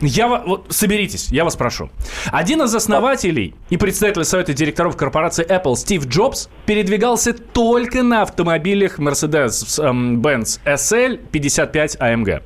Я, 0.00 0.28
вот, 0.28 0.66
соберитесь, 0.68 1.28
я 1.30 1.44
вас 1.44 1.56
прошу. 1.56 1.90
Один 2.26 2.62
из 2.62 2.74
основателей 2.74 3.54
и 3.68 3.76
председатель 3.76 4.24
совета 4.24 4.52
директоров 4.52 4.96
корпорации 4.96 5.44
Apple 5.44 5.74
Стив 5.74 6.06
Джобс 6.06 6.48
передвигался 6.66 7.32
только 7.32 8.02
на 8.02 8.22
автомобилях 8.22 9.00
Mercedes-Benz 9.00 10.60
SL 10.64 11.18
55 11.32 11.96
AMG. 11.96 12.42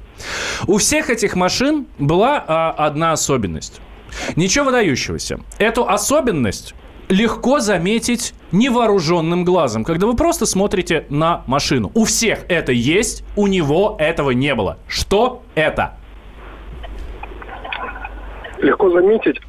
У 0.67 0.79
всех 0.79 1.11
этих 1.11 1.37
машин 1.37 1.87
была 1.99 2.43
а, 2.47 2.71
одна 2.71 3.13
особенность. 3.13 3.81
Ничего 4.37 4.67
выдающегося. 4.67 5.41
Эту 5.59 5.89
особенность 5.89 6.75
легко 7.09 7.61
заметить 7.61 8.33
невооруженным 8.53 9.45
глазом, 9.45 9.85
когда 9.85 10.07
вы 10.07 10.17
просто 10.17 10.47
смотрите 10.47 11.05
на 11.11 11.43
машину. 11.47 11.91
У 11.95 12.05
всех 12.05 12.45
это 12.49 12.73
есть, 12.73 13.25
у 13.37 13.47
него 13.47 13.97
этого 13.99 14.31
не 14.31 14.55
было. 14.55 14.79
Что 14.87 15.43
это? 15.55 15.99
Легко 18.63 18.91
заметить. 18.91 19.41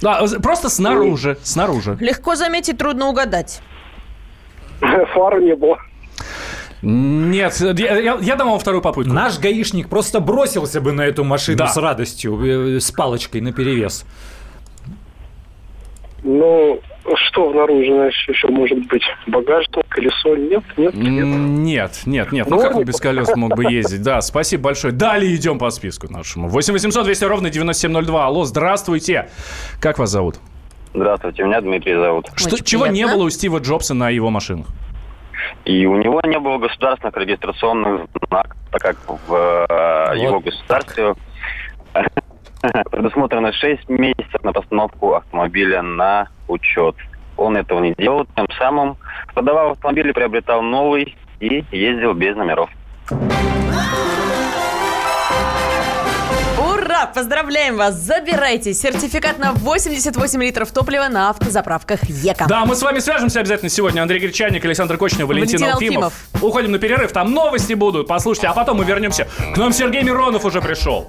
Да, 0.00 0.24
просто 0.42 0.68
снаружи, 0.70 1.36
снаружи. 1.42 1.96
Легко 2.00 2.34
заметить, 2.36 2.78
трудно 2.78 3.08
угадать. 3.08 3.60
Фар 4.80 5.40
не 5.40 5.54
было. 5.54 5.78
Нет, 6.82 7.60
я, 7.60 7.98
я- 7.98 8.18
я 8.20 8.36
дам 8.36 8.48
вам 8.50 8.58
вторую 8.58 8.80
попытку. 8.80 9.12
Наш 9.12 9.38
гаишник 9.38 9.88
просто 9.90 10.20
бросился 10.20 10.80
бы 10.80 10.92
на 10.92 11.02
эту 11.02 11.24
машину 11.24 11.58
Да. 11.58 11.66
с 11.66 11.76
радостью, 11.76 12.76
э, 12.76 12.80
с 12.80 12.90
палочкой 12.90 13.42
наперевес. 13.42 14.06
Ну, 16.22 16.80
что 17.16 17.52
наружу 17.52 18.02
еще 18.28 18.48
может 18.48 18.86
быть? 18.88 19.02
Багажник, 19.26 19.86
колесо? 19.88 20.36
Нет, 20.36 20.62
нет, 20.76 20.94
нет. 20.94 21.26
Нет, 21.26 22.00
нет, 22.06 22.32
нет. 22.32 22.48
Ну 22.48 22.58
как 22.58 22.76
он 22.76 22.84
без 22.84 23.00
колес 23.00 23.34
мог 23.36 23.56
бы 23.56 23.64
ездить? 23.70 24.02
Да, 24.02 24.20
спасибо 24.20 24.64
большое. 24.64 24.92
Далее 24.92 25.34
идем 25.34 25.58
по 25.58 25.70
списку 25.70 26.12
нашему. 26.12 26.48
8 26.48 26.72
800 26.72 27.04
200 27.04 27.24
ровно 27.24 27.50
9702. 27.50 28.26
Алло, 28.26 28.44
здравствуйте. 28.44 29.30
Как 29.80 29.98
вас 29.98 30.10
зовут? 30.10 30.36
Здравствуйте, 30.92 31.44
меня 31.44 31.60
Дмитрий 31.60 31.94
зовут. 31.94 32.28
Что, 32.34 32.54
Очень 32.54 32.64
чего 32.64 32.86
не 32.88 33.06
было 33.06 33.24
у 33.24 33.30
Стива 33.30 33.58
Джобса 33.58 33.94
на 33.94 34.10
его 34.10 34.30
машинах? 34.30 34.66
И 35.64 35.86
у 35.86 35.96
него 35.96 36.20
не 36.24 36.38
было 36.38 36.58
государственных 36.58 37.16
регистрационных 37.16 38.08
знаков, 38.28 38.56
так 38.72 38.82
как 38.82 38.96
в 39.06 39.66
э, 39.68 40.18
его 40.18 40.40
государстве 40.40 41.14
предусмотрено 42.60 43.52
6 43.52 43.88
месяцев 43.88 44.42
на 44.42 44.52
постановку 44.52 45.14
автомобиля 45.14 45.82
на 45.82 46.28
учет. 46.48 46.96
Он 47.36 47.56
этого 47.56 47.80
не 47.80 47.94
делал, 47.94 48.26
тем 48.36 48.46
самым 48.58 48.96
продавал 49.34 49.70
автомобиль 49.70 50.12
приобретал 50.12 50.62
новый 50.62 51.16
и 51.40 51.64
ездил 51.70 52.12
без 52.12 52.36
номеров. 52.36 52.70
Ура! 56.58 57.06
Поздравляем 57.06 57.76
вас! 57.76 57.94
Забирайте 57.94 58.74
сертификат 58.74 59.38
на 59.38 59.52
88 59.52 60.42
литров 60.42 60.70
топлива 60.70 61.08
на 61.08 61.30
автозаправках 61.30 62.04
ЕКО. 62.04 62.46
Да, 62.46 62.66
мы 62.66 62.74
с 62.74 62.82
вами 62.82 62.98
свяжемся 62.98 63.40
обязательно 63.40 63.70
сегодня. 63.70 64.02
Андрей 64.02 64.20
Гречаник, 64.20 64.62
Александр 64.64 64.98
Кочнев, 64.98 65.26
Валентин, 65.26 65.60
Валентин 65.60 65.88
Алфимов. 65.88 66.12
Уходим 66.42 66.72
на 66.72 66.78
перерыв, 66.78 67.12
там 67.12 67.32
новости 67.32 67.72
будут. 67.72 68.06
Послушайте, 68.06 68.48
а 68.48 68.52
потом 68.52 68.76
мы 68.76 68.84
вернемся. 68.84 69.26
К 69.54 69.56
нам 69.56 69.72
Сергей 69.72 70.02
Миронов 70.02 70.44
уже 70.44 70.60
пришел. 70.60 71.08